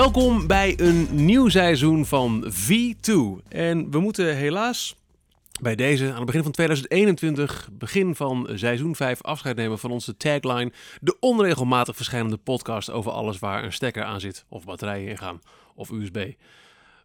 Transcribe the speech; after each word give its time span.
Welkom 0.00 0.46
bij 0.46 0.80
een 0.80 1.08
nieuw 1.10 1.48
seizoen 1.48 2.06
van 2.06 2.52
V2. 2.52 3.12
En 3.48 3.90
we 3.90 4.00
moeten 4.00 4.36
helaas 4.36 4.96
bij 5.60 5.74
deze 5.76 6.10
aan 6.10 6.16
het 6.16 6.24
begin 6.24 6.42
van 6.42 6.52
2021, 6.52 7.68
begin 7.72 8.14
van 8.14 8.48
seizoen 8.54 8.96
5, 8.96 9.22
afscheid 9.22 9.56
nemen 9.56 9.78
van 9.78 9.90
onze 9.90 10.16
tagline. 10.16 10.72
De 11.00 11.16
onregelmatig 11.18 11.96
verschijnende 11.96 12.36
podcast 12.36 12.90
over 12.90 13.12
alles 13.12 13.38
waar 13.38 13.64
een 13.64 13.72
stekker 13.72 14.04
aan 14.04 14.20
zit, 14.20 14.44
of 14.48 14.64
batterijen 14.64 15.08
in 15.08 15.18
gaan, 15.18 15.40
of 15.74 15.90
USB. 15.90 16.32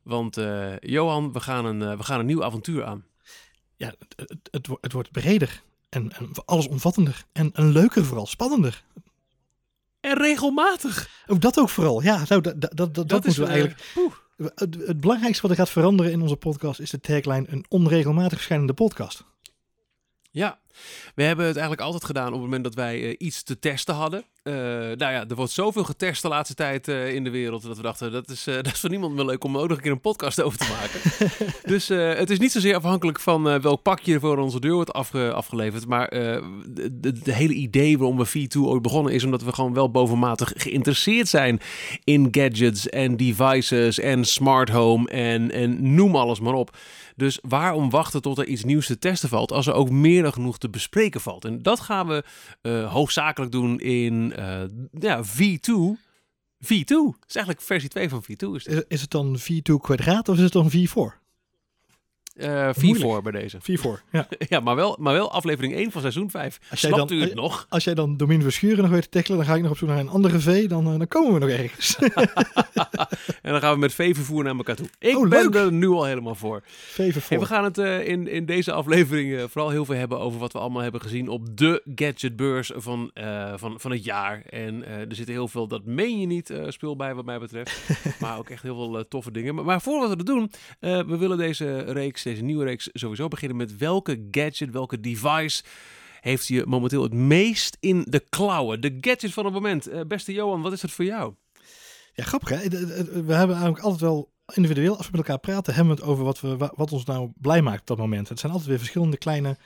Want 0.03 0.37
eh, 0.37 0.79
Johan, 0.79 1.33
we 1.33 1.39
gaan, 1.39 1.65
een, 1.65 1.81
eh, 1.81 1.97
we 1.97 2.03
gaan 2.03 2.19
een 2.19 2.25
nieuw 2.25 2.43
avontuur 2.43 2.85
aan. 2.85 3.05
Ja, 3.75 3.93
het, 4.15 4.39
het, 4.51 4.67
het, 4.81 4.93
wordt- 4.93 5.11
breder 5.11 5.61
en, 5.89 6.11
en 6.11 6.29
allesomvattender 6.45 7.25
en, 7.31 7.51
en 7.53 7.71
leuker 7.71 8.05
vooral, 8.05 8.25
spannender. 8.25 8.83
En 10.05 10.17
regelmatig. 10.17 11.09
Ook 11.27 11.41
dat 11.41 11.59
ook 11.59 11.69
vooral. 11.69 12.01
Ja, 12.01 12.23
nou, 12.27 12.41
dat, 12.41 12.61
dat, 12.61 12.77
dat, 12.77 13.09
dat, 13.09 13.25
moeten 13.25 13.43
we 13.43 13.49
eigenlijk. 13.49 13.81
Het, 14.55 14.77
het 14.85 14.99
belangrijkste 14.99 15.41
wat 15.41 15.51
er 15.51 15.57
gaat 15.57 15.69
veranderen 15.69 16.11
in 16.11 16.21
onze 16.21 16.35
podcast 16.35 16.79
is 16.79 16.89
de 16.89 16.99
tagline 16.99 17.45
een 17.49 17.65
onregelmatig 17.69 18.37
verschijnende 18.37 18.73
podcast. 18.73 19.23
Ja, 20.35 20.59
we 21.15 21.23
hebben 21.23 21.45
het 21.45 21.55
eigenlijk 21.55 21.85
altijd 21.85 22.05
gedaan 22.05 22.27
op 22.27 22.33
het 22.33 22.41
moment 22.41 22.63
dat 22.63 22.75
wij 22.75 23.03
eh, 23.03 23.15
iets 23.17 23.43
te 23.43 23.59
testen 23.59 23.95
hadden. 23.95 24.23
Eh, 24.43 24.53
nou 24.53 24.97
ja, 24.97 25.25
er 25.27 25.35
wordt 25.35 25.51
zoveel 25.51 25.83
getest 25.83 26.21
de 26.21 26.27
laatste 26.27 26.55
tijd 26.55 26.87
eh, 26.87 27.13
in 27.13 27.23
de 27.23 27.29
wereld 27.29 27.63
dat 27.63 27.77
we 27.77 27.83
dachten 27.83 28.11
dat 28.11 28.29
is, 28.29 28.43
dat 28.61 28.65
is 28.65 28.79
voor 28.79 28.89
niemand 28.89 29.15
meer 29.15 29.25
leuk 29.25 29.43
om 29.43 29.55
er 29.55 29.61
ook 29.61 29.67
nog 29.67 29.77
een 29.77 29.83
keer 29.83 29.91
een 29.91 29.99
podcast 29.99 30.41
over 30.41 30.57
te 30.57 30.67
maken. 30.79 31.27
dus 31.73 31.87
het 31.87 32.29
is 32.29 32.39
niet 32.39 32.51
zozeer 32.51 32.75
afhankelijk 32.75 33.19
van 33.19 33.61
welk 33.61 33.81
pakje 33.81 34.13
er 34.13 34.19
voor 34.19 34.37
onze 34.37 34.59
deur 34.59 34.73
wordt 34.73 34.93
afge- 34.93 35.33
afgeleverd. 35.33 35.87
Maar 35.87 36.09
de 36.09 37.21
hele 37.23 37.53
idee 37.53 37.97
waarom 37.97 38.17
we 38.17 38.27
V2 38.27 38.59
ooit 38.59 38.81
begonnen 38.81 39.13
is 39.13 39.23
omdat 39.23 39.43
we 39.43 39.53
gewoon 39.53 39.73
wel 39.73 39.91
bovenmatig 39.91 40.51
geïnteresseerd 40.55 41.27
zijn 41.27 41.59
in 42.03 42.27
gadgets 42.31 42.89
en 42.89 43.17
devices 43.17 43.99
en 43.99 44.25
smart 44.25 44.69
home 44.69 45.09
en, 45.09 45.51
en 45.51 45.95
noem 45.95 46.15
alles 46.15 46.39
maar 46.39 46.53
op. 46.53 46.77
Dus 47.15 47.39
waarom 47.41 47.89
wachten 47.89 48.21
tot 48.21 48.37
er 48.37 48.45
iets 48.45 48.63
nieuws 48.63 48.85
te 48.85 48.99
testen 48.99 49.29
valt 49.29 49.51
als 49.51 49.67
er 49.67 49.73
ook 49.73 49.89
meer 49.89 50.23
dan 50.23 50.33
genoeg 50.33 50.57
te 50.57 50.69
bespreken 50.69 51.21
valt? 51.21 51.45
En 51.45 51.61
dat 51.61 51.79
gaan 51.79 52.07
we 52.07 52.23
eh, 52.61 52.91
hoofdzakelijk 52.91 53.51
doen 53.51 53.79
in 53.79 54.33
eh, 54.33 54.61
ja, 54.91 55.23
V2. 55.23 55.71
V2. 56.63 56.85
Dat 56.85 57.27
is 57.27 57.35
eigenlijk 57.35 57.61
versie 57.61 57.89
2 57.89 58.09
van 58.09 58.23
V2. 58.23 58.55
Is. 58.55 58.65
Is, 58.65 58.83
is 58.87 59.01
het 59.01 59.11
dan 59.11 59.39
V2 59.39 59.73
kwadraat 59.81 60.29
of 60.29 60.35
is 60.37 60.43
het 60.43 60.53
dan 60.53 60.71
V4? 60.71 61.24
Eh, 62.35 62.69
V4 62.73 62.81
Moeilijk. 62.81 63.23
bij 63.23 63.31
deze. 63.31 63.57
V4, 63.61 64.01
ja. 64.11 64.27
Ja, 64.49 64.59
maar 64.59 64.75
wel, 64.75 64.97
maar 64.99 65.13
wel 65.13 65.31
aflevering 65.31 65.73
1 65.73 65.91
van 65.91 66.01
seizoen 66.01 66.29
5. 66.29 66.59
Als 66.69 66.81
jij 66.81 66.91
Snapt 66.91 67.09
dan- 67.09 67.17
u 67.17 67.21
het 67.21 67.33
nog? 67.35 67.65
Als 67.69 67.83
jij 67.83 67.93
dan 67.93 68.17
Domien 68.17 68.41
Verschuren 68.41 68.83
nog 68.83 68.91
weet 68.91 69.01
te 69.01 69.09
tackelen, 69.09 69.37
dan 69.37 69.47
ga 69.47 69.55
ik 69.55 69.61
nog 69.61 69.71
op 69.71 69.77
zoek 69.77 69.89
naar 69.89 69.99
een 69.99 70.09
andere 70.09 70.39
V, 70.39 70.67
dan, 70.67 70.85
eh, 70.91 70.97
dan 70.97 71.07
komen 71.07 71.33
we 71.33 71.39
nog 71.39 71.49
ergens. 71.49 71.95
En 73.41 73.51
dan 73.51 73.59
gaan 73.61 73.73
we 73.73 73.79
met 73.79 73.93
V-vervoer 73.93 74.43
naar 74.43 74.55
elkaar 74.55 74.75
toe. 74.75 74.87
Ik 74.99 75.17
Oh, 75.17 75.29
ben 75.29 75.53
er 75.53 75.71
nu 75.71 75.87
al 75.87 76.03
helemaal 76.05 76.35
voor. 76.35 76.61
V 76.65 77.13
voor. 77.13 77.21
Hey, 77.29 77.39
we 77.39 77.45
gaan 77.45 77.63
het 77.63 77.77
eh, 77.77 78.07
in, 78.07 78.27
in 78.27 78.45
deze 78.45 78.71
aflevering 78.71 79.41
vooral 79.51 79.69
heel 79.69 79.85
veel 79.85 79.95
hebben 79.95 80.19
over 80.19 80.39
wat 80.39 80.53
we 80.53 80.59
allemaal 80.59 80.81
hebben 80.81 81.01
gezien 81.01 81.27
op 81.29 81.57
de 81.57 81.81
gadgetbeurs 81.95 82.71
van, 82.75 83.11
van, 83.55 83.79
van 83.79 83.91
het 83.91 84.03
jaar. 84.03 84.41
En 84.49 84.85
er 84.87 85.15
zitten 85.15 85.33
heel 85.33 85.47
veel, 85.47 85.67
dat 85.67 85.85
meen 85.85 86.19
je 86.19 86.25
niet, 86.27 86.53
spul 86.67 86.95
bij 86.95 87.15
wat 87.15 87.25
mij 87.25 87.39
betreft. 87.39 87.81
maar 88.19 88.37
ook 88.37 88.49
echt 88.49 88.63
heel 88.63 88.75
veel 88.75 89.07
toffe 89.07 89.31
dingen. 89.31 89.55
Maar, 89.55 89.65
maar 89.65 89.81
voordat 89.81 90.09
we 90.09 90.15
dat 90.15 90.25
doen, 90.25 90.51
we 90.79 91.17
willen 91.17 91.37
deze 91.37 91.79
reeks, 91.79 92.24
deze 92.29 92.43
nieuwe 92.43 92.63
reeks, 92.65 92.89
sowieso 92.93 93.27
beginnen 93.27 93.57
met 93.57 93.77
welke 93.77 94.27
gadget, 94.31 94.71
welke 94.71 94.99
device 94.99 95.63
heeft 96.21 96.47
je 96.47 96.63
momenteel 96.65 97.03
het 97.03 97.13
meest 97.13 97.77
in 97.79 98.05
de 98.09 98.23
klauwen? 98.29 98.81
De 98.81 98.97
gadget 99.01 99.33
van 99.33 99.45
het 99.45 99.53
moment. 99.53 99.87
Eh, 99.87 100.01
beste 100.07 100.33
Johan, 100.33 100.61
wat 100.61 100.71
is 100.73 100.81
het 100.81 100.91
voor 100.91 101.05
jou? 101.05 101.33
Ja, 102.13 102.23
grappig 102.23 102.49
hè. 102.49 102.69
We 103.25 103.33
hebben 103.33 103.55
eigenlijk 103.55 103.79
altijd 103.79 104.01
wel 104.01 104.31
individueel, 104.53 104.97
als 104.97 105.05
we 105.05 105.11
met 105.17 105.21
elkaar 105.27 105.39
praten, 105.39 105.73
hebben 105.73 105.95
we 105.95 106.01
het 106.01 106.09
over 106.09 106.23
wat, 106.23 106.39
we, 106.41 106.57
wa- 106.57 106.73
wat 106.75 106.91
ons 106.91 107.03
nou 107.05 107.31
blij 107.35 107.61
maakt 107.61 107.79
op 107.81 107.87
dat 107.87 107.97
moment. 107.97 108.29
Het 108.29 108.39
zijn 108.39 108.51
altijd 108.51 108.69
weer 108.69 108.79
verschillende 108.79 109.17
kleine 109.17 109.57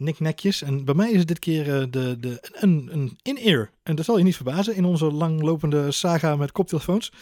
kniknekjes. 0.00 0.62
En 0.62 0.84
bij 0.84 0.94
mij 0.94 1.10
is 1.10 1.18
het 1.18 1.28
dit 1.28 1.38
keer 1.38 1.74
eh, 1.80 1.86
de, 1.90 2.16
de, 2.20 2.38
een, 2.52 2.88
een 2.92 3.18
in-ear. 3.22 3.70
En 3.82 3.96
dat 3.96 4.04
zal 4.04 4.18
je 4.18 4.24
niet 4.24 4.36
verbazen 4.36 4.74
in 4.74 4.84
onze 4.84 5.04
langlopende 5.04 5.90
saga 5.92 6.36
met 6.36 6.52
koptelefoons. 6.52 7.12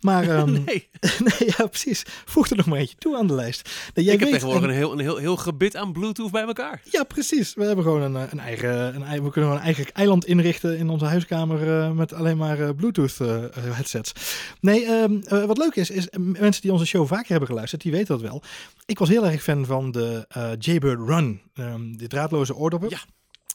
Maar 0.00 0.28
ehm, 0.36 0.52
nee. 0.52 0.64
nee, 1.24 1.52
ja, 1.56 1.66
precies. 1.66 2.02
Voeg 2.24 2.48
er 2.50 2.56
nog 2.56 2.66
maar 2.66 2.78
eentje 2.78 2.96
toe 2.98 3.16
aan 3.16 3.26
de 3.26 3.34
lijst. 3.34 3.70
Nee, 3.94 4.04
jij 4.04 4.14
ik 4.14 4.20
heb 4.20 4.28
tegenwoordig 4.28 4.62
en- 4.62 4.68
een 4.68 4.76
heel, 4.76 4.92
een, 4.92 4.98
heel, 4.98 5.16
heel 5.16 5.36
gebit 5.36 5.76
aan 5.76 5.92
Bluetooth 5.92 6.30
bij 6.30 6.42
elkaar. 6.42 6.82
Ja, 6.90 7.02
precies. 7.04 7.54
We 7.54 7.64
hebben 7.64 7.84
gewoon 7.84 8.02
een, 8.02 8.16
eh, 8.16 8.32
een 8.32 8.40
eigen, 8.40 8.94
een, 8.94 9.02
we 9.02 9.30
kunnen 9.30 9.32
gewoon 9.32 9.56
een 9.56 9.60
eigen 9.62 9.92
eiland 9.92 10.24
inrichten 10.26 10.78
in 10.78 10.88
onze 10.88 11.04
huiskamer 11.04 11.78
eh, 11.80 11.90
met 11.90 12.12
alleen 12.12 12.36
maar 12.36 12.74
Bluetooth 12.74 13.18
headsets. 13.60 14.12
Nee, 14.60 14.84
ehm, 14.84 15.16
eh, 15.24 15.44
wat 15.44 15.58
leuk 15.58 15.74
is, 15.74 15.90
is 15.90 16.06
mensen 16.18 16.62
die 16.62 16.72
onze 16.72 16.86
show 16.86 17.06
vaker 17.06 17.28
hebben 17.28 17.48
geluisterd, 17.48 17.82
die 17.82 17.92
weten 17.92 18.06
dat 18.18 18.30
wel. 18.30 18.42
Ik 18.88 18.98
was 18.98 19.08
heel 19.08 19.26
erg 19.26 19.42
fan 19.42 19.66
van 19.66 19.90
de 19.90 20.24
eh 20.28 20.50
Jaybird 20.58 21.08
Run, 21.08 21.40
ehm 21.54 21.92
de 21.96 22.06
draadloze 22.06 22.54
oordoppen. 22.54 22.88
Ja. 22.90 22.98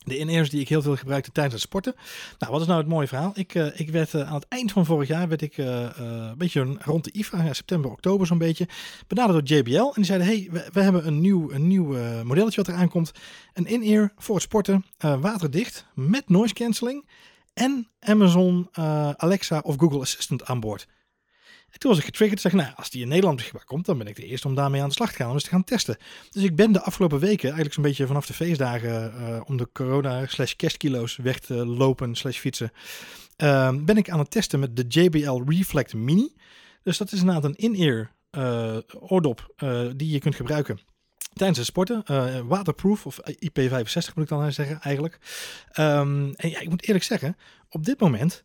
De 0.04 0.18
in-ears 0.18 0.50
die 0.50 0.62
ik 0.62 0.70
heel 0.70 0.82
veel 0.82 0.96
gebruikte 0.96 1.32
tijdens 1.32 1.54
het 1.56 1.64
sporten. 1.64 1.96
Nou, 2.40 2.52
wat 2.52 2.62
is 2.62 2.68
nou 2.68 2.80
het 2.80 2.90
mooie 2.90 3.08
verhaal? 3.08 3.32
Ik, 3.36 3.56
eh, 3.56 3.80
ik 3.80 3.90
werd 3.90 4.14
eh, 4.14 4.28
aan 4.28 4.34
het 4.34 4.46
eind 4.48 4.72
van 4.72 4.86
vorig 4.86 5.08
jaar, 5.08 5.28
werd 5.28 5.42
ik 5.42 5.58
een 5.58 6.38
beetje 6.38 6.78
rond 6.80 7.04
de 7.04 7.12
IFA, 7.12 7.54
september, 7.54 7.92
oktober 7.92 8.28
zo'n 8.28 8.38
beetje, 8.38 8.68
benaderd 9.08 9.48
door 9.48 9.58
JBL. 9.58 9.86
En 9.86 9.92
die 9.94 10.06
zeiden, 10.06 10.28
hey, 10.28 10.48
we, 10.52 10.70
we 10.74 10.82
hebben 10.82 11.08
een 11.08 11.22
nieuw, 11.22 11.52
een 11.52 11.68
nieuw 11.68 12.24
modelletje 12.24 12.64
wat 12.64 12.76
eraan 12.76 12.90
komt. 12.90 13.12
Een 13.54 13.66
in-ear 13.66 14.12
voor 14.18 14.36
het 14.36 14.44
sporten, 14.44 14.86
waterdicht, 14.98 15.86
met 15.94 16.30
noise 16.30 16.54
cancelling 16.54 17.06
en 17.54 17.88
Amazon 18.00 18.68
Alexa 19.18 19.60
of 19.60 19.76
Google 19.78 20.00
Assistant 20.00 20.46
aan 20.46 20.60
boord. 20.60 20.88
En 21.74 21.80
toen 21.80 21.90
was 21.90 22.00
ik 22.00 22.06
getriggerd. 22.06 22.42
Zeg, 22.42 22.54
nou, 22.54 22.74
als 22.76 22.90
die 22.90 23.02
in 23.02 23.08
Nederland 23.08 23.36
beschikbaar 23.36 23.66
komt, 23.66 23.86
dan 23.86 23.98
ben 23.98 24.08
ik 24.08 24.16
de 24.16 24.26
eerste 24.26 24.48
om 24.48 24.56
daarmee 24.56 24.82
aan 24.82 24.88
de 24.88 24.94
slag 24.94 25.10
te 25.12 25.16
gaan. 25.16 25.28
Om 25.28 25.34
eens 25.34 25.44
te 25.44 25.50
gaan 25.50 25.64
testen. 25.64 25.98
Dus 26.30 26.44
ik 26.44 26.56
ben 26.56 26.72
de 26.72 26.82
afgelopen 26.82 27.20
weken, 27.20 27.44
eigenlijk 27.44 27.74
zo'n 27.74 27.84
beetje 27.84 28.08
vanaf 28.08 28.26
de 28.26 28.34
feestdagen, 28.34 29.14
eh, 29.18 29.42
om 29.46 29.58
de 29.58 29.70
corona 29.74 30.26
slash 30.26 30.54
kerstkilo's 30.54 31.16
weg 31.16 31.40
te 31.40 31.66
lopen 31.66 32.16
slash 32.16 32.38
fietsen, 32.38 32.72
eh, 33.36 33.74
ben 33.80 33.98
ik 33.98 34.10
aan 34.10 34.20
het 34.20 34.32
testen 34.32 34.60
met 34.60 34.76
de 34.76 34.86
JBL 34.88 35.42
Reflect 35.46 35.94
Mini. 35.94 36.34
Dus 36.84 36.98
dat 36.98 37.12
is 37.12 37.20
inderdaad 37.20 37.44
een 37.44 37.56
in-ear 37.56 38.12
eh, 38.30 38.78
oordop 39.00 39.54
eh, 39.56 39.86
die 39.96 40.10
je 40.10 40.20
kunt 40.20 40.36
gebruiken 40.36 40.80
tijdens 41.34 41.58
het 41.58 41.68
sporten. 41.68 42.04
Waterproof, 42.48 43.06
of 43.06 43.20
IP65 43.20 44.14
moet 44.16 44.24
ik 44.24 44.28
dan 44.28 44.54
zeggen 44.54 44.82
eigenlijk. 44.82 45.20
Ehm, 45.72 46.32
en 46.36 46.50
ja, 46.50 46.60
ik 46.60 46.70
moet 46.70 46.84
eerlijk 46.84 47.04
zeggen, 47.04 47.38
op 47.70 47.86
dit 47.86 48.00
moment 48.00 48.44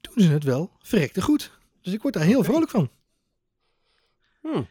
doen 0.00 0.24
ze 0.24 0.32
het 0.32 0.44
wel 0.44 0.70
verrekte 0.82 1.22
goed. 1.22 1.58
Dus 1.82 1.92
ik 1.92 2.02
word 2.02 2.14
daar 2.14 2.22
heel 2.22 2.44
vrolijk 2.44 2.70
van. 2.70 2.90
Hm. 4.40 4.62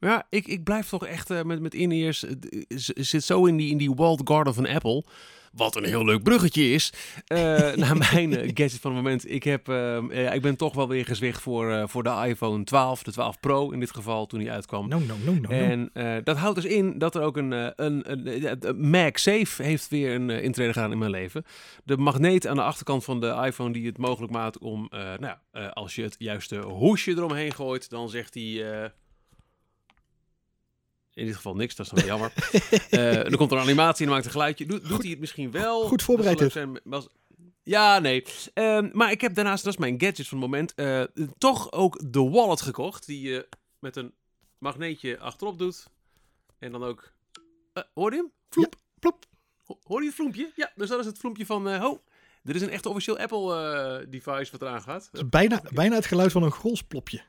Ja, 0.00 0.26
ik, 0.30 0.46
ik 0.46 0.64
blijf 0.64 0.88
toch 0.88 1.06
echt 1.06 1.30
eh, 1.30 1.42
met, 1.42 1.60
met 1.60 1.74
in-ears. 1.74 2.24
eh, 2.24 2.32
z- 2.68 2.88
zit 2.94 3.24
zo 3.24 3.46
in 3.46 3.56
die, 3.56 3.70
in 3.70 3.76
die 3.78 3.94
walled 3.94 4.20
garden 4.24 4.54
van 4.54 4.66
Apple. 4.66 5.04
Wat 5.52 5.76
een 5.76 5.84
heel 5.84 6.04
leuk 6.04 6.22
bruggetje 6.22 6.70
is. 6.70 6.92
eh, 7.26 7.38
naar 7.82 7.96
mijn 7.96 8.36
eh, 8.36 8.50
gadget 8.54 8.80
van 8.80 8.94
het 8.94 9.02
moment. 9.02 9.30
Ik, 9.30 9.42
heb, 9.42 9.68
ehm, 9.68 10.10
ik 10.10 10.42
ben 10.42 10.56
toch 10.56 10.74
wel 10.74 10.88
weer 10.88 11.04
gezwicht 11.04 11.40
voor, 11.42 11.70
eh, 11.72 11.82
voor 11.86 12.02
de 12.02 12.24
iPhone 12.26 12.64
12. 12.64 13.02
De 13.02 13.12
12 13.12 13.40
Pro 13.40 13.70
in 13.70 13.80
dit 13.80 13.90
geval, 13.94 14.26
toen 14.26 14.38
die 14.38 14.50
uitkwam. 14.50 14.88
No, 14.88 14.98
no, 14.98 15.14
no, 15.24 15.32
no. 15.32 15.48
En 15.48 15.90
eh, 15.92 16.16
dat 16.24 16.36
houdt 16.36 16.54
dus 16.62 16.70
in 16.72 16.98
dat 16.98 17.14
er 17.14 17.22
ook 17.22 17.36
een, 17.36 17.52
eh, 17.52 17.68
een, 17.76 18.10
een, 18.12 18.26
eh, 18.26 18.52
de 18.58 18.74
MagSafe 18.74 19.62
heeft 19.62 19.88
weer 19.88 20.14
een 20.14 20.30
eh, 20.30 20.42
intrede 20.42 20.72
gedaan 20.72 20.92
in 20.92 20.98
mijn 20.98 21.10
leven. 21.10 21.44
De 21.84 21.96
magneet 21.96 22.46
aan 22.46 22.56
de 22.56 22.62
achterkant 22.62 23.04
van 23.04 23.20
de 23.20 23.42
iPhone 23.46 23.72
die 23.72 23.86
het 23.86 23.98
mogelijk 23.98 24.32
maakt 24.32 24.58
om, 24.58 24.86
eh, 24.90 25.00
nou, 25.18 25.36
eh, 25.50 25.68
als 25.72 25.94
je 25.94 26.02
het 26.02 26.14
juiste 26.18 26.58
hoesje 26.58 27.10
eromheen 27.10 27.52
gooit, 27.54 27.90
dan 27.90 28.08
zegt 28.08 28.34
hij... 28.34 28.92
in 31.18 31.26
dit 31.26 31.34
geval 31.36 31.54
niks, 31.54 31.74
dat 31.76 31.86
is 31.86 31.92
dan 31.92 32.00
wel 32.06 32.08
jammer. 32.18 32.32
Eh 32.90 33.12
dan 33.14 33.36
komt 33.36 33.50
er 33.50 33.56
een 33.56 33.62
animatie 33.62 34.06
en 34.06 34.12
maakt 34.12 34.24
een 34.24 34.30
geluidje. 34.30 34.66
Doet, 34.66 34.88
doet 34.88 35.02
hij 35.02 35.10
het 35.10 35.20
misschien 35.20 35.50
wel? 35.50 35.86
goed 35.86 36.02
voorbereid 36.02 36.52
zijn, 36.52 36.80
was- 36.84 37.08
Ja, 37.62 37.98
nee. 37.98 38.24
Ehm, 38.54 38.88
maar 38.92 39.10
ik 39.10 39.20
heb 39.20 39.34
daarnaast, 39.34 39.64
dat 39.64 39.72
is 39.72 39.78
mijn 39.78 40.00
gadget 40.00 40.28
van 40.28 40.38
het 40.40 40.50
moment, 40.50 40.74
eh, 40.74 41.02
toch 41.38 41.72
ook 41.72 42.12
de 42.12 42.20
wallet 42.30 42.60
gekocht. 42.60 43.06
Die 43.06 43.20
je 43.30 43.48
met 43.78 43.96
een 43.96 44.12
magneetje 44.58 45.18
achterop 45.18 45.58
doet. 45.58 45.86
En 46.58 46.72
dan 46.72 46.84
ook... 46.84 47.12
eh 47.72 47.82
hoor 47.94 48.10
je 48.12 48.16
hem? 48.16 48.32
Vloep. 48.50 48.74
plop. 49.00 49.24
Ho- 49.64 49.78
Hoor 49.82 50.00
je 50.00 50.06
het 50.06 50.14
vloempje? 50.16 50.52
Ja, 50.56 50.72
dus 50.74 50.88
dat 50.88 51.00
is 51.00 51.06
het 51.06 51.18
vloempje 51.18 51.46
van... 51.46 51.74
ho, 51.76 52.02
dit 52.42 52.54
is 52.54 52.62
een 52.62 52.70
echt 52.70 52.86
officieel 52.86 53.18
Apple-device 53.18 54.52
wat 54.52 54.62
eraan 54.62 54.82
gaat. 54.82 55.08
Het 55.12 55.20
is 55.22 55.28
bijna, 55.28 55.62
bijna 55.70 55.94
het 55.94 56.06
geluid 56.06 56.32
van 56.32 56.42
een 56.42 56.50
golsplopje. 56.50 57.20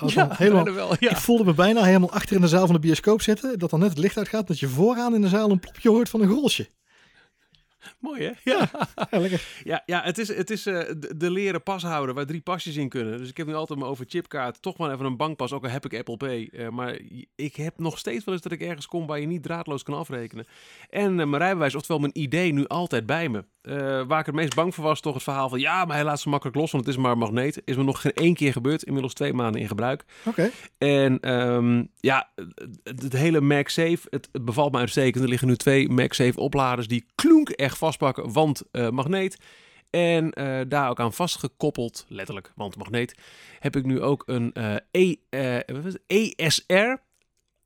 Als 0.00 0.14
ja, 0.14 0.24
dan 0.26 0.36
helemaal, 0.36 0.64
bijna 0.64 0.78
wel. 0.78 0.96
Ja. 0.98 1.10
Ik 1.10 1.16
voelde 1.16 1.44
me 1.44 1.54
bijna 1.54 1.82
helemaal 1.82 2.10
achter 2.10 2.36
in 2.36 2.42
de 2.42 2.48
zaal 2.48 2.66
van 2.66 2.74
de 2.74 2.80
bioscoop 2.80 3.22
zitten. 3.22 3.58
Dat 3.58 3.70
dan 3.70 3.80
net 3.80 3.88
het 3.88 3.98
licht 3.98 4.16
uitgaat. 4.16 4.46
Dat 4.46 4.58
je 4.58 4.68
vooraan 4.68 5.14
in 5.14 5.20
de 5.20 5.28
zaal 5.28 5.50
een 5.50 5.60
plopje 5.60 5.88
hoort 5.88 6.08
van 6.08 6.20
een 6.20 6.28
grolsje. 6.28 6.68
Mooi, 7.98 8.22
hè? 8.22 8.32
Ja. 8.50 8.70
Ja, 9.10 9.18
lekker. 9.20 9.60
Ja, 9.64 9.82
ja 9.86 10.02
het 10.02 10.18
is, 10.18 10.28
het 10.28 10.50
is 10.50 10.66
eh, 10.66 10.80
de, 10.96 11.16
de 11.16 11.30
leren 11.30 11.62
pashouder 11.62 12.14
waar 12.14 12.26
drie 12.26 12.40
pasjes 12.40 12.76
in 12.76 12.88
kunnen. 12.88 13.18
Dus 13.18 13.28
ik 13.28 13.36
heb 13.36 13.46
nu 13.46 13.54
altijd 13.54 13.78
mijn 13.78 13.90
over 13.90 14.04
chipkaart 14.08 14.62
toch 14.62 14.76
maar 14.76 14.92
even 14.92 15.04
een 15.04 15.16
bankpas, 15.16 15.52
ook 15.52 15.64
al 15.64 15.70
heb 15.70 15.84
ik 15.84 15.98
Apple 15.98 16.16
Pay. 16.16 16.48
Eh, 16.52 16.68
maar 16.68 17.00
ik 17.34 17.56
heb 17.56 17.78
nog 17.78 17.98
steeds 17.98 18.24
wel 18.24 18.34
eens 18.34 18.42
dat 18.42 18.52
ik 18.52 18.60
ergens 18.60 18.86
kom 18.86 19.06
waar 19.06 19.20
je 19.20 19.26
niet 19.26 19.42
draadloos 19.42 19.82
kan 19.82 19.94
afrekenen. 19.94 20.46
En 20.90 21.20
eh, 21.20 21.26
mijn 21.26 21.42
rijbewijs, 21.42 21.74
oftewel 21.74 22.00
mijn 22.00 22.18
ID, 22.22 22.52
nu 22.52 22.66
altijd 22.66 23.06
bij 23.06 23.28
me. 23.28 23.44
Eh, 23.68 24.02
waar 24.06 24.20
ik 24.20 24.26
het 24.26 24.34
meest 24.34 24.54
bang 24.54 24.74
voor 24.74 24.84
was, 24.84 25.00
toch 25.00 25.14
het 25.14 25.22
verhaal 25.22 25.48
van... 25.48 25.60
ja, 25.60 25.84
maar 25.84 25.96
hij 25.96 26.04
laat 26.04 26.20
ze 26.20 26.28
makkelijk 26.28 26.56
los, 26.56 26.70
want 26.70 26.86
het 26.86 26.94
is 26.94 27.00
maar 27.00 27.12
een 27.12 27.18
magneet. 27.18 27.62
Is 27.64 27.76
me 27.76 27.82
nog 27.82 28.00
geen 28.00 28.12
één 28.12 28.34
keer 28.34 28.52
gebeurd. 28.52 28.82
Inmiddels 28.82 29.14
twee 29.14 29.32
maanden 29.32 29.60
in 29.60 29.68
gebruik. 29.68 30.04
Oké. 30.24 30.50
En 30.78 31.20
ehm, 31.20 31.84
ja, 31.96 32.28
het, 32.82 33.02
het 33.02 33.12
hele 33.12 33.40
MagSafe, 33.40 33.98
het, 34.10 34.28
het 34.32 34.44
bevalt 34.44 34.72
me 34.72 34.78
uitstekend. 34.78 35.22
Er 35.24 35.30
liggen 35.30 35.48
nu 35.48 35.56
twee 35.56 35.88
MagSafe 35.88 36.40
opladers 36.40 36.88
die 36.88 37.06
klonk 37.14 37.48
echt 37.48 37.78
vastpakken, 37.78 38.32
want 38.32 38.62
eh, 38.70 38.88
magneet. 38.88 39.38
En 39.90 40.32
eh, 40.32 40.60
daar 40.68 40.90
ook 40.90 41.00
aan 41.00 41.12
vastgekoppeld, 41.12 42.06
letterlijk, 42.08 42.52
want 42.54 42.76
magneet, 42.76 43.18
heb 43.58 43.76
ik 43.76 43.84
nu 43.84 44.00
ook 44.02 44.22
een 44.26 44.52
e? 44.90 45.14
ESR 46.06 46.94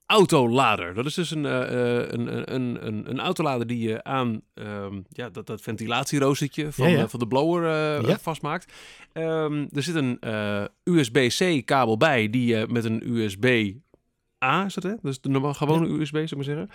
autolader. 0.06 0.94
Dat 0.94 1.06
is 1.06 1.14
dus 1.14 1.30
een, 1.30 1.46
eh, 1.46 2.00
eh, 2.00 2.08
een, 2.10 2.54
een, 2.54 2.86
een, 2.86 3.10
een 3.10 3.20
autolader 3.20 3.66
die 3.66 3.88
je 3.88 4.04
aan 4.04 4.40
ehm, 4.54 5.00
ja, 5.08 5.28
dat, 5.30 5.46
dat 5.46 5.60
ventilatieroostertje 5.60 6.72
van, 6.72 6.88
Ja, 6.90 6.96
ja. 6.96 7.02
eh, 7.02 7.08
van 7.08 7.18
de 7.18 7.26
blower 7.26 7.64
eh, 7.64 8.08
Ja. 8.08 8.18
vastmaakt. 8.18 8.72
Ehm, 9.12 9.66
er 9.72 9.82
zit 9.82 9.94
een 9.94 10.16
eh, 10.20 10.64
USB-C 10.84 11.64
kabel 11.66 11.96
bij 11.96 12.30
die 12.30 12.46
je 12.46 12.66
met 12.70 12.84
een 12.84 13.02
USB-A 13.16 14.64
is 14.66 14.74
het, 14.74 14.84
hè? 14.84 14.92
Dus 15.02 15.20
de 15.20 15.28
normaal 15.28 15.54
gewone 15.54 15.88
USB, 15.88 16.12
zou 16.12 16.24
ik 16.24 16.34
maar 16.34 16.44
zeggen. 16.44 16.68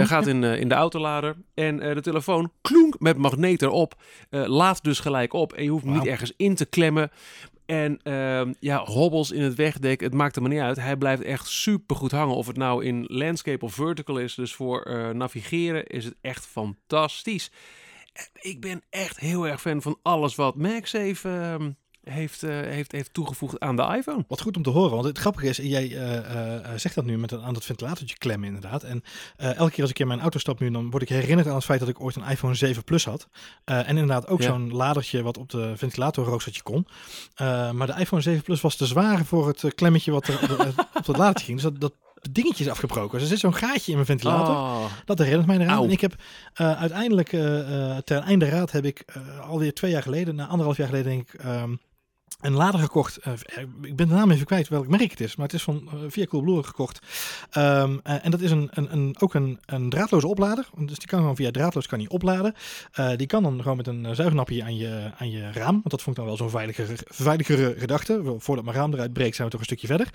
Eh, 0.00 0.06
gaat 0.06 0.26
in, 0.26 0.44
eh, 0.44 0.60
in 0.60 0.68
de 0.68 0.74
autolader. 0.74 1.36
En 1.54 1.80
eh, 1.80 1.94
de 1.94 2.00
telefoon 2.00 2.52
klonk 2.60 3.00
met 3.00 3.16
magneet 3.16 3.62
erop. 3.62 3.94
Eh 4.30 4.46
laat 4.46 4.84
dus 4.84 5.00
gelijk 5.00 5.32
op. 5.32 5.52
En 5.52 5.64
je 5.64 5.70
hoeft 5.70 5.84
hem 5.84 5.92
niet 5.94 6.06
ergens 6.06 6.32
in 6.36 6.54
te 6.54 6.64
klemmen. 6.66 7.10
En 7.66 7.98
ehm, 8.02 8.52
ja, 8.60 8.84
hobbels 8.84 9.30
in 9.30 9.42
het 9.42 9.54
wegdek, 9.54 10.00
het 10.00 10.14
maakt 10.14 10.36
er 10.36 10.42
maar 10.42 10.50
niet 10.50 10.60
uit. 10.60 10.76
Hij 10.76 10.96
blijft 10.96 11.22
echt 11.22 11.46
super 11.48 11.96
goed 11.96 12.10
hangen. 12.10 12.36
Of 12.36 12.46
het 12.46 12.56
nou 12.56 12.84
in 12.84 13.04
landscape 13.08 13.64
of 13.64 13.74
vertical 13.74 14.18
is. 14.18 14.34
Dus 14.34 14.54
voor 14.54 14.82
eh, 14.82 15.10
navigeren 15.10 15.86
is 15.86 16.04
het 16.04 16.14
echt 16.20 16.46
fantastisch. 16.46 17.50
En 18.12 18.28
Ik 18.40 18.60
ben 18.60 18.82
echt 18.90 19.18
heel 19.18 19.46
erg 19.48 19.60
fan 19.60 19.82
van 19.82 19.98
alles 20.02 20.34
wat 20.34 20.56
MagSafe 20.56 21.74
heeft, 22.04 22.42
eh, 22.42 22.50
heeft, 22.50 22.92
heeft 22.92 23.14
toegevoegd 23.14 23.60
aan 23.60 23.76
de 23.76 23.82
iPhone. 23.96 24.24
Wat 24.28 24.40
goed 24.40 24.56
om 24.56 24.62
te 24.62 24.70
horen, 24.70 24.90
want 24.90 25.04
het 25.04 25.18
grappige 25.18 25.46
is, 25.48 25.56
jij 25.56 25.96
eh, 25.96 26.56
eh, 26.56 26.70
zegt 26.76 26.94
dat 26.94 27.04
nu 27.04 27.18
met 27.18 27.32
een, 27.32 27.42
aan 27.42 27.54
dat 27.54 27.64
ventilatortje 27.64 28.16
klemmen 28.18 28.46
inderdaad. 28.48 28.82
En 28.82 29.02
elke 29.36 29.70
keer 29.70 29.80
als 29.82 29.90
ik 29.90 29.98
in 29.98 30.06
mijn 30.06 30.20
auto 30.20 30.38
stap 30.38 30.60
nu, 30.60 30.70
dan 30.70 30.90
word 30.90 31.02
ik 31.02 31.08
herinnerd 31.08 31.48
aan 31.48 31.54
het 31.54 31.64
feit 31.64 31.80
dat 31.80 31.88
ik 31.88 32.00
ooit 32.00 32.16
een 32.16 32.28
iPhone 32.28 32.54
7 32.54 32.84
Plus 32.84 33.04
had. 33.04 33.28
En 33.64 33.86
inderdaad 33.86 34.28
ook 34.28 34.40
Ja. 34.42 34.46
zo'n 34.46 34.72
ladertje 34.72 35.22
wat 35.22 35.38
op 35.38 35.50
de 35.50 35.72
ventilatorroostertje 35.76 36.62
kon. 36.62 36.86
Maar 37.72 37.86
de 37.86 37.94
iPhone 37.98 38.22
7 38.22 38.42
Plus 38.42 38.60
was 38.60 38.76
te 38.76 38.86
zwaar 38.86 39.24
voor 39.24 39.46
het 39.48 39.74
klemmetje 39.74 40.10
wat 40.10 40.26
er 40.28 40.40
op, 40.42 41.04
dat 41.04 41.16
ladertje 41.16 41.44
ging. 41.44 41.60
Dus 41.60 41.70
dat, 41.72 41.80
dat 41.80 41.94
dingetje 42.30 42.64
is 42.64 42.70
afgebroken. 42.70 43.12
Dus 43.12 43.22
er 43.22 43.28
zit 43.28 43.38
zo'n 43.38 43.54
gaatje 43.54 43.86
in 43.90 43.94
mijn 43.94 44.06
ventilator. 44.06 44.54
Oh, 44.54 44.84
Dat 45.04 45.18
herinnert 45.18 45.46
mij 45.46 45.58
eraan. 45.58 45.84
En 45.84 45.90
ik 45.90 46.00
heb 46.00 46.14
uiteindelijk 46.54 47.28
ter 48.04 48.18
einde 48.18 48.48
raad 48.48 48.70
heb 48.70 48.84
ik 48.84 49.04
alweer 49.48 49.74
twee 49.74 49.90
jaar 49.90 50.02
geleden, 50.02 50.34
na 50.34 50.46
anderhalf 50.46 50.76
jaar 50.76 50.88
geleden 50.88 51.12
denk 51.12 51.32
ik, 51.32 51.40
ehm, 51.40 51.74
een 52.42 52.52
lader 52.52 52.80
gekocht. 52.80 53.16
Eh, 53.16 53.32
ik 53.82 53.96
ben 53.96 54.08
de 54.08 54.14
naam 54.14 54.30
even 54.30 54.46
kwijt 54.46 54.68
welk 54.68 54.88
merk 54.88 55.10
het 55.10 55.20
is, 55.20 55.36
maar 55.36 55.46
het 55.46 55.54
is 55.54 55.62
van 55.62 55.88
eh, 55.88 55.98
via 56.08 56.24
Coolblue 56.24 56.62
gekocht. 56.62 56.98
Ehm, 57.50 57.98
eh, 58.02 58.24
en 58.24 58.30
dat 58.30 58.40
is 58.40 58.50
een, 58.50 58.68
een, 58.72 58.92
een, 58.92 59.16
ook 59.18 59.34
een, 59.34 59.58
een 59.66 59.90
draadloze 59.90 60.26
oplader. 60.26 60.68
Dus 60.76 60.98
die 60.98 61.08
kan 61.08 61.18
gewoon 61.18 61.36
via 61.36 61.50
draadloos 61.50 61.86
kan 61.86 61.98
die 61.98 62.10
opladen. 62.10 62.54
Die 63.16 63.26
kan 63.26 63.42
dan 63.42 63.62
gewoon 63.62 63.76
met 63.76 63.86
een 63.86 64.14
zuignapje 64.14 64.62
aan 64.62 64.76
je, 64.76 65.10
aan 65.18 65.30
je 65.30 65.52
raam. 65.52 65.72
Want 65.72 65.90
dat 65.90 66.02
vond 66.02 66.16
ik 66.16 66.22
dan 66.22 66.36
wel 66.36 66.36
zo'n 66.36 66.50
veiligere, 67.06 67.74
gedachte. 67.78 68.34
Voordat 68.38 68.64
mijn 68.64 68.76
raam 68.76 68.92
eruit 68.92 69.12
breekt 69.12 69.34
zijn 69.36 69.46
we 69.46 69.52
toch 69.52 69.60
een 69.60 69.76
stukje 69.76 69.86
verder. 69.86 70.08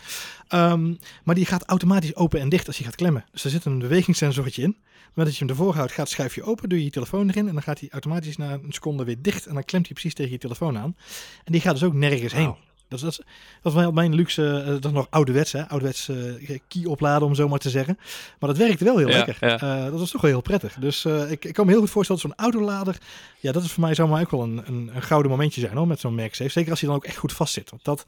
Ehm, 0.47 0.93
maar 1.23 1.35
die 1.35 1.45
gaat 1.45 1.65
automatisch 1.65 2.15
open 2.15 2.39
en 2.39 2.49
dicht 2.49 2.67
als 2.67 2.77
je 2.77 2.83
gaat 2.83 2.95
klemmen. 2.95 3.25
Dus 3.31 3.43
er 3.43 3.49
zit 3.49 3.65
een 3.65 3.79
bewegingssensortje 3.79 4.61
in. 4.61 4.77
Maar 5.17 5.25
dat 5.25 5.37
je 5.37 5.45
hem 5.45 5.49
ervoor 5.49 5.75
houdt, 5.75 5.91
gaat 5.91 6.05
het 6.05 6.13
schuifje 6.13 6.43
open, 6.43 6.69
doe 6.69 6.77
je 6.77 6.83
je 6.83 6.91
telefoon 6.91 7.29
erin 7.29 7.47
en 7.47 7.53
dan 7.53 7.63
gaat 7.63 7.79
hij 7.79 7.89
automatisch 7.91 8.37
na 8.37 8.53
een 8.53 8.65
seconde 8.69 9.03
weer 9.03 9.21
dicht 9.21 9.45
en 9.45 9.53
dan 9.53 9.63
klemt 9.63 9.85
hij 9.85 9.93
precies 9.93 10.13
tegen 10.13 10.31
je 10.31 10.37
telefoon 10.37 10.77
aan. 10.77 10.95
En 11.43 11.51
die 11.51 11.61
gaat 11.61 11.73
dus 11.73 11.83
ook 11.83 11.93
nergens 11.93 12.16
heen. 12.21 12.43
Wauw. 12.43 12.57
Dat 12.87 13.03
is, 13.03 13.19
dat, 13.61 13.73
wel 13.73 13.91
mijn 13.91 14.15
luxe, 14.15 14.59
eh, 14.59 14.65
dat 14.67 14.85
is 14.85 14.91
nog 14.91 15.07
ouderwets, 15.09 15.51
hè? 15.51 15.67
ouderwets 15.67 16.09
eh, 16.09 16.57
key 16.67 16.85
opladen 16.85 17.27
om 17.27 17.35
zo 17.35 17.47
maar 17.47 17.59
te 17.59 17.69
zeggen. 17.69 17.97
Maar 18.39 18.49
dat 18.49 18.57
werkte 18.57 18.83
wel 18.83 18.97
heel 18.97 19.09
Ja, 19.09 19.17
lekker. 19.17 19.37
ja. 19.39 19.59
Eh, 19.59 19.91
dat 19.91 19.99
was 19.99 20.11
toch 20.11 20.21
wel 20.21 20.31
heel 20.31 20.41
prettig. 20.41 20.73
Dus 20.73 21.05
ik, 21.05 21.45
ik 21.45 21.53
kan 21.53 21.65
me 21.65 21.71
heel 21.71 21.81
goed 21.81 21.89
voorstellen 21.89 22.21
dat 22.21 22.31
zo'n 22.31 22.45
autolader, 22.45 22.97
ja, 23.39 23.51
dat 23.51 23.63
is 23.63 23.71
voor 23.71 23.83
mij 23.83 23.95
zomaar 23.95 24.21
ook 24.21 24.31
wel 24.31 24.43
een, 24.43 24.61
een, 24.65 24.91
een 24.93 25.01
gouden 25.01 25.31
momentje 25.31 25.61
zijn 25.61 25.77
hoor, 25.77 25.87
met 25.87 25.99
zo'n 25.99 26.15
MagSafe. 26.15 26.49
Zeker 26.49 26.71
als 26.71 26.79
hij 26.79 26.89
dan 26.89 26.97
ook 26.97 27.05
echt 27.05 27.17
goed 27.17 27.33
vast 27.33 27.53
zit. 27.53 27.69
Want 27.69 27.83
dat, 27.83 28.05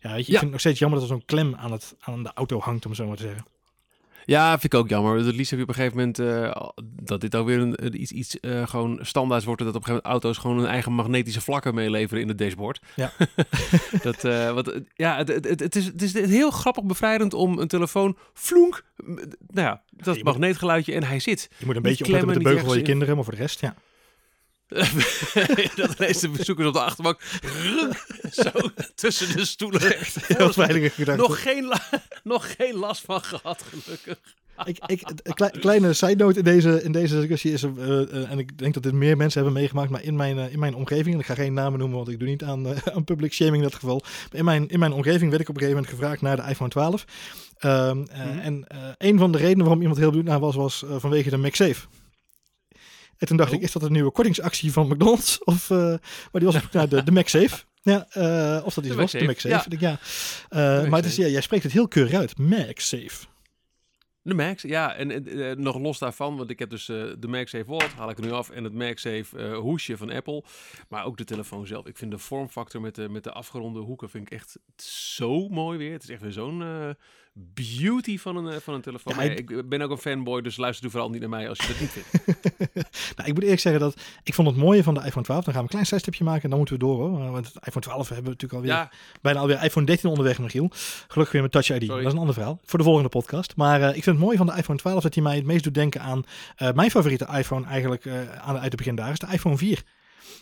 ja, 0.00 0.12
weet 0.12 0.26
je, 0.26 0.32
ik 0.32 0.38
vind 0.38 0.40
het 0.40 0.50
nog 0.50 0.60
steeds 0.60 0.78
jammer 0.78 1.00
dat 1.00 1.08
er 1.08 1.14
zo'n 1.14 1.24
klem 1.26 1.54
aan, 1.54 1.72
het, 1.72 1.94
aan 2.00 2.22
de 2.22 2.30
auto 2.34 2.60
hangt, 2.60 2.86
om 2.86 2.94
zo 2.94 3.06
maar 3.06 3.16
te 3.16 3.22
zeggen. 3.22 3.44
Ja, 4.28 4.50
vind 4.50 4.72
ik 4.72 4.74
ook 4.74 4.88
jammer. 4.88 5.16
Het 5.16 5.34
liefst 5.34 5.50
heb 5.50 5.58
je 5.58 5.64
op 5.64 5.68
een 5.70 5.74
gegeven 5.74 5.96
moment 5.96 6.18
eh, 6.18 6.66
dat 7.02 7.20
dit 7.20 7.34
alweer 7.34 7.58
een, 7.58 7.84
een 7.84 8.00
iets, 8.02 8.12
iets 8.12 8.40
eh, 8.40 8.66
gewoon 8.66 8.98
standaards 9.02 9.44
wordt. 9.44 9.60
Dat 9.64 9.74
op 9.74 9.80
een 9.80 9.84
gegeven 9.86 10.02
moment 10.10 10.22
auto's 10.24 10.38
gewoon 10.42 10.56
hun 10.58 10.66
eigen 10.66 10.92
magnetische 10.92 11.40
vlakken 11.40 11.74
meeleveren 11.74 12.22
in 12.22 12.28
het 12.28 12.38
dashboard. 12.38 12.80
Ja. 12.96 13.12
dat, 14.02 14.24
eh, 14.24 14.52
wat, 14.52 14.80
ja, 14.94 15.16
het, 15.16 15.28
het, 15.28 15.60
het, 15.60 15.76
is, 15.76 15.84
het 15.84 16.02
is 16.02 16.12
heel 16.12 16.50
grappig 16.50 16.84
bevrijdend 16.84 17.34
om 17.34 17.58
een 17.58 17.68
telefoon 17.68 18.16
flonk. 18.34 18.82
m- 18.96 19.04
Nou 19.14 19.66
ja, 19.66 19.82
dat 19.90 20.14
moet- 20.14 20.24
magneetgeluidje 20.24 20.92
en 20.94 21.02
hij 21.04 21.20
zit. 21.20 21.48
Je 21.58 21.66
moet 21.66 21.76
een 21.76 21.82
beetje 21.82 22.04
opletten 22.04 22.28
met 22.28 22.36
de 22.38 22.42
beugel 22.42 22.66
van 22.66 22.76
je 22.76 22.82
kinderen, 22.82 23.14
maar 23.14 23.24
voor 23.24 23.34
de 23.34 23.40
rest, 23.40 23.60
ja. 23.60 23.74
dat 25.76 25.94
ineens 25.98 26.20
de 26.20 26.28
bezoekers 26.28 26.68
op 26.68 26.72
de 26.72 26.80
achterbank 26.80 27.20
zo 28.32 28.50
tussen 28.94 29.36
de 29.36 29.44
stoelen. 29.44 29.80
Heel 30.26 30.52
veilige 30.52 30.90
gedachte. 30.90 31.22
nog, 31.22 31.42
geen 31.42 31.72
nog 32.22 32.54
geen 32.56 32.74
last 32.74 33.02
van 33.04 33.22
gehad, 33.22 33.64
gelukkig. 33.68 34.18
ik, 34.64 34.78
ik, 34.86 35.02
een 35.22 35.60
kleine 35.60 35.92
side 35.92 36.16
note 36.16 36.38
in 36.38 36.44
deze, 36.44 36.82
in 36.82 36.92
deze 36.92 37.16
discussie 37.16 37.52
is, 37.52 37.62
eh, 37.62 37.72
eh, 37.72 38.30
en 38.30 38.38
ik 38.38 38.58
denk 38.58 38.74
dat 38.74 38.82
dit 38.82 38.92
meer 38.92 39.16
mensen 39.16 39.42
hebben 39.42 39.60
meegemaakt, 39.60 39.90
maar 39.90 40.02
in 40.02 40.16
mijn, 40.16 40.38
eh, 40.38 40.52
in 40.52 40.58
mijn 40.58 40.74
omgeving, 40.74 41.14
en 41.14 41.20
ik 41.20 41.26
ga 41.26 41.34
geen 41.34 41.54
namen 41.54 41.78
noemen, 41.78 41.96
want 41.96 42.08
ik 42.08 42.18
doe 42.18 42.28
niet 42.28 42.44
aan, 42.44 42.66
aan 42.94 43.04
public 43.04 43.32
shaming 43.32 43.56
in 43.56 43.62
dat 43.62 43.74
geval, 43.74 44.02
maar 44.02 44.38
in 44.38 44.44
mijn, 44.44 44.68
in 44.68 44.78
mijn 44.78 44.92
omgeving 44.92 45.30
werd 45.30 45.42
ik 45.42 45.48
op 45.48 45.54
een 45.54 45.60
gegeven 45.60 45.82
moment 45.82 45.98
gevraagd 46.00 46.20
naar 46.20 46.36
de 46.36 46.50
iPhone 46.50 46.70
12. 46.70 47.04
Ehm, 47.58 48.04
eh, 48.10 48.24
Mhm. 48.24 48.38
En 48.38 48.64
een 48.98 49.18
van 49.18 49.32
de 49.32 49.38
redenen 49.38 49.64
waarom 49.64 49.80
iemand 49.80 49.98
heel 49.98 50.08
benieuwd 50.08 50.26
naar 50.26 50.40
was, 50.40 50.54
was 50.54 50.84
vanwege 50.98 51.30
de 51.30 51.36
MagSafe. 51.36 51.86
En 53.18 53.26
toen 53.26 53.36
dacht 53.36 53.50
Oh. 53.50 53.56
ik, 53.56 53.62
is 53.62 53.72
dat 53.72 53.82
een 53.82 53.92
nieuwe 53.92 54.10
kortingsactie 54.10 54.72
van 54.72 54.86
McDonald's? 54.88 55.38
Of, 55.44 55.70
eh, 55.70 55.78
maar 55.78 56.00
die 56.32 56.44
was 56.44 56.54
op 56.56 56.72
naar 56.72 56.88
de, 56.88 57.02
de 57.02 57.12
MagSafe. 57.12 57.64
Ja, 57.82 58.06
eh, 58.10 58.62
of 58.64 58.74
dat 58.74 58.84
iets 58.84 58.94
was, 58.94 59.12
de 59.12 59.24
MagSafe, 59.24 59.70
ja. 59.78 59.78
Ja. 59.78 59.98
Eh, 60.48 60.82
De 60.82 60.88
maar 60.88 60.98
het 61.00 61.08
is, 61.08 61.16
ja, 61.16 61.26
jij 61.26 61.40
spreekt 61.40 61.62
het 61.62 61.72
heel 61.72 61.88
keurig 61.88 62.14
uit. 62.14 62.38
MagSafe. 62.38 63.26
De 64.22 64.34
Max, 64.34 64.62
ja, 64.62 64.94
en 64.94 65.62
nog 65.62 65.78
los 65.78 65.98
daarvan, 65.98 66.36
want 66.36 66.50
ik 66.50 66.58
heb 66.58 66.70
dus 66.70 66.88
eh, 66.88 67.04
de 67.18 67.28
MagSafe 67.28 67.64
Wallet, 67.66 67.92
haal 67.92 68.10
ik 68.10 68.18
er 68.18 68.24
nu 68.24 68.32
af, 68.32 68.50
en 68.50 68.64
het 68.64 68.72
MagSafe 68.72 69.38
eh, 69.38 69.58
hoesje 69.58 69.96
van 69.96 70.10
Apple, 70.10 70.44
maar 70.88 71.04
ook 71.04 71.16
de 71.16 71.24
telefoon 71.24 71.66
zelf. 71.66 71.86
Ik 71.86 71.96
vind 71.96 72.10
de 72.10 72.18
vormfactor 72.18 72.80
met 72.80 72.94
de, 72.94 73.08
met 73.08 73.24
de 73.24 73.32
afgeronde 73.32 73.80
hoeken 73.80 74.10
vind 74.10 74.26
ik 74.26 74.32
echt 74.38 74.56
zo 75.16 75.48
mooi 75.48 75.78
weer. 75.78 75.92
Het 75.92 76.02
is 76.02 76.08
echt 76.08 76.22
weer 76.22 76.32
zo'n 76.32 76.62
beauty 77.54 78.18
van 78.18 78.36
een, 78.36 78.52
eh, 78.52 78.56
van 78.60 78.74
een 78.74 78.80
telefoon. 78.80 79.14
Ja, 79.16 79.22
ik- 79.22 79.50
ik 79.50 79.68
ben 79.68 79.82
ook 79.82 79.90
een 79.90 79.98
fanboy, 79.98 80.40
dus 80.42 80.56
luister 80.56 80.82
doe 80.82 80.90
vooral 80.90 81.10
niet 81.10 81.20
naar 81.20 81.28
mij 81.30 81.48
als 81.48 81.58
je 81.58 81.66
dat 81.66 81.80
niet 81.80 81.90
vindt. 81.90 82.08
Nou, 83.16 83.28
ik 83.28 83.34
moet 83.34 83.42
eerlijk 83.42 83.60
zeggen 83.60 83.80
dat 83.80 84.00
ik 84.22 84.34
vond 84.34 84.48
het 84.48 84.56
mooie 84.56 84.82
van 84.82 84.94
de 84.94 85.00
iPhone 85.04 85.24
12. 85.24 85.44
Dan 85.44 85.52
gaan 85.54 85.62
we 85.62 85.62
een 85.62 85.68
klein 85.72 85.86
zijstipje 85.86 86.24
maken 86.24 86.42
en 86.42 86.48
dan 86.48 86.58
moeten 86.58 86.78
we 86.78 86.84
door. 86.84 86.96
Hoor. 86.96 87.30
Want 87.30 87.46
het 87.46 87.66
iPhone 87.66 87.84
12 87.84 88.08
hebben 88.08 88.24
we 88.24 88.30
natuurlijk 88.30 88.52
alweer 88.52 88.70
ja, 88.72 88.90
bijna 89.20 89.38
alweer 89.40 89.62
iPhone 89.64 89.86
13 89.86 90.08
onderweg, 90.10 90.38
Michiel. 90.38 90.70
Gelukkig 91.08 91.32
weer 91.32 91.42
met 91.42 91.52
Touch 91.52 91.68
ID. 91.70 91.82
Sorry. 91.82 91.86
Dat 91.88 92.06
is 92.06 92.12
een 92.12 92.18
ander 92.18 92.34
verhaal 92.34 92.60
voor 92.64 92.78
de 92.78 92.84
volgende 92.84 93.08
podcast. 93.08 93.56
Maar 93.56 93.80
eh, 93.80 93.86
ik 93.88 94.02
vind 94.02 94.16
het 94.16 94.18
mooi 94.18 94.36
van 94.36 94.46
de 94.46 94.56
iPhone 94.56 94.78
12 94.78 95.02
dat 95.02 95.14
hij 95.14 95.22
mij 95.22 95.36
het 95.36 95.44
meest 95.46 95.64
doet 95.64 95.74
denken 95.74 96.00
aan 96.00 96.22
eh, 96.56 96.72
mijn 96.72 96.90
favoriete 96.90 97.28
iPhone 97.36 97.66
eigenlijk 97.66 98.06
aan 98.40 98.54
uit 98.54 98.64
het 98.64 98.76
begin 98.76 98.94
daar 98.94 99.10
is 99.12 99.18
de 99.18 99.26
iPhone 99.32 99.56
4. 99.56 99.82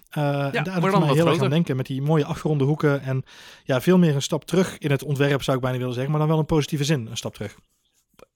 Eh, 0.09 0.55
en 0.55 0.65
daar 0.65 0.81
doet 0.81 0.99
mij 0.99 1.13
heel 1.13 1.27
erg 1.29 1.43
aan 1.43 1.51
denken 1.51 1.77
met 1.77 1.87
die 1.87 2.03
mooie 2.03 2.25
afgeronde 2.25 2.65
hoeken 2.65 3.03
en 3.03 3.25
ja, 3.65 3.81
veel 3.81 3.99
meer 3.99 4.15
een 4.15 4.23
stap 4.23 4.45
terug 4.45 4.79
in 4.79 4.91
het 4.91 5.03
ontwerp 5.03 5.43
zou 5.43 5.57
ik 5.57 5.63
bijna 5.63 5.79
willen 5.79 5.93
zeggen, 5.93 6.11
maar 6.11 6.21
dan 6.21 6.29
wel 6.31 6.39
een 6.39 6.47
positieve 6.47 6.85
zin, 6.85 7.07
een 7.07 7.17
stap 7.17 7.35
terug. 7.35 7.57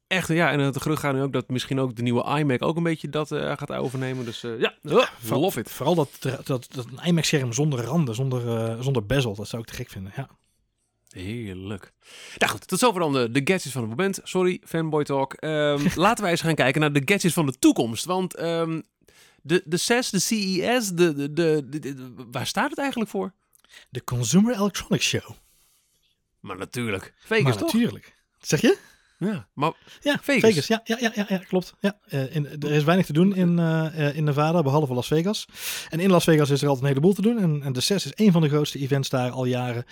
echt, 0.07 0.29
ja, 0.29 0.51
en 0.51 0.61
het 0.61 0.83
gerucht 0.83 1.01
gaat 1.01 1.15
nu 1.15 1.23
ook 1.23 1.33
dat 1.33 1.49
misschien 1.49 1.81
ook 1.81 1.97
de 1.97 2.03
nieuwe 2.03 2.39
iMac 2.39 2.63
ook 2.63 2.77
een 2.77 2.83
beetje 2.83 3.09
dat 3.09 3.33
eh, 3.33 3.57
gaat 3.57 3.73
overnemen. 3.73 4.25
Dus 4.25 4.45
eh, 4.45 4.61
ja, 4.61 4.75
Voor- 4.83 5.37
love 5.39 5.61
it. 5.61 5.71
Vooral 5.71 5.95
dat, 5.95 6.09
dat, 6.21 6.47
dat, 6.47 6.69
een 6.75 7.07
iMac-scherm 7.07 7.53
zonder 7.53 7.85
randen, 7.85 8.15
zonder, 8.15 8.77
zonder 8.83 9.07
bezel, 9.07 9.35
dat 9.35 9.49
zou 9.49 9.63
ik 9.63 9.69
te 9.69 9.75
gek 9.75 9.89
vinden. 9.89 10.13
Ja. 10.17 10.29
Heerlijk. 11.11 11.93
Nou 12.39 12.53
goed, 12.53 12.69
tot 12.69 12.79
zover 12.79 13.01
dan 13.01 13.13
de, 13.13 13.31
de 13.31 13.41
gadgets 13.45 13.73
van 13.73 13.81
het 13.81 13.91
moment. 13.91 14.21
Sorry, 14.23 14.61
fanboy 14.65 15.05
talk. 15.05 15.35
Ehm, 15.35 15.87
laten 15.95 16.23
wij 16.23 16.33
eens 16.33 16.41
gaan 16.41 16.55
kijken 16.55 16.81
naar 16.81 16.93
de 16.93 17.03
gadgets 17.05 17.35
van 17.35 17.47
de 17.47 17.59
toekomst. 17.59 18.05
Want 18.05 18.35
ehm, 18.35 18.81
de, 19.43 19.63
de 19.65 19.77
CES, 19.77 20.11
de 20.11 20.19
CES, 20.19 20.89
de, 20.89 21.33
de, 21.33 21.69
de, 21.69 22.13
waar 22.31 22.47
staat 22.47 22.71
het 22.71 22.79
eigenlijk 22.79 23.11
voor? 23.11 23.33
De 23.91 24.05
Consumer 24.05 24.55
Electronics 24.55 25.07
Show. 25.07 25.31
Maar 26.41 26.57
natuurlijk. 26.57 27.15
Vegas, 27.19 27.45
maar 27.45 27.57
toch? 27.57 27.73
natuurlijk. 27.73 28.15
Zeg 28.41 28.61
je? 28.61 28.79
Ja, 29.21 29.47
maar 29.55 29.73
Ja, 30.01 30.19
Vegas. 30.23 30.51
Vegas. 30.51 30.67
Ja, 30.67 30.81
ja, 30.85 31.11
ja, 31.15 31.25
ja, 31.29 31.39
klopt. 31.39 31.75
Ja, 31.81 31.99
eh, 32.09 32.35
in, 32.35 32.47
er 32.61 32.71
is 32.71 32.85
weinig 32.85 33.07
te 33.07 33.13
doen 33.13 33.35
in, 33.35 33.59
eh, 33.59 34.09
eh, 34.09 34.17
in 34.17 34.25
Nevada, 34.25 34.63
behalve 34.63 34.95
Las 34.95 35.07
Vegas. 35.07 35.47
En 35.89 36.01
in 36.01 36.11
Las 36.11 36.25
Vegas 36.25 36.51
is 36.51 36.63
er 36.63 36.69
altijd 36.69 36.85
een 36.85 36.89
heleboel 36.89 37.15
te 37.15 37.23
doen. 37.23 37.39
En, 37.39 37.63
en 37.63 37.73
de 37.73 37.81
CES 37.81 38.05
is 38.05 38.13
een 38.15 38.33
van 38.33 38.43
de 38.43 38.49
grootste 38.49 38.79
events 38.79 39.09
daar 39.09 39.31
al 39.31 39.45
jaren 39.45 39.85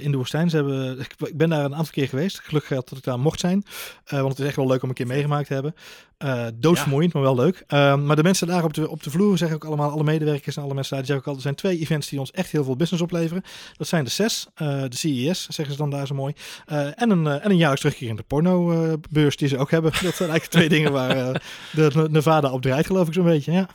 in 0.00 0.10
de 0.10 0.16
woestijn. 0.16 0.50
Ze 0.50 0.56
hebben, 0.56 1.00
ik, 1.00 1.36
ben 1.36 1.48
daar 1.48 1.64
een 1.64 1.74
aantal 1.74 1.92
keer 1.92 2.08
geweest. 2.08 2.40
Gelukkig 2.40 2.84
dat 2.84 2.98
ik 2.98 3.04
daar 3.04 3.18
mocht 3.18 3.40
zijn. 3.40 3.64
want 4.04 4.28
het 4.28 4.38
is 4.38 4.46
echt 4.46 4.56
wel 4.56 4.66
leuk 4.66 4.82
om 4.82 4.88
een 4.88 4.94
keer 4.94 5.06
meegemaakt 5.06 5.46
te 5.46 5.54
hebben. 5.54 5.74
Uh, 6.18 6.46
doodvermoeiend, 6.54 7.12
maar 7.12 7.22
wel 7.22 7.34
leuk. 7.34 7.64
Ehm, 7.66 8.06
maar 8.06 8.16
de 8.16 8.22
mensen 8.22 8.46
daar 8.46 8.64
op 8.64 8.74
de, 8.74 8.90
op 8.90 9.02
de 9.02 9.10
vloer 9.10 9.38
zeggen 9.38 9.56
ook 9.56 9.64
allemaal, 9.64 9.90
alle 9.90 10.04
medewerkers 10.04 10.56
en 10.56 10.62
alle 10.62 10.74
mensen 10.74 10.96
daar, 10.96 11.04
die 11.04 11.12
zeggen 11.12 11.26
ook 11.26 11.32
al, 11.32 11.42
er 11.42 11.48
zijn 11.48 11.54
twee 11.54 11.78
events 11.78 12.08
die 12.08 12.18
ons 12.18 12.30
echt 12.30 12.50
heel 12.50 12.64
veel 12.64 12.76
business 12.76 13.02
opleveren. 13.02 13.42
Dat 13.76 13.86
zijn 13.86 14.04
de 14.04 14.10
CES, 14.10 14.46
uh, 14.62 14.82
de 14.82 14.96
CES, 14.96 15.46
zeggen 15.48 15.74
ze 15.74 15.80
dan 15.80 15.90
daar 15.90 16.06
zo 16.06 16.14
mooi. 16.14 16.34
Uh, 16.72 17.02
en, 17.02 17.10
een, 17.10 17.26
en 17.26 17.50
een 17.50 17.56
jaarlijks 17.56 17.80
terugkerende 17.80 18.22
porno-beurs 18.22 19.36
die 19.36 19.48
ze 19.48 19.58
ook 19.58 19.70
hebben. 19.70 19.92
Dat 20.02 20.14
zijn 20.14 20.30
eigenlijk 20.30 20.50
twee 20.50 20.68
dingen 20.68 20.92
waar 20.92 21.42
de 21.72 22.06
Nevada 22.10 22.52
op 22.52 22.62
draait, 22.62 22.86
geloof 22.86 23.06
ik 23.06 23.14
zo'n 23.14 23.24
beetje, 23.24 23.52
ja. 23.52 23.68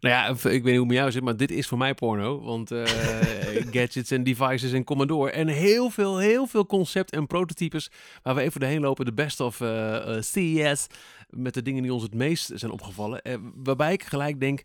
Nou 0.00 0.14
ja, 0.14 0.28
ik 0.28 0.42
weet 0.42 0.64
niet 0.64 0.64
hoe 0.64 0.78
het 0.78 0.86
met 0.86 0.96
jou 0.96 1.10
zit, 1.10 1.22
maar 1.22 1.36
dit 1.36 1.50
is 1.50 1.66
voor 1.66 1.78
mij 1.78 1.94
porno. 1.94 2.40
Want 2.40 2.72
uh, 2.72 2.84
gadgets 3.74 4.10
en 4.10 4.24
devices 4.24 4.72
en 4.72 4.84
Commodore. 4.84 5.30
En 5.30 5.48
heel 5.48 5.90
veel, 5.90 6.18
heel 6.18 6.46
veel 6.46 6.66
concept 6.66 7.12
en 7.12 7.26
prototypes 7.26 7.90
waar 8.22 8.34
we 8.34 8.40
even 8.40 8.60
doorheen 8.60 8.80
lopen. 8.80 9.04
De 9.04 9.12
best 9.12 9.40
of 9.40 9.60
uh, 9.60 10.16
CES. 10.20 10.86
Met 11.28 11.54
de 11.54 11.62
dingen 11.62 11.82
die 11.82 11.92
ons 11.92 12.02
het 12.02 12.14
meest 12.14 12.50
zijn 12.54 12.72
opgevallen. 12.72 13.22
waarbij 13.54 13.92
ik 13.92 14.04
gelijk 14.04 14.40
denk, 14.40 14.62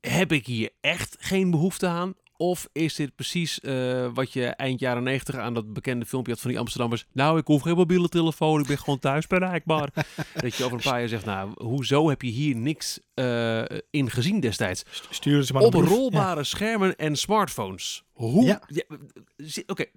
heb 0.00 0.32
ik 0.32 0.46
hier 0.46 0.70
echt 0.80 1.16
geen 1.18 1.50
behoefte 1.50 1.86
aan? 1.86 2.14
Of 2.36 2.68
is 2.72 2.94
dit 2.94 3.14
precies 3.14 3.58
uh, 3.62 4.08
wat 4.14 4.32
je 4.32 4.46
eind 4.46 4.80
jaren 4.80 5.02
90 5.02 5.34
aan 5.34 5.54
dat 5.54 5.72
bekende 5.72 6.06
filmpje 6.06 6.32
had 6.32 6.40
van 6.40 6.50
die 6.50 6.58
Amsterdammers? 6.58 7.06
Nou, 7.12 7.38
ik 7.38 7.46
hoef 7.46 7.62
geen 7.62 7.76
mobiele 7.76 8.08
telefoon, 8.08 8.60
ik 8.60 8.66
ben 8.66 8.78
gewoon 8.78 8.98
thuis 8.98 9.26
bereikbaar. 9.26 9.90
dat 10.40 10.54
je 10.54 10.64
over 10.64 10.76
een 10.76 10.82
paar 10.82 10.98
jaar 10.98 11.08
zegt, 11.08 11.24
nou, 11.24 11.52
hoezo 11.56 12.08
heb 12.08 12.22
je 12.22 12.30
hier 12.30 12.56
niks 12.56 13.00
uh, 13.14 13.64
in 13.90 14.10
gezien 14.10 14.40
destijds? 14.40 14.82
Stuur 15.10 15.42
ze 15.42 15.52
maar 15.52 15.62
Op 15.62 15.74
rolbare 15.74 16.36
ja. 16.36 16.42
schermen 16.42 16.96
en 16.96 17.16
smartphones. 17.16 18.04
Hoe? 18.12 18.44
Ja. 18.44 18.62
ja 18.66 18.84
Oké, 18.86 19.62
okay. 19.66 19.90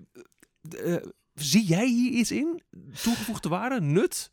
uh, 0.85 1.05
zie 1.33 1.65
jij 1.65 1.87
hier 1.87 2.11
iets 2.11 2.31
in? 2.31 2.61
Toegevoegde 3.03 3.49
waarde? 3.49 3.81
Nut? 3.81 4.31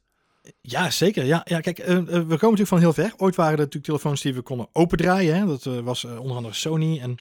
Ja, 0.60 0.90
zeker. 0.90 1.24
Ja, 1.24 1.40
ja 1.44 1.60
kijk, 1.60 1.78
uh, 1.78 1.86
we 1.86 2.02
komen 2.12 2.26
natuurlijk 2.28 2.68
van 2.68 2.78
heel 2.78 2.92
ver. 2.92 3.12
Ooit 3.16 3.34
waren 3.34 3.52
er 3.52 3.58
natuurlijk 3.58 3.84
telefoons 3.84 4.20
die 4.20 4.34
we 4.34 4.42
konden 4.42 4.68
opendraaien. 4.72 5.36
Hè. 5.36 5.46
Dat 5.46 5.64
uh, 5.64 5.78
was 5.78 6.04
uh, 6.04 6.20
onder 6.20 6.36
andere 6.36 6.54
Sony 6.54 6.98
en 7.00 7.16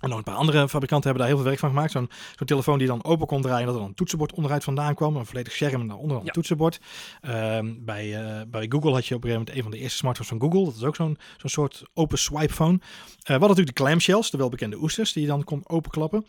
en 0.00 0.08
nog 0.08 0.18
een 0.18 0.24
paar 0.24 0.34
andere 0.34 0.68
fabrikanten 0.68 1.10
hebben 1.10 1.18
daar 1.18 1.26
heel 1.26 1.36
veel 1.36 1.46
werk 1.46 1.58
van 1.58 1.68
gemaakt. 1.68 1.92
Zo'n 1.92 2.10
zo'n 2.36 2.46
telefoon 2.46 2.78
die 2.78 2.86
dan 2.86 3.04
open 3.04 3.26
kon 3.26 3.42
draaien, 3.42 3.66
dat 3.66 3.74
er 3.74 3.80
dan 3.80 3.88
een 3.88 3.94
toetsenbord 3.94 4.32
onderuit 4.32 4.64
vandaan 4.64 4.94
kwam. 4.94 5.16
Een 5.16 5.26
volledig 5.26 5.52
scherm 5.52 5.80
en 5.80 5.86
daaronder 5.86 6.16
een 6.16 6.26
toetsenbord. 6.26 6.80
Uh, 7.22 7.58
bij, 7.78 8.46
bij 8.48 8.66
Google 8.68 8.92
had 8.92 9.06
je 9.06 9.14
op 9.14 9.24
een 9.24 9.30
gegeven 9.30 9.30
moment 9.30 9.50
een 9.56 9.62
van 9.62 9.70
de 9.70 9.78
eerste 9.78 9.96
smartphones 9.96 10.32
van 10.32 10.40
Google. 10.40 10.64
Dat 10.64 10.74
is 10.74 10.82
ook 10.82 10.96
zo'n 10.96 11.18
zo'n 11.36 11.50
soort 11.50 11.82
open 11.94 12.18
swipe 12.18 12.52
phone. 12.52 12.78
We 12.78 12.84
hadden 13.22 13.48
natuurlijk 13.48 13.76
de 13.76 13.82
clamshells, 13.82 14.30
de 14.30 14.36
welbekende 14.36 14.76
oesters, 14.76 15.12
die 15.12 15.22
je 15.22 15.28
dan 15.28 15.44
kon 15.44 15.62
openklappen. 15.66 16.26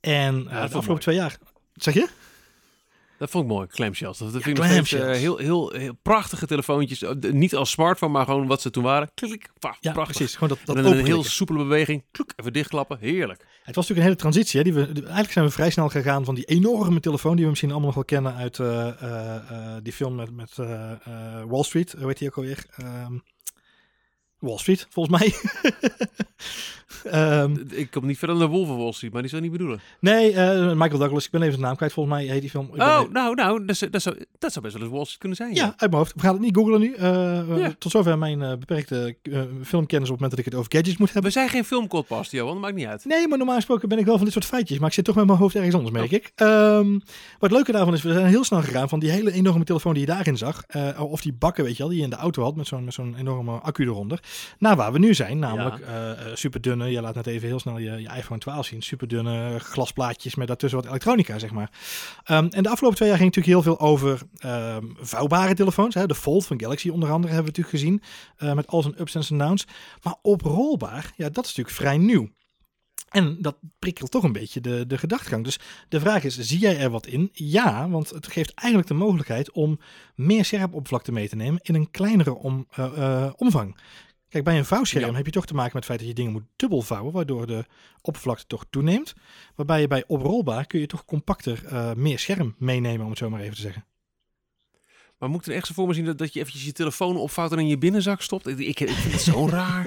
En 0.00 0.34
ja, 0.34 0.48
de 0.48 0.56
afgelopen 0.56 0.88
mooi. 0.88 1.00
twee 1.00 1.16
jaar... 1.16 1.38
Zeg 1.74 1.94
je? 1.94 2.08
Dat 3.18 3.30
vond 3.30 3.44
ik 3.44 3.50
mooi, 3.50 3.66
clamshells. 3.66 4.18
Dat 4.18 4.30
vind 4.30 4.46
ik 4.46 4.56
nog 4.56 4.66
uh, 4.66 5.10
heel, 5.10 5.36
heel, 5.36 5.70
heel 5.70 5.94
prachtige 6.02 6.46
telefoontjes. 6.46 7.04
Niet 7.20 7.54
als 7.54 7.70
smartphone, 7.70 8.12
maar 8.12 8.24
gewoon 8.24 8.46
wat 8.46 8.60
ze 8.60 8.70
toen 8.70 8.82
waren. 8.82 9.10
Klik, 9.14 9.50
paf, 9.58 9.76
ja, 9.80 9.92
prachtig. 9.92 10.16
precies. 10.16 10.36
Gewoon 10.36 10.48
dat, 10.48 10.58
dat 10.76 10.76
en 10.76 10.98
een 10.98 11.04
heel 11.04 11.24
soepele 11.24 11.58
beweging. 11.58 12.04
Klik, 12.10 12.32
even 12.36 12.52
dichtklappen. 12.52 12.98
Heerlijk. 12.98 13.40
Het 13.62 13.74
was 13.74 13.88
natuurlijk 13.88 13.98
een 13.98 14.02
hele 14.02 14.16
transitie. 14.16 14.58
Hè, 14.58 14.64
die 14.64 14.74
we, 14.74 15.02
eigenlijk 15.02 15.32
zijn 15.32 15.44
we 15.44 15.50
vrij 15.50 15.70
snel 15.70 15.88
gegaan 15.88 16.24
van 16.24 16.34
die 16.34 16.44
enorme 16.44 17.00
telefoon... 17.00 17.34
die 17.34 17.42
we 17.42 17.48
misschien 17.48 17.70
allemaal 17.70 17.86
nog 17.86 17.94
wel 17.94 18.04
kennen 18.04 18.34
uit 18.34 18.58
uh, 18.58 18.88
uh, 19.02 19.76
die 19.82 19.92
film 19.92 20.14
met, 20.14 20.30
met 20.30 20.56
Wall 21.48 21.62
Street. 21.62 21.94
Hoe 21.98 22.06
heet 22.06 22.18
die 22.18 22.28
ook 22.28 22.36
alweer? 22.36 22.64
Ehm, 22.76 23.18
Wall 24.44 24.58
Street, 24.58 24.86
volgens 24.90 25.18
mij. 25.18 25.34
um, 27.42 27.66
ik 27.70 27.90
kom 27.90 28.06
niet 28.06 28.18
verder 28.18 28.38
dan 28.38 28.46
de 28.46 28.52
Wolf 28.52 28.68
of 28.68 28.76
Wall 28.76 28.92
Street, 28.92 29.12
maar 29.12 29.20
die 29.20 29.30
zou 29.30 29.42
niet 29.42 29.52
bedoelen. 29.52 29.80
Nee, 30.00 30.32
uh, 30.32 30.72
Michael 30.72 30.98
Douglas, 30.98 31.24
ik 31.24 31.30
ben 31.30 31.40
even 31.40 31.52
zijn 31.52 31.66
naam 31.66 31.76
kwijt. 31.76 31.92
Volgens 31.92 32.14
mij 32.16 32.26
heet 32.26 32.40
die 32.40 32.50
film... 32.50 32.68
Oh, 32.70 32.76
nou, 32.76 33.34
nou, 33.34 33.64
dat, 33.64 33.86
dat, 33.90 34.02
zou, 34.02 34.16
dat 34.38 34.52
zou 34.52 34.64
best 34.64 34.76
wel 34.76 34.84
eens 34.84 34.92
Wall 34.92 35.04
Street 35.04 35.18
kunnen 35.18 35.36
zijn. 35.36 35.54
Ja, 35.54 35.64
uit 35.64 35.78
mijn 35.78 35.92
hoofd. 35.92 36.14
We 36.14 36.20
gaan 36.20 36.32
het 36.32 36.42
niet 36.42 36.56
googlen 36.56 36.80
nu. 36.80 36.94
Uh, 36.94 37.58
ja. 37.58 37.74
Tot 37.78 37.92
zover 37.92 38.18
mijn 38.18 38.40
uh, 38.40 38.50
beperkte 38.54 39.16
filmkennis 39.62 40.10
op 40.10 40.14
het 40.14 40.20
moment 40.20 40.30
dat 40.30 40.38
ik 40.38 40.44
het 40.44 40.54
over 40.54 40.72
gadgets 40.72 40.96
moet 40.96 41.12
hebben. 41.12 41.32
We 41.32 41.38
zijn 41.38 41.48
geen 41.48 41.64
filmcodpast, 41.64 42.30
Johan, 42.30 42.52
dat 42.52 42.62
maakt 42.62 42.74
niet 42.74 42.86
uit. 42.86 43.04
Nee, 43.04 43.28
maar 43.28 43.38
normaal 43.38 43.56
gesproken 43.56 43.88
ben 43.88 43.98
ik 43.98 44.04
wel 44.04 44.14
van 44.14 44.24
dit 44.24 44.32
soort 44.32 44.44
feitjes. 44.44 44.78
Maar 44.78 44.88
ik 44.88 44.94
zit 44.94 45.04
toch 45.04 45.14
met 45.14 45.26
mijn 45.26 45.38
hoofd 45.38 45.54
ergens 45.54 45.74
anders, 45.74 45.92
merk 45.92 46.12
oh. 46.12 46.12
ik. 46.12 46.32
Um, 46.36 46.92
wat 47.38 47.50
het 47.50 47.50
leuke 47.50 47.72
daarvan 47.72 47.94
is, 47.94 48.02
we 48.02 48.12
zijn 48.12 48.26
heel 48.26 48.44
snel 48.44 48.62
gegaan 48.62 48.88
van 48.88 48.98
die 48.98 49.10
hele 49.10 49.32
enorme 49.32 49.64
telefoon 49.64 49.92
die 49.92 50.02
je 50.02 50.08
daarin 50.08 50.36
zag. 50.36 50.62
of 50.98 51.20
die 51.20 51.32
bakken, 51.32 51.64
weet 51.64 51.76
je 51.76 51.78
wel, 51.78 51.88
die 51.88 51.98
je 51.98 52.04
in 52.04 52.10
de 52.10 52.16
auto 52.16 52.42
had 52.42 52.56
met 52.56 52.66
zo'n 52.66 52.92
zo'n 52.92 53.14
enorme 53.18 53.52
accu 53.58 53.84
eronder. 53.84 54.20
Naar 54.58 54.76
waar 54.76 54.92
we 54.92 54.98
nu 54.98 55.14
zijn, 55.14 55.38
namelijk 55.38 55.78
ja. 55.86 56.16
uh, 56.16 56.34
super 56.34 56.60
dunne. 56.60 56.90
Je 56.90 57.00
laat 57.00 57.14
net 57.14 57.26
even 57.26 57.48
heel 57.48 57.58
snel 57.58 57.78
je, 57.78 57.90
je 57.90 58.08
iPhone 58.16 58.40
12 58.40 58.66
zien. 58.66 58.82
Super 58.82 59.08
dunne 59.08 59.58
glasplaatjes 59.58 60.34
met 60.34 60.46
daartussen 60.46 60.80
wat 60.80 60.88
elektronica, 60.88 61.38
zeg 61.38 61.50
maar. 61.50 61.70
Um, 62.30 62.48
en 62.48 62.62
de 62.62 62.68
afgelopen 62.68 62.96
twee 62.96 63.08
jaar 63.08 63.18
ging 63.18 63.34
natuurlijk 63.34 63.64
heel 63.64 63.74
veel 63.74 63.86
over 63.86 64.20
um, 64.44 64.96
vouwbare 65.00 65.54
telefoons. 65.54 65.94
Hè. 65.94 66.06
De 66.06 66.14
Fold 66.14 66.46
van 66.46 66.60
Galaxy 66.60 66.88
onder 66.88 67.10
andere 67.10 67.34
hebben 67.34 67.52
we 67.52 67.60
natuurlijk 67.60 67.84
gezien. 67.84 68.02
Uh, 68.38 68.54
met 68.54 68.66
al 68.66 68.82
zijn 68.82 69.00
ups 69.00 69.30
en 69.30 69.38
downs. 69.38 69.66
Maar 70.02 70.14
oprolbaar, 70.22 71.12
ja, 71.16 71.28
dat 71.28 71.44
is 71.44 71.54
natuurlijk 71.54 71.76
vrij 71.76 71.98
nieuw. 71.98 72.28
En 73.14 73.36
dat 73.40 73.56
prikkelt 73.78 74.10
toch 74.10 74.22
een 74.22 74.32
beetje 74.32 74.60
de, 74.60 74.86
de 74.86 74.98
gedachtegang. 74.98 75.44
Dus 75.44 75.58
de 75.88 76.00
vraag 76.00 76.24
is, 76.24 76.38
zie 76.38 76.58
jij 76.58 76.78
er 76.78 76.90
wat 76.90 77.06
in? 77.06 77.28
Ja, 77.32 77.88
want 77.88 78.10
het 78.10 78.26
geeft 78.26 78.54
eigenlijk 78.54 78.88
de 78.88 78.94
mogelijkheid 78.94 79.52
om 79.52 79.80
meer 80.14 80.44
scherpoppervlakte 80.44 81.12
mee 81.12 81.28
te 81.28 81.36
nemen 81.36 81.60
in 81.62 81.74
een 81.74 81.90
kleinere 81.90 82.34
om, 82.34 82.66
uh, 82.78 82.86
uh, 82.98 83.30
omvang. 83.36 83.76
Kijk, 84.34 84.46
bij 84.46 84.58
een 84.58 84.64
vouwscherm 84.64 85.14
heb 85.14 85.26
je 85.26 85.32
toch 85.32 85.46
te 85.46 85.54
maken 85.54 85.70
met 85.74 85.82
het 85.82 85.84
feit 85.84 85.98
dat 85.98 86.08
je 86.08 86.14
dingen 86.14 86.32
moet 86.32 86.44
dubbel 86.56 86.82
vouwen, 86.82 87.12
waardoor 87.12 87.46
de 87.46 87.64
oppervlakte 88.00 88.46
toch 88.46 88.64
toeneemt. 88.70 89.14
Waarbij 89.54 89.80
je 89.80 89.86
bij 89.86 90.04
oprolbaar 90.06 90.66
kun 90.66 90.80
je 90.80 90.86
toch 90.86 91.04
compacter 91.04 91.62
uh, 91.64 91.92
meer 91.92 92.18
scherm 92.18 92.54
meenemen, 92.58 93.04
om 93.04 93.10
het 93.10 93.18
zo 93.18 93.30
maar 93.30 93.40
even 93.40 93.54
te 93.54 93.60
zeggen. 93.60 93.84
Maar 95.18 95.30
moet 95.30 95.40
ik 95.40 95.46
er 95.46 95.54
echt 95.54 95.66
zo 95.66 95.72
voor 95.74 95.86
me 95.86 95.94
zien 95.94 96.04
dat, 96.04 96.18
dat 96.18 96.32
je 96.32 96.40
eventjes 96.40 96.64
je 96.64 96.72
telefoon 96.72 97.16
opvouwt 97.16 97.52
en 97.52 97.58
in 97.58 97.66
je 97.66 97.78
binnenzak 97.78 98.22
stopt? 98.22 98.46
Ik, 98.46 98.58
ik, 98.58 98.80
ik 98.80 98.90
vind 98.90 99.12
het 99.12 99.22
zo 99.22 99.48
raar. 99.58 99.86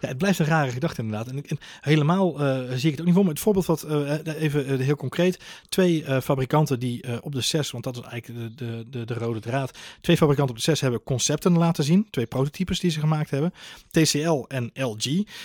ja, 0.00 0.08
het 0.08 0.18
blijft 0.18 0.38
een 0.38 0.46
rare 0.46 0.70
gedachte 0.70 1.02
inderdaad. 1.02 1.28
En, 1.28 1.46
en 1.46 1.58
helemaal 1.80 2.40
uh, 2.40 2.72
zie 2.74 2.90
ik 2.90 2.90
het 2.90 3.00
ook 3.00 3.06
niet 3.06 3.14
voor 3.14 3.24
me. 3.24 3.30
Het 3.30 3.40
voorbeeld 3.40 3.66
wat, 3.66 3.84
uh, 3.88 4.12
even 4.24 4.72
uh, 4.72 4.86
heel 4.86 4.96
concreet. 4.96 5.40
Twee 5.68 6.04
fabrikanten 6.22 6.80
die 6.80 7.22
op 7.22 7.32
de 7.32 7.40
6, 7.40 7.70
want 7.70 7.84
dat 7.84 7.96
is 7.96 8.02
eigenlijk 8.02 8.56
de, 8.56 8.64
de, 8.64 8.84
de, 8.90 9.04
de, 9.04 9.14
rode 9.14 9.40
draad. 9.40 9.78
Twee 10.00 10.16
fabrikanten 10.16 10.54
op 10.54 10.60
de 10.60 10.70
6 10.70 10.80
hebben 10.80 11.02
concepten 11.02 11.58
laten 11.58 11.84
zien. 11.84 12.06
Twee 12.10 12.26
prototypes 12.26 12.80
die 12.80 12.90
ze 12.90 13.00
gemaakt 13.00 13.30
hebben. 13.30 13.52
TCL 13.90 14.44
en 14.48 14.70
LG. 14.74 15.04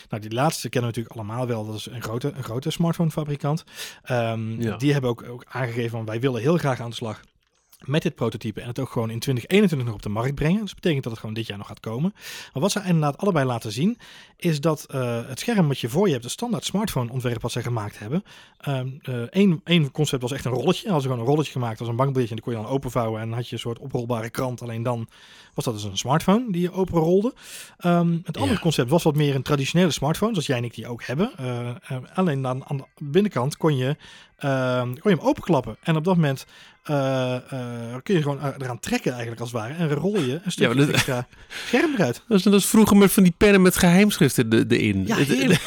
Nou, 0.10 0.22
die 0.22 0.34
laatste 0.34 0.70
kennen 0.70 0.92
we 0.92 0.98
natuurlijk 0.98 1.16
allemaal 1.16 1.48
wel. 1.48 1.66
Dat 1.66 1.76
is 1.76 1.88
een 1.92 2.02
grote, 2.02 2.32
een 2.36 2.44
grote 2.44 2.70
smartphone 2.70 3.12
fabrikant. 3.12 3.64
Um, 4.12 4.62
ja. 4.62 4.78
Die 4.78 4.92
hebben 4.92 5.10
ook, 5.10 5.24
ook 5.24 5.46
aangegeven 5.48 5.90
van 5.90 6.06
wij 6.06 6.20
willen 6.20 6.42
heel 6.42 6.58
graag 6.58 6.80
aan 6.80 6.90
de 6.90 6.96
slag 6.96 7.22
met 7.86 8.02
dit 8.02 8.16
prototype 8.16 8.62
en 8.62 8.68
het 8.68 8.80
ook 8.80 8.90
gewoon 8.90 9.10
in 9.10 9.20
2021 9.20 9.88
nog 9.88 9.96
op 9.96 10.02
de 10.02 10.10
markt 10.10 10.36
brengen. 10.36 10.60
Dus 10.60 10.70
dat 10.70 10.80
betekent 10.80 11.04
dat 11.04 11.12
het 11.12 11.22
gewoon 11.22 11.36
dit 11.36 11.48
jaar 11.48 11.58
nog 11.58 11.68
gaat 11.68 11.80
komen. 11.80 12.14
Maar 12.54 12.62
wat 12.62 12.72
ze 12.72 12.82
inderdaad 12.86 13.18
allebei 13.18 13.46
laten 13.46 13.72
zien, 13.72 13.98
is 14.36 14.62
dat 14.62 14.88
uh, 14.92 15.28
het 15.28 15.40
scherm 15.40 15.68
wat 15.68 15.80
je 15.80 15.90
voor 15.90 16.06
je 16.06 16.12
hebt, 16.12 16.24
de 16.24 16.30
standaard 16.30 16.66
smartphone 16.66 17.12
ontwerp 17.12 17.42
wat 17.42 17.52
ze 17.52 17.62
gemaakt 17.62 18.00
hebben. 18.00 18.24
Eén 18.60 19.32
um, 19.34 19.62
uh, 19.66 19.86
concept 19.92 20.22
was 20.22 20.32
echt 20.32 20.46
een 20.46 20.52
rolletje. 20.52 20.92
Als 20.92 21.04
ze 21.04 21.10
gewoon 21.10 21.24
een 21.24 21.32
rolletje 21.32 21.52
gemaakt, 21.52 21.80
als 21.80 21.90
een 21.90 21.96
bankbiljet 21.96 22.30
en 22.30 22.36
die 22.36 22.46
kon 22.46 22.54
je 22.54 22.62
dan 22.62 22.72
openvouwen 22.72 23.22
en 23.22 23.28
dan 23.28 23.38
had 23.38 23.48
je 23.48 23.54
een 23.54 23.62
soort 23.62 23.80
oprolbare 23.80 24.30
krant. 24.30 24.62
Alleen 24.62 24.84
dan 24.84 25.08
was 25.54 25.66
dat 25.66 25.74
dus 25.74 25.84
een 25.84 25.98
smartphone 25.98 26.52
die 26.52 26.62
je 26.62 26.72
openrolde. 26.72 27.34
Um, 27.86 28.22
het 28.26 28.38
andere 28.38 28.56
ja. 28.56 28.62
concept 28.62 28.90
was 28.90 29.04
wat 29.04 29.16
meer 29.16 29.36
een 29.36 29.42
traditionele 29.42 29.92
smartphone, 29.92 30.32
zoals 30.32 30.48
jij 30.48 30.58
en 30.58 30.64
ik 30.64 30.76
die 30.76 30.88
ook 30.88 31.04
hebben. 31.04 31.32
Uh, 31.42 31.70
alleen 32.14 32.42
dan 32.42 32.66
aan 32.66 32.78
de 32.78 32.84
binnenkant 32.98 33.58
kon 33.58 33.78
je, 33.78 33.98
kon 35.00 35.12
je 35.12 35.18
hem 35.18 35.20
openklappen. 35.20 35.78
En 35.82 35.96
op 35.96 36.04
dat 36.04 36.16
moment 36.16 36.46
uh, 36.90 37.36
uh, 37.54 37.96
kun 38.04 38.16
je 38.16 38.22
gewoon 38.22 38.40
eraan 38.58 38.80
trekken 38.80 39.12
eigenlijk 39.12 39.42
als 39.42 39.52
het 39.52 39.62
ware. 39.62 39.74
En 39.74 39.94
rol 39.94 40.20
je 40.20 40.40
een 40.44 40.52
stukje 40.52 40.76
ja, 40.76 40.86
dat, 40.86 40.94
extra 40.94 41.28
scherm 41.66 41.94
eruit. 41.94 42.24
Dat 42.28 42.38
is, 42.38 42.44
dat 42.44 42.54
is 42.54 42.66
vroeger 42.66 42.98
met 42.98 43.12
van 43.12 43.24
die 43.24 43.34
pennen 43.38 43.62
met 43.62 43.78
geheimschriften 43.78 44.68
erin. 44.68 45.08
Ja, 45.08 45.16
heerlijk. 45.16 45.62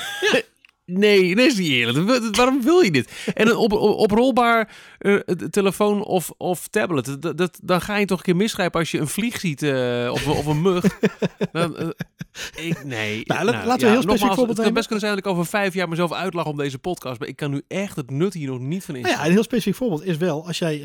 Nee, 0.85 1.35
dat 1.35 1.47
is 1.47 1.59
niet 1.59 1.69
eerlijk. 1.69 2.37
Waarom 2.37 2.63
wil 2.63 2.81
je 2.81 2.91
dit? 2.91 3.33
En 3.35 3.49
een 3.49 3.57
op, 3.57 3.73
op, 3.73 3.99
oprolbaar 3.99 4.77
uh, 5.01 5.19
telefoon 5.51 6.05
of, 6.05 6.31
of 6.37 6.69
tablet, 6.69 7.23
dat, 7.23 7.39
dat, 7.39 7.59
dan 7.63 7.81
ga 7.81 7.97
je 7.97 8.07
toch 8.07 8.19
een 8.19 8.25
keer 8.25 8.37
misgrijpen 8.37 8.81
als 8.81 8.91
je 8.91 8.99
een 8.99 9.09
vlieg 9.09 9.41
ziet 9.41 9.63
uh, 9.63 10.11
of, 10.13 10.29
of 10.29 10.47
een 10.47 10.63
mug. 10.63 10.85
dan, 11.53 11.83
uh, 11.83 11.89
ik, 12.55 12.85
nee. 12.85 13.23
Nou, 13.25 13.45
nou, 13.45 13.67
laten 13.67 13.81
we 13.81 13.87
ja, 13.87 13.93
heel 13.93 14.03
specifiek 14.03 14.35
voorbeeld 14.35 14.59
Het 14.59 14.75
best 14.75 14.87
kunnen 14.87 15.05
zijn 15.05 15.17
dat 15.17 15.25
ik 15.25 15.31
over 15.31 15.47
vijf 15.47 15.75
jaar 15.75 15.89
mezelf 15.89 16.13
uitlag 16.13 16.47
om 16.47 16.57
deze 16.57 16.79
podcast, 16.79 17.19
maar 17.19 17.29
ik 17.29 17.37
kan 17.37 17.51
nu 17.51 17.63
echt 17.69 17.97
het 17.97 18.11
nut 18.11 18.35
hier 18.35 18.49
nog 18.49 18.59
niet 18.59 18.85
van 18.85 18.97
in. 18.97 19.03
Nou 19.03 19.15
ja, 19.15 19.25
een 19.25 19.33
heel 19.33 19.43
specifiek 19.43 19.75
voorbeeld 19.75 20.05
is 20.05 20.17
wel, 20.17 20.47
als 20.47 20.59
jij 20.59 20.83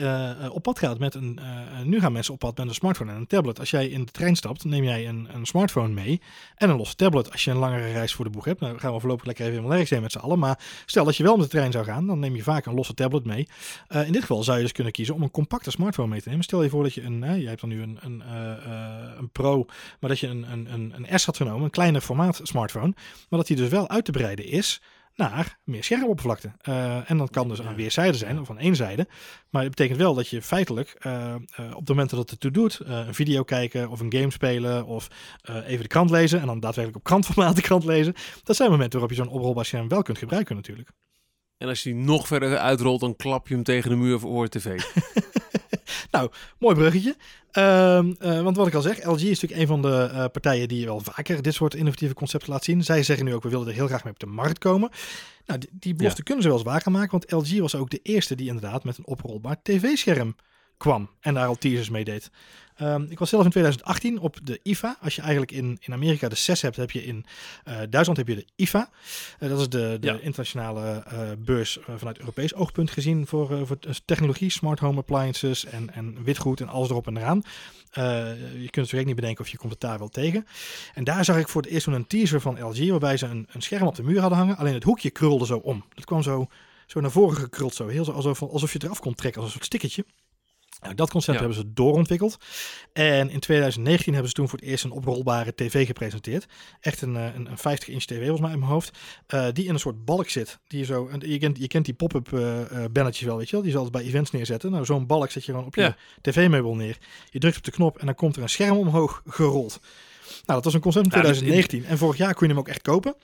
op 0.50 0.64
pad 0.64 0.80
gaat 0.80 1.00
met 1.00 1.16
een, 1.16 1.40
nu 1.84 2.00
gaan 2.00 2.12
mensen 2.12 2.34
op 2.34 2.40
pad 2.40 2.58
met 2.58 2.68
een 2.68 2.74
smartphone 2.74 3.12
en 3.12 3.18
een 3.18 3.28
tablet. 3.28 3.60
Als 3.60 3.70
jij 3.70 3.88
in 3.88 4.06
de 4.06 4.12
trein 4.12 4.36
stapt, 4.36 4.66
neem 4.66 4.84
jij 4.84 5.08
een, 5.08 5.28
een 5.34 5.46
smartphone 5.46 5.94
mee 5.94 6.22
en 6.56 6.70
een 6.70 6.78
losse 6.78 6.96
tablet 6.96 7.32
als 7.32 7.44
je 7.44 7.52
een 7.52 7.58
langere 7.58 7.92
reis 7.92 8.14
voor 8.14 8.26
de 8.26 8.32
boeg 8.32 8.46
hebt. 8.46 8.60
Nou 8.60 8.80
gaan 8.80 8.94
we 8.94 9.00
voorlopig 9.00 9.26
lekker 9.26 9.46
even 9.46 9.58
helemaal 9.58 9.78
nergens 9.90 10.14
met 10.14 10.24
z'n 10.24 10.28
allen. 10.28 10.40
Maar 10.40 10.60
stel 10.86 11.06
dat 11.06 11.18
je 11.18 11.24
wel 11.24 11.36
met 11.36 11.44
de 11.44 11.52
trein 11.52 11.72
zou 11.72 11.86
gaan, 11.86 12.08
dan 12.08 12.20
neem 12.20 12.36
je 12.36 12.44
vaak 12.44 12.66
een 12.66 12.74
losse 12.74 12.94
tablet 12.94 13.26
mee. 13.26 13.48
Uh, 13.90 14.06
in 14.06 14.12
dit 14.12 14.22
geval 14.22 14.44
zou 14.44 14.58
je 14.58 14.64
dus 14.64 14.72
kunnen 14.72 14.94
kiezen 14.94 15.16
om 15.16 15.22
een 15.22 15.32
compacte 15.32 15.72
smartphone 15.72 16.08
mee 16.08 16.22
te 16.22 16.30
nemen. 16.30 16.44
Stel 16.44 16.64
je 16.64 16.70
voor 16.70 16.84
dat 16.84 16.94
je 16.94 17.04
een, 17.04 17.24
uh, 17.24 17.48
hebt 17.48 17.62
dan 17.62 17.70
nu 17.70 17.82
een, 17.82 17.98
een, 18.02 18.24
uh, 18.28 19.18
een 19.18 19.30
Pro, 19.30 19.66
maar 20.00 20.10
dat 20.10 20.20
je 20.20 20.28
een, 20.28 20.52
een, 20.52 20.94
een 20.96 21.20
S 21.20 21.26
had 21.26 21.38
genomen, 21.38 21.64
een 21.64 21.70
kleiner 21.70 22.02
formaat 22.02 22.40
smartphone. 22.44 22.94
Maar 23.30 23.40
dat 23.40 23.48
die 23.48 23.56
dus 23.56 23.70
wel 23.70 23.90
uit 23.90 24.06
te 24.06 24.12
breiden 24.12 24.46
is 24.46 24.82
naar 25.18 25.58
meer 25.64 25.84
schermoppervlakte. 25.84 26.52
Uh, 26.70 27.10
en 27.10 27.18
dat 27.18 27.30
kan 27.30 27.48
dus 27.48 27.62
aan 27.62 27.76
weerszijden 27.76 28.16
zijn 28.16 28.40
of 28.40 28.50
aan 28.50 28.58
één 28.60 28.76
zijde. 28.76 29.08
Maar 29.50 29.62
het 29.62 29.76
betekent 29.76 30.00
wel 30.00 30.14
dat 30.14 30.28
je 30.28 30.42
feitelijk 30.42 30.96
uh, 31.06 31.14
uh, 31.14 31.66
op 31.72 31.80
het 31.80 31.88
moment 31.88 32.10
dat 32.10 32.20
het 32.20 32.32
ertoe 32.32 32.52
doet, 32.52 32.80
een 32.84 33.14
video 33.14 33.44
kijken 33.44 33.90
of 33.90 34.00
een 34.00 34.14
game 34.14 34.32
spelen 34.32 34.86
of 34.86 35.08
even 35.66 35.82
de 35.82 35.88
krant 35.88 36.10
lezen 36.10 36.40
en 36.40 36.46
dan 36.46 36.60
daadwerkelijk 36.60 36.98
op 36.98 37.04
krantformaat 37.04 37.56
de 37.56 37.62
krant 37.62 37.84
lezen. 37.84 38.14
Dat 38.44 38.56
zijn 38.56 38.70
momenten 38.70 39.00
waarop 39.00 39.18
je 39.18 39.24
zo'n 39.24 39.34
oprolbaar 39.34 39.66
scherm 39.66 39.88
wel 39.88 40.02
kunt 40.02 40.18
gebruiken 40.18 40.56
natuurlijk. 40.56 40.90
En 41.58 41.68
als 41.68 41.84
je 41.84 41.94
die 41.94 42.04
nog 42.04 42.28
verder 42.28 42.58
uitrolt, 42.58 43.00
dan 43.00 43.16
klap 43.16 43.48
je 43.48 43.54
hem 43.54 43.64
tegen 43.64 43.90
de 43.90 43.96
muur 43.96 44.20
voor 44.20 44.48
tv. 44.48 44.82
nou, 46.18 46.32
mooi 46.60 46.76
bruggetje. 46.76 47.16
Uh, 47.54 48.00
uh, 48.22 48.42
want 48.42 48.58
wat 48.58 48.68
ik 48.68 48.74
al 48.74 48.82
zeg, 48.82 49.06
LG 49.06 49.22
is 49.22 49.40
natuurlijk 49.40 49.62
een 49.62 49.68
van 49.68 49.82
de 49.82 50.10
uh, 50.12 50.26
partijen 50.32 50.68
die 50.68 50.86
wel 50.86 51.00
vaker 51.00 51.42
dit 51.42 51.54
soort 51.54 51.76
innovatieve 51.76 52.14
concepten 52.14 52.50
laat 52.50 52.64
zien. 52.64 52.84
Zij 52.84 53.04
zeggen 53.04 53.26
nu 53.26 53.34
ook, 53.34 53.44
we 53.44 53.50
willen 53.50 53.68
er 53.68 53.74
heel 53.74 53.88
graag 53.88 54.04
mee 54.04 54.14
op 54.14 54.20
de 54.20 54.26
markt 54.26 54.58
komen. 54.58 54.90
Nou, 55.46 55.60
die, 55.60 55.70
die 55.72 55.96
belofte 55.96 56.18
ja. 56.18 56.24
kunnen 56.24 56.44
ze 56.44 56.50
wel 56.50 56.58
eens 56.58 56.68
waar 56.68 56.92
maken, 56.92 57.12
want 57.12 57.32
LG 57.32 57.60
was 57.60 57.76
ook 57.76 57.90
de 57.90 58.00
eerste 58.04 58.36
die 58.36 58.48
inderdaad 58.48 58.84
met 58.84 58.98
een 58.98 59.08
oprolbaar 59.08 59.62
tv-scherm 59.62 60.36
kwam 60.78 61.10
en 61.20 61.34
daar 61.34 61.48
al 61.48 61.56
teasers 61.56 61.90
mee 61.90 62.04
deed. 62.04 62.32
Um, 62.82 63.08
ik 63.10 63.20
was 63.20 63.30
zelf 63.30 63.44
in 63.44 63.50
2018 63.50 64.20
op 64.20 64.38
de 64.44 64.60
IFA. 64.64 64.98
Als 65.02 65.16
je 65.16 65.22
eigenlijk 65.22 65.52
in, 65.52 65.78
in 65.82 65.94
Amerika 65.94 66.30
de 66.30 66.36
CES 66.36 66.62
hebt, 66.62 66.76
heb 66.76 66.92
je 66.92 67.06
in 67.06 67.26
uh, 67.68 67.74
Duitsland 67.90 68.18
heb 68.18 68.28
je 68.28 68.36
de 68.36 68.46
IFA. 68.56 68.90
Uh, 69.40 69.50
dat 69.50 69.60
is 69.60 69.70
de, 69.70 69.98
de 70.00 70.08
ja. 70.08 70.14
internationale 70.14 71.04
uh, 71.14 71.20
beurs 71.38 71.80
vanuit 71.96 72.20
Europees 72.20 72.54
oogpunt 72.54 72.92
gezien 72.92 73.28
voor, 73.28 73.68
voor 73.68 73.78
technologie, 74.06 74.50
smart 74.50 74.80
home 74.80 74.98
appliances 74.98 75.66
en, 75.66 75.94
en 75.94 76.24
witgoed 76.24 76.62
en 76.62 76.68
alles 76.68 76.90
erop 76.90 77.08
en 77.08 77.18
eraan. 77.18 77.42
je 78.58 78.68
kunt 78.70 78.90
direct 78.90 79.08
niet 79.08 79.16
bedenken 79.16 79.44
of 79.44 79.50
je 79.50 79.58
komt 79.58 79.72
het 79.72 79.82
daar 79.82 79.98
wel 79.98 80.10
tegen. 80.10 80.48
En 80.94 81.04
daar 81.04 81.26
zag 81.26 81.38
ik 81.38 81.48
voor 81.48 81.62
het 81.62 81.72
eerst 81.72 81.88
een 81.88 82.08
teaser 82.08 82.42
van 82.42 82.64
LG 82.64 82.90
waarbij 82.90 83.18
ze 83.18 83.26
een, 83.26 83.48
een 83.52 83.62
scherm 83.62 83.88
op 83.88 83.96
de 83.96 84.04
muur 84.04 84.20
hadden 84.20 84.38
hangen. 84.38 84.58
Alleen 84.58 84.74
het 84.74 84.84
hoekje 84.84 85.10
krulde 85.10 85.46
zo 85.46 85.58
om. 85.58 85.86
Het 85.96 86.06
kwam 86.06 86.24
zo, 86.24 86.48
zo 86.86 87.00
naar 87.00 87.12
voren 87.12 87.38
gekruld 87.38 87.76
zo. 87.76 87.88
Heel 87.88 88.06
zo 88.06 88.12
alsof, 88.12 88.42
alsof 88.42 88.72
je 88.72 88.78
het 88.78 88.84
eraf 88.84 89.00
kon 89.00 89.16
trekken 89.16 89.42
als 89.42 89.50
een 89.50 89.56
soort 89.56 89.66
stickertje. 89.66 90.06
Nou, 90.82 90.96
dat 90.96 91.10
concept 91.10 91.38
ja. 91.38 91.44
hebben 91.44 91.64
ze 91.64 91.74
doorontwikkeld. 91.74 92.38
En 92.94 93.30
in 93.30 93.40
2019 93.40 94.12
hebben 94.14 94.30
ze 94.30 94.36
toen 94.36 94.50
voor 94.50 94.60
het 94.60 94.68
eerst 94.68 94.84
een 94.84 94.92
oprolbare 94.92 95.56
tv 95.56 95.86
gepresenteerd. 95.86 96.46
Echt 96.80 97.02
een, 97.02 97.16
een, 97.16 97.48
een 97.52 97.58
50-inch 97.58 98.06
tv 98.06 98.20
volgens 98.20 98.42
mij 98.42 98.52
in 98.52 98.60
mijn 98.60 98.72
hoofd. 98.72 98.98
Uh, 99.34 99.48
die 99.54 99.66
in 99.66 99.74
een 99.74 99.80
soort 99.80 100.06
balk 100.06 100.30
zit. 100.30 100.60
Die 100.68 100.86
zo, 100.86 101.08
en 101.08 101.30
je, 101.30 101.38
kent, 101.40 101.58
je 101.58 101.68
kent 101.68 101.86
die 101.86 101.94
pop-up 101.94 102.32
uh, 102.32 102.60
uh, 102.60 102.86
bannetjes 102.92 103.26
wel, 103.26 103.38
weet 103.38 103.50
je 103.50 103.52
wel. 103.52 103.62
Die 103.62 103.72
zal 103.72 103.84
het 103.84 103.92
bij 103.92 104.04
events 104.04 104.32
neerzetten. 104.32 104.72
Nou, 104.72 104.86
zo'n 104.86 105.06
balk 105.06 105.32
zet 105.32 105.46
je 105.46 105.52
gewoon 105.52 105.66
op 105.66 105.76
je 105.76 105.96
tv-meubel 106.22 106.76
neer. 106.76 106.98
Je 107.30 107.40
drukt 107.40 107.58
op 107.58 107.64
de 107.64 107.72
knop 107.72 107.98
en 107.98 108.06
dan 108.06 108.16
komt 108.16 108.36
er 108.36 108.42
een 108.42 108.50
scherm 108.50 108.78
omhoog 108.78 109.22
gerold. 109.26 109.80
Nou, 110.28 110.42
dat 110.46 110.64
was 110.64 110.74
een 110.74 110.82
concept 110.82 111.06
in 111.06 111.12
2019. 111.12 111.86
En 111.86 111.98
vorig 111.98 112.18
jaar 112.18 112.34
kon 112.34 112.48
je 112.48 112.54
hem 112.54 112.62
ook 112.62 112.68
echt 112.68 112.82
kopen. 112.82 113.16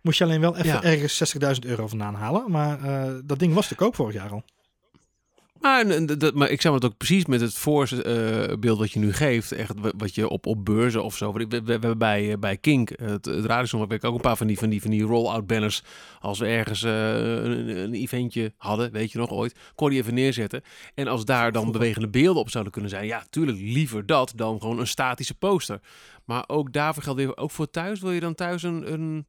Moest 0.00 0.18
je 0.18 0.24
alleen 0.24 0.40
wel 0.40 0.56
even 0.56 0.70
ja. 0.70 0.82
ergens 0.82 1.34
60.000 1.34 1.68
euro 1.68 1.86
vandaan 1.86 2.14
halen. 2.14 2.50
Maar 2.50 2.78
dat 3.24 3.38
ding 3.38 3.54
was 3.54 3.68
te 3.68 3.74
koop 3.74 3.94
vorig 3.94 4.14
jaar 4.14 4.30
al. 4.30 4.44
Maar, 5.60 6.06
dat, 6.18 6.34
maar 6.34 6.50
ik 6.50 6.60
zou 6.60 6.74
het 6.74 6.84
ook 6.84 6.96
precies 6.96 7.26
met 7.26 7.40
het 7.40 7.54
voorbeeld 7.54 8.78
wat 8.78 8.92
je 8.92 8.98
nu 8.98 9.12
geeft, 9.12 9.52
echt 9.52 9.74
wat 9.96 10.14
je 10.14 10.28
op, 10.28 10.46
op 10.46 10.64
beurzen 10.64 11.04
of 11.04 11.16
zo. 11.16 11.32
We, 11.32 11.46
we, 11.48 11.62
we 11.62 11.70
hebben 11.70 11.98
bij, 11.98 12.32
eh, 12.32 12.38
bij 12.38 12.56
Kink, 12.56 12.88
het, 12.88 13.24
het 13.24 13.44
radiosong, 13.44 13.82
heb 13.82 13.92
ik 13.92 14.04
ook 14.04 14.14
een 14.14 14.20
paar 14.20 14.36
van 14.36 14.46
die, 14.46 14.58
van 14.58 14.68
die, 14.68 14.82
van 14.82 14.90
die 14.90 15.02
roll-out 15.02 15.46
banners. 15.46 15.82
Als 16.20 16.38
we 16.38 16.46
ergens 16.46 16.82
uh, 16.82 17.14
een, 17.42 17.68
een, 17.68 17.94
eventje 17.94 18.52
hadden, 18.56 18.92
weet 18.92 19.12
je 19.12 19.18
nog 19.18 19.30
ooit, 19.30 19.58
kon 19.74 19.90
die 19.90 19.98
even 19.98 20.14
neerzetten. 20.14 20.62
En 20.94 21.08
als 21.08 21.24
daar 21.24 21.52
dan 21.52 21.72
bewegende 21.72 22.08
beelden 22.08 22.42
op 22.42 22.50
zouden 22.50 22.72
kunnen 22.72 22.90
zijn, 22.90 23.06
ja, 23.06 23.24
tuurlijk 23.30 23.58
liever 23.60 24.06
dat 24.06 24.32
dan 24.36 24.60
gewoon 24.60 24.78
een 24.78 24.86
statische 24.86 25.34
poster. 25.34 25.80
Maar 26.24 26.44
ook 26.46 26.72
daarvoor 26.72 27.02
geldt 27.02 27.18
weer, 27.18 27.36
ook 27.36 27.50
voor 27.50 27.70
thuis, 27.70 28.00
wil 28.00 28.12
je 28.12 28.20
dan 28.20 28.34
thuis 28.34 28.62
een, 28.62 28.92
een, 28.92 29.26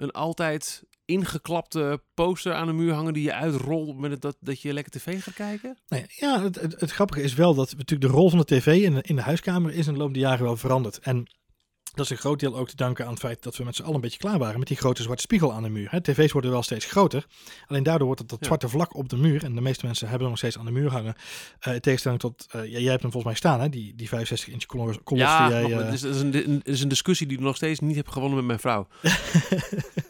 een 0.00 0.10
altijd 0.10 0.82
ingeklapte 1.04 2.02
poster 2.14 2.54
aan 2.54 2.66
de 2.66 2.72
muur 2.72 2.92
hangen 2.92 3.12
die 3.12 3.22
je 3.22 3.34
uitrolt 3.34 3.98
met 3.98 4.10
het, 4.10 4.20
dat, 4.20 4.36
dat 4.40 4.60
je 4.60 4.72
lekker 4.72 4.92
tv 4.92 5.22
gaat 5.22 5.34
kijken? 5.34 5.78
Nee, 5.88 6.04
ja, 6.08 6.42
het, 6.42 6.60
het, 6.60 6.80
het, 6.80 6.90
grappige 6.90 7.22
is 7.22 7.34
wel 7.34 7.54
dat 7.54 7.74
natuurlijk 7.76 8.12
de 8.12 8.16
rol 8.18 8.30
van 8.30 8.38
de 8.38 8.44
tv 8.44 8.82
in 8.82 9.00
in 9.00 9.16
de 9.16 9.22
huiskamer 9.22 9.72
is 9.72 9.86
in 9.86 9.92
de 9.92 9.98
loop 9.98 10.12
der 10.14 10.22
jaren 10.22 10.44
wel 10.44 10.56
veranderd. 10.56 10.98
En 10.98 11.26
dat 11.94 12.04
is 12.04 12.10
een 12.10 12.16
groot 12.16 12.40
deel 12.40 12.56
ook 12.56 12.68
te 12.68 12.76
danken 12.76 13.04
aan 13.04 13.10
het 13.10 13.20
feit 13.20 13.42
dat 13.42 13.56
we 13.56 13.64
met 13.64 13.76
z'n 13.76 13.82
allen 13.82 13.94
een 13.94 14.00
beetje 14.00 14.18
klaar 14.18 14.38
waren 14.38 14.58
met 14.58 14.68
die 14.68 14.76
grote 14.76 15.02
zwarte 15.02 15.22
spiegel 15.22 15.52
aan 15.52 15.62
de 15.62 15.68
muur. 15.68 16.00
TV's 16.02 16.32
worden 16.32 16.50
wel 16.50 16.62
steeds 16.62 16.84
groter. 16.84 17.26
Alleen 17.66 17.82
daardoor 17.82 18.06
wordt 18.06 18.20
het 18.20 18.30
dat 18.30 18.38
ja. 18.40 18.46
zwarte 18.46 18.68
vlak 18.68 18.96
op 18.96 19.08
de 19.08 19.16
muur. 19.16 19.44
En 19.44 19.54
de 19.54 19.60
meeste 19.60 19.86
mensen 19.86 20.08
hebben 20.08 20.22
hem 20.22 20.30
nog 20.30 20.38
steeds 20.38 20.58
aan 20.58 20.64
de 20.64 20.80
muur 20.80 20.90
hangen. 20.90 21.14
Uh, 21.68 21.74
in 21.74 21.80
tegenstelling 21.80 22.20
tot, 22.20 22.46
uh, 22.56 22.66
jij 22.66 22.82
hebt 22.82 23.02
hem 23.02 23.12
volgens 23.12 23.24
mij 23.24 23.34
staan, 23.34 23.60
hè? 23.60 23.68
Die, 23.68 23.94
die 23.94 24.08
65 24.08 24.48
inch 24.48 24.66
kolos. 24.66 24.96
Ja, 25.04 25.48
die 25.48 25.56
jij, 25.56 25.70
uh... 25.70 25.84
het, 25.84 25.92
is, 25.92 26.02
het, 26.02 26.14
is 26.14 26.20
een, 26.20 26.32
het 26.32 26.68
is 26.68 26.80
een 26.80 26.88
discussie 26.88 27.26
die 27.26 27.36
ik 27.36 27.42
nog 27.42 27.56
steeds 27.56 27.80
niet 27.80 27.96
heb 27.96 28.08
gewonnen 28.08 28.36
met 28.36 28.46
mijn 28.46 28.58
vrouw. 28.58 28.86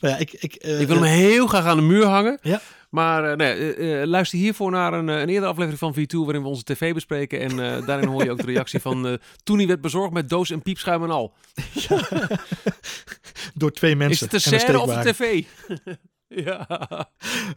nou 0.00 0.14
ja, 0.14 0.20
ik, 0.20 0.32
ik, 0.32 0.64
uh, 0.64 0.80
ik 0.80 0.86
wil 0.86 0.96
hem 0.96 1.04
heel 1.04 1.46
graag 1.46 1.64
aan 1.64 1.76
de 1.76 1.82
muur 1.82 2.04
hangen. 2.04 2.38
Ja. 2.42 2.60
Maar 2.90 3.30
uh, 3.30 3.36
nee, 3.36 3.76
uh, 3.76 4.06
luister 4.06 4.38
hiervoor 4.38 4.70
naar 4.70 4.92
een, 4.92 5.08
een 5.08 5.28
eerdere 5.28 5.52
aflevering 5.52 5.78
van 5.78 5.94
V2 5.94 6.24
waarin 6.24 6.42
we 6.42 6.48
onze 6.48 6.64
tv 6.64 6.94
bespreken. 6.94 7.40
En 7.40 7.56
daarin 7.86 8.08
hoor 8.08 8.24
je 8.24 8.30
ook 8.30 8.40
de 8.40 8.52
reactie 8.52 8.80
van 8.80 9.18
toen 9.44 9.58
hij 9.58 9.66
werd 9.66 9.80
bezorgd 9.80 10.12
met 10.12 10.28
doos 10.28 10.50
en 10.50 10.62
piepschuim 10.62 11.02
en 11.02 11.10
al. 11.10 11.34
Ja. 11.72 12.08
Door 13.54 13.72
twee 13.72 13.96
mensen. 13.96 14.26
Is 14.26 14.32
het 14.32 14.52
de 14.52 14.58
serre 14.58 14.80
of 14.80 14.94
de 14.94 15.12
tv? 15.12 15.44
Ja. 16.44 16.66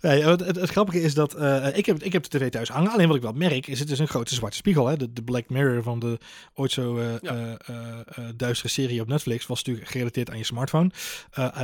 Nee, 0.01 0.23
het, 0.23 0.39
het, 0.39 0.55
het, 0.55 0.69
grappige 0.69 1.01
is 1.01 1.13
dat 1.13 1.38
uh, 1.38 1.77
ik, 1.77 1.85
heb, 1.85 2.03
ik 2.03 2.13
heb 2.13 2.23
de 2.23 2.38
tv 2.38 2.49
thuis 2.49 2.69
hangen. 2.69 2.91
Alleen 2.91 3.07
wat 3.07 3.15
ik 3.15 3.21
wel 3.21 3.31
merk 3.31 3.67
is 3.67 3.79
het 3.79 3.89
is 3.89 3.99
een 3.99 4.07
grote 4.07 4.35
zwarte 4.35 4.57
spiegel. 4.57 4.88
Hè? 4.88 4.97
De, 4.97 5.13
de 5.13 5.23
Black 5.23 5.49
Mirror 5.49 5.83
van 5.83 5.99
de 5.99 6.17
ooit 6.53 6.71
zo 6.71 6.97
uh, 6.97 7.05
ja. 7.21 7.57
uh, 7.69 8.25
duistere 8.35 8.69
serie 8.69 9.01
op 9.01 9.07
Netflix 9.07 9.45
was 9.45 9.63
natuurlijk 9.63 9.88
gerelateerd 9.88 10.29
aan 10.29 10.38
je 10.38 10.43
smartphone. 10.43 10.89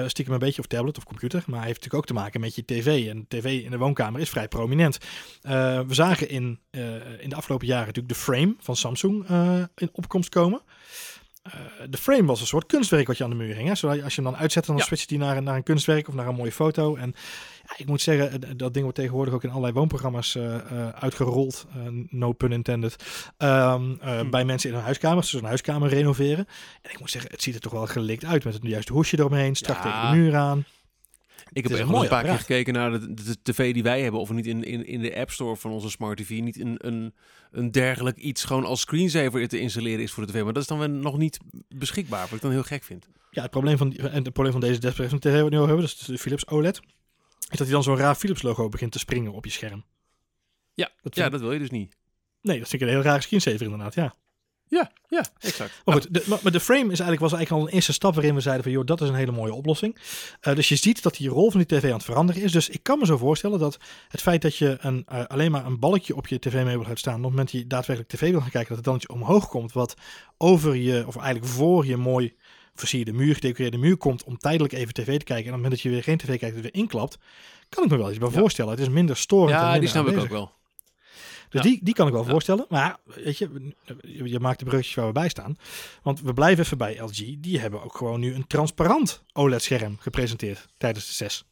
stiekem 0.06 0.34
een 0.34 0.39
beetje 0.39 0.62
of 0.62 0.67
tablet 0.67 0.97
of 0.97 1.04
computer. 1.04 1.43
Maar 1.45 1.60
hij 1.60 1.67
heeft 1.67 1.84
natuurlijk 1.84 2.04
ook 2.04 2.15
te 2.15 2.21
maken 2.21 2.39
met 2.39 2.56
je 2.56 2.65
tv. 2.65 3.10
En 3.10 3.26
tv 3.28 3.63
in 3.63 3.71
de 3.71 3.78
woonkamer 3.78 4.21
is 4.21 4.30
vrij 4.30 4.47
prominent. 4.47 4.97
we 5.41 5.86
zagen 5.89 6.30
in, 6.30 6.60
in 7.19 7.30
de 7.30 7.36
afgelopen 7.36 7.67
jaren 7.67 7.86
natuurlijk 7.86 8.13
de 8.13 8.19
frame 8.19 8.56
van 8.60 8.76
Samsung 8.76 9.26
in 9.76 9.89
opkomst 9.93 10.30
komen. 10.30 10.62
De 11.89 11.98
frame 11.98 12.26
was 12.26 12.41
een 12.41 12.48
soort 12.48 12.65
kunstwerk 12.65 13.08
wat 13.08 13.17
je 13.17 13.24
aan 13.24 13.30
de 13.30 13.36
muur 13.36 13.56
hing. 13.56 13.67
Hè? 13.67 13.76
Zodat 13.76 13.98
je, 13.98 14.04
als 14.04 14.15
je 14.15 14.22
hem 14.22 14.32
dan 14.32 14.39
uitzet, 14.39 14.65
dan 14.65 14.78
ja. 14.78 14.84
switcht 14.84 15.10
hij 15.10 15.20
naar, 15.20 15.41
naar 15.41 15.56
een 15.56 15.63
kunstwerk 15.63 16.08
of 16.08 16.13
naar 16.13 16.28
een 16.28 16.36
mooie 16.36 16.52
foto. 16.52 16.96
En 16.96 17.15
ja, 17.63 17.74
ik 17.78 17.86
moet 17.86 18.02
zeggen, 18.02 18.58
dat 18.58 18.74
ding 18.74 18.84
wordt 18.84 19.00
tegenwoordig 19.00 19.34
ook 19.34 19.44
in 19.44 19.50
allerlei 19.50 19.74
woonprogramma's 19.74 20.36
uh, 20.36 20.44
uh, 20.44 20.89
uitgerold. 20.89 21.65
no 22.10 22.32
pun 22.32 22.52
intended. 22.52 22.96
Um, 23.38 23.98
hm. 24.02 24.30
Bij 24.30 24.46
mensen 24.46 24.70
in 24.70 24.76
hun 24.76 24.84
huiskamers, 24.84 25.30
dus 25.30 25.41
een 25.41 25.48
huiskamer 25.48 25.89
renoveren. 25.89 26.48
En 26.82 26.91
ik 26.91 27.00
moet 27.00 27.12
zeggen, 27.12 27.32
het 27.32 27.41
ziet 27.41 27.56
er 27.56 27.62
toch 27.62 27.72
wel 27.72 27.88
gelikt 27.88 28.26
uit 28.26 28.44
met 28.44 28.54
het 28.54 28.63
juiste 28.63 28.94
hoesje 28.94 29.20
eromheen, 29.20 29.56
strak 29.56 29.76
ja. 29.76 29.82
tegen 29.84 30.12
de 30.12 30.17
muur 30.17 30.36
aan. 30.36 30.65
Ik 31.54 31.64
heb 31.64 31.72
echt 31.72 31.90
een, 31.90 31.96
een 31.96 32.08
paar 32.08 32.24
keer 32.24 32.38
gekeken 32.38 32.74
naar 32.74 32.92
de, 32.92 33.14
de, 33.14 33.38
tv 33.42 33.74
die 33.74 33.84
wij 33.84 34.02
hebben. 34.02 34.20
Of 34.20 34.30
niet 34.30 34.48
in, 34.48 34.64
in, 34.64 34.86
in 34.86 35.02
de 35.02 35.16
App 35.16 35.32
Store 35.32 35.56
van 35.56 35.72
onze 35.72 35.90
Smart 35.90 36.18
TV 36.18 36.30
niet 36.30 36.60
een, 36.60 36.76
een, 36.78 37.14
een 37.52 37.72
dergelijk 37.72 38.18
iets 38.18 38.44
gewoon 38.44 38.66
als 38.66 38.82
screensaver 38.82 39.48
te 39.48 39.60
installeren 39.60 40.00
is 40.00 40.12
voor 40.12 40.26
de 40.26 40.32
tv. 40.32 40.44
Maar 40.44 40.54
dat 40.54 40.62
is 40.62 40.68
dan 40.68 40.80
weer 40.80 40.90
nog 40.90 41.18
niet 41.18 41.38
beschikbaar, 41.68 42.22
wat 42.22 42.32
ik 42.32 42.42
dan 42.42 42.52
heel 42.52 42.64
gek 42.64 42.84
vind. 42.84 43.08
Ja, 43.32 43.42
het 43.42 43.52
probleem 43.52 43.78
van, 43.78 43.96
en 43.96 44.24
het 44.24 44.34
probleem 44.34 44.52
van 44.52 44.62
deze 44.62 44.80
display 44.80 45.10
van 45.10 45.18
de 45.20 45.30
tv 45.30 45.42
wat 45.42 45.50
we 45.50 45.56
nu 45.56 45.62
hebben, 45.62 45.82
dus 45.82 45.98
de 45.98 46.18
Philips 46.18 46.48
OLED, 46.48 46.80
is 47.50 47.58
dat 47.58 47.60
hij 47.60 47.70
dan 47.70 47.84
zo'n 47.84 47.98
raar 47.98 48.16
Philips 48.16 48.42
logo 48.42 48.70
begint 48.70 48.92
te 48.92 49.00
springen 49.00 49.32
op 49.32 49.46
je 49.46 49.52
scherm. 49.52 49.86
Ja, 50.74 50.92
dat, 51.02 51.16
ja, 51.16 51.30
dat 51.30 51.40
wil 51.40 51.52
je 51.52 51.60
dus 51.60 51.70
niet. 51.70 51.96
Nee, 52.42 52.60
dat 52.60 52.70
vind 52.70 52.82
ik 52.82 52.88
een 52.88 52.94
heel 52.94 53.04
raar 53.04 53.22
screensaver 53.22 53.62
inderdaad, 53.62 53.94
ja. 53.94 54.16
Ja, 54.72 54.92
ja, 55.08 55.26
exact. 55.40 55.82
Maar 55.86 55.96
goed, 55.96 56.14
de, 56.14 56.38
maar 56.44 56.52
de 56.52 56.60
frame 56.60 56.92
is 56.92 57.00
eigenlijk, 57.00 57.20
was 57.20 57.34
eigenlijk 57.34 57.52
al 57.52 57.68
een 57.68 57.74
eerste 57.74 57.94
stap 57.94 58.14
waarin 58.14 58.36
we 58.36 58.42
zeiden 58.42 58.64
van, 58.64 58.72
joh, 58.72 58.86
dat 58.86 59.02
is 59.02 59.10
een 59.10 59.16
hele 59.16 59.32
mooie 59.32 59.54
oplossing. 59.54 59.96
Uh, 60.42 60.56
dus 60.56 60.70
je 60.70 60.76
ziet 60.76 61.04
dat 61.04 61.16
die 61.16 61.30
rol 61.30 61.52
van 61.52 61.60
die 61.60 61.78
tv 61.78 61.86
aan 61.86 61.94
het 61.94 62.04
veranderen 62.04 62.42
is. 62.42 62.52
Dus 62.52 62.70
ik 62.70 62.84
kan 62.84 63.00
me 63.00 63.06
zo 63.06 63.18
voorstellen 63.18 63.60
dat 63.60 63.80
het 64.08 64.22
feit 64.22 64.42
dat 64.42 64.56
je 64.56 64.78
een, 64.80 65.06
uh, 65.12 65.26
alleen 65.26 65.52
maar 65.52 65.66
een 65.66 65.80
balkje 65.80 66.16
op 66.16 66.28
je 66.28 66.40
tv-meubel 66.40 66.86
hebt 66.86 67.00
staan, 67.00 67.16
op 67.16 67.22
het 67.22 67.30
moment 67.30 67.52
dat 67.52 67.62
je 67.62 67.68
daadwerkelijk 67.68 68.14
tv 68.14 68.32
wil 68.32 68.42
gaan 68.42 68.50
kijken, 68.50 68.68
dat 68.68 68.78
het 68.78 68.86
dan 68.86 68.96
iets 68.96 69.08
omhoog 69.08 69.48
komt, 69.48 69.72
wat 69.72 69.96
over 70.38 70.76
je, 70.76 71.04
of 71.08 71.16
eigenlijk 71.16 71.54
voor 71.54 71.86
je 71.86 71.98
mooi 71.98 72.34
versierde 72.76 73.14
muur, 73.14 73.34
gedecoreerde 73.34 73.78
muur 73.78 73.98
komt, 73.98 74.24
om 74.24 74.38
tijdelijk 74.38 74.74
even 74.74 74.94
tv 74.94 75.18
te 75.18 75.26
kijken. 75.26 75.36
En 75.36 75.38
op 75.38 75.46
het 75.46 75.52
moment 75.52 75.72
dat 75.72 75.82
je 75.82 75.90
weer 75.90 76.04
geen 76.04 76.18
tv 76.18 76.40
kijkt, 76.40 76.56
het 76.56 76.64
weer 76.64 76.74
inklapt, 76.74 77.18
kan 77.70 77.84
ik 77.84 77.90
me 77.90 77.98
wel 77.98 78.10
iets 78.10 78.20
bij 78.20 78.30
ja. 78.32 78.40
voorstellen. 78.40 78.72
Het 78.72 78.80
is 78.80 78.90
minder 78.90 79.18
storend. 79.18 79.50
Ja, 79.50 79.80
die 79.80 79.90
snap 79.90 80.08
ik 80.08 80.18
ook 80.18 80.30
wel. 80.30 80.52
Dus 81.52 81.64
ja. 81.64 81.70
die, 81.70 81.80
die 81.84 81.94
kan 81.94 82.08
ik 82.08 82.14
wel 82.14 82.24
voorstellen. 82.24 82.66
Maar 82.70 82.98
weet 83.04 83.38
je, 83.38 83.74
je 84.24 84.40
maakt 84.40 84.60
de 84.60 84.66
bruggetjes 84.66 84.96
waar 84.96 85.08
we 85.08 85.12
bij 85.12 85.30
staan. 85.30 85.58
Want 86.02 86.22
we 86.22 86.34
blijven 86.34 86.64
even 86.64 86.78
bij 86.78 87.00
LG. 87.00 87.40
Die 87.40 87.60
hebben 87.60 87.84
ook 87.84 87.96
gewoon 87.96 88.20
nu 88.20 88.34
een 88.34 88.48
transparant 88.48 89.24
OLED-scherm 89.34 89.98
gepresenteerd 90.00 90.68
tijdens 90.78 91.08
de 91.08 91.14
6. 91.14 91.46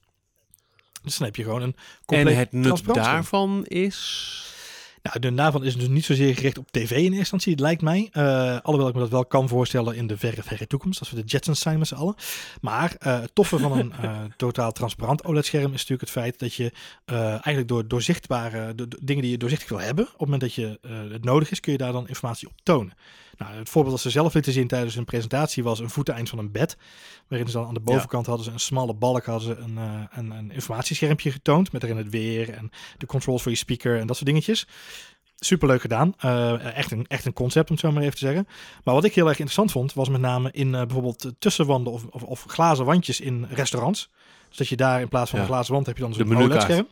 Dus 1.04 1.18
dan 1.18 1.28
heb 1.28 1.36
je 1.36 1.44
gewoon 1.44 1.62
een 1.62 1.76
compleet 2.06 2.34
En 2.34 2.40
het 2.40 2.52
nut 2.52 2.94
daarvan 2.94 3.66
is... 3.66 4.58
Nou, 5.02 5.20
de 5.20 5.34
daarvan 5.34 5.64
is 5.64 5.78
dus 5.78 5.88
niet 5.88 6.06
zozeer 6.06 6.36
gericht 6.36 6.58
op 6.58 6.72
tv 6.72 6.92
in 6.92 6.98
eerste 6.98 7.18
instantie, 7.18 7.52
het 7.52 7.62
lijkt 7.62 7.82
mij. 7.82 8.10
Uh, 8.14 8.58
alhoewel 8.62 8.88
ik 8.88 8.94
me 8.94 9.00
dat 9.00 9.10
wel 9.10 9.26
kan 9.26 9.48
voorstellen 9.48 9.96
in 9.96 10.08
de 10.08 10.18
verre, 10.18 10.44
verre 10.44 10.68
toekomst, 10.68 11.00
als 11.00 11.10
we 11.10 11.16
de 11.16 11.28
Jetsons 11.28 11.60
zijn 11.60 11.80
met 11.80 11.88
z'n 11.88 11.96
allen. 11.96 12.16
Maar 12.62 12.96
uh, 13.00 13.20
het 13.20 13.36
toffe 13.36 13.58
van 13.58 13.78
een 13.78 13.94
uh, 14.04 14.20
totaal 14.38 14.72
transparant 14.72 15.24
OLED-scherm 15.24 15.74
is 15.74 15.88
natuurlijk 15.88 16.02
het 16.02 16.10
feit 16.10 16.40
dat 16.40 16.54
je 16.54 16.72
eigenlijk 17.06 17.68
door 17.68 17.88
doorzichtbare 17.88 18.76
dingen 19.02 19.22
die 19.22 19.32
je 19.32 19.38
doorzichtig 19.38 19.70
wil 19.70 19.80
hebben, 19.80 20.06
op 20.06 20.12
het 20.12 20.20
moment 20.20 20.42
dat 20.42 20.54
je 20.54 20.80
het 21.12 21.24
nodig 21.24 21.52
is, 21.52 21.60
kun 21.60 21.72
je 21.72 21.78
daar 21.78 21.92
dan 21.92 22.08
informatie 22.08 22.48
op 22.48 22.54
tonen. 22.64 22.94
Nou, 23.40 23.54
het 23.54 23.70
voorbeeld 23.70 23.96
dat 23.96 24.04
ze 24.04 24.10
zelf 24.10 24.34
lieten 24.34 24.54
zien 24.54 24.68
tijdens 24.68 24.96
een 24.96 25.06
presentatie 25.06 25.64
was 25.64 25.80
een 25.80 25.90
voeteneind 25.90 26.30
van 26.30 26.40
een 26.40 26.52
bed. 26.52 26.78
Waarin 27.28 27.48
ze 27.48 27.58
dan 27.58 27.68
aan 27.68 27.74
de 27.74 27.80
bovenkant 27.80 28.26
hadden 28.26 28.46
ze 28.46 28.52
een 28.52 28.60
smalle 28.60 28.94
balk, 28.94 29.26
hadden 29.26 29.56
ze 29.56 29.62
een, 29.62 29.76
uh, 29.78 30.02
een, 30.12 30.32
een 30.32 30.52
informatieschermpje 30.52 31.32
getoond. 31.32 31.72
Met 31.72 31.84
erin 31.84 31.98
het 31.98 32.10
weer 32.10 32.50
en 32.54 32.72
de 32.98 33.06
controls 33.06 33.42
voor 33.42 33.52
je 33.52 33.58
speaker 33.58 34.00
en 34.00 34.08
dat 34.08 34.16
soort 34.16 34.28
dingetjes. 34.28 34.68
Superleuk 35.36 35.82
gedaan. 35.82 36.14
Uh, 36.26 36.78
echt, 36.78 36.92
een, 36.92 37.06
echt 37.08 37.26
een 37.26 37.34
concept, 37.34 37.70
om 37.70 37.76
het 37.76 37.86
zo 37.86 37.92
maar 37.92 38.02
even 38.02 38.14
te 38.14 38.26
zeggen. 38.26 38.48
Maar 38.84 38.94
wat 38.94 39.04
ik 39.04 39.16
heel 39.16 39.28
erg 39.28 39.40
interessant 39.40 39.72
vond, 39.72 39.94
was 39.94 40.10
met 40.10 40.22
name 40.22 40.52
in 40.52 40.68
uh, 40.68 40.80
bijvoorbeeld 40.80 41.34
tussenwanden 41.40 41.94
of, 41.94 42.04
of, 42.10 42.24
of, 42.24 42.46
glazen 42.48 42.86
wandjes 42.86 43.20
in 43.20 43.48
restaurants. 43.50 44.10
Dus 44.48 44.58
dat 44.58 44.68
je 44.68 44.76
daar 44.76 45.02
in 45.02 45.10
plaats 45.10 45.30
van 45.30 45.40
ja. 45.40 45.46
een 45.46 45.52
glazen 45.52 45.74
wand 45.74 45.86
heb 45.86 45.98
je 45.98 46.04
dan 46.04 46.14
zo'n 46.14 46.38
OLED-scherm. 46.38 46.88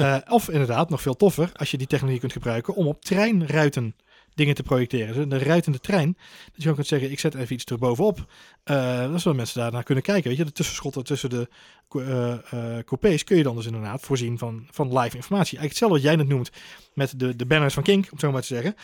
Uh, 0.00 0.16
of 0.28 0.48
inderdaad, 0.48 0.90
nog 0.90 1.02
veel 1.02 1.16
toffer, 1.16 1.50
als 1.56 1.70
je 1.70 1.78
die 1.78 1.86
technologie 1.86 2.20
kunt 2.20 2.32
gebruiken 2.32 2.74
om 2.74 2.86
op 2.86 3.04
treinruiten 3.04 3.94
dingen 4.34 4.54
te 4.54 4.62
projecteren. 4.62 5.14
Dus 5.14 5.38
de 5.38 5.44
ruitende 5.44 5.80
trein. 5.80 6.16
Dat 6.52 6.62
je 6.62 6.68
ook 6.68 6.74
kunt 6.74 6.86
zeggen, 6.86 7.10
ik 7.10 7.20
zet 7.20 7.34
even 7.34 7.54
iets 7.54 7.64
erbovenop. 7.64 8.18
Uh, 8.64 8.98
dan 8.98 9.20
zullen 9.20 9.36
mensen 9.36 9.60
daarnaar 9.60 9.82
kunnen 9.82 10.04
kijken. 10.04 10.28
Weet 10.28 10.38
je, 10.38 10.44
de 10.44 10.52
tussenschotten 10.52 11.04
tussen 11.04 11.30
de 11.30 11.48
uh, 11.92 12.28
uh, 12.54 12.78
coupés 12.84 13.24
kun 13.24 13.36
je 13.36 13.42
dan 13.42 13.56
dus 13.56 13.66
inderdaad 13.66 14.00
voorzien 14.00 14.38
van, 14.38 14.66
van 14.70 14.86
live 14.86 15.16
informatie. 15.16 15.58
Eigenlijk 15.58 15.68
hetzelfde 15.68 15.96
wat 15.96 16.06
jij 16.06 16.16
net 16.16 16.28
noemt 16.28 16.50
met 16.94 17.18
de, 17.18 17.36
de 17.36 17.46
banners 17.46 17.74
van 17.74 17.82
Kink, 17.82 18.08
om 18.12 18.18
zo 18.18 18.32
maar 18.32 18.40
te 18.42 18.46
zeggen. 18.46 18.74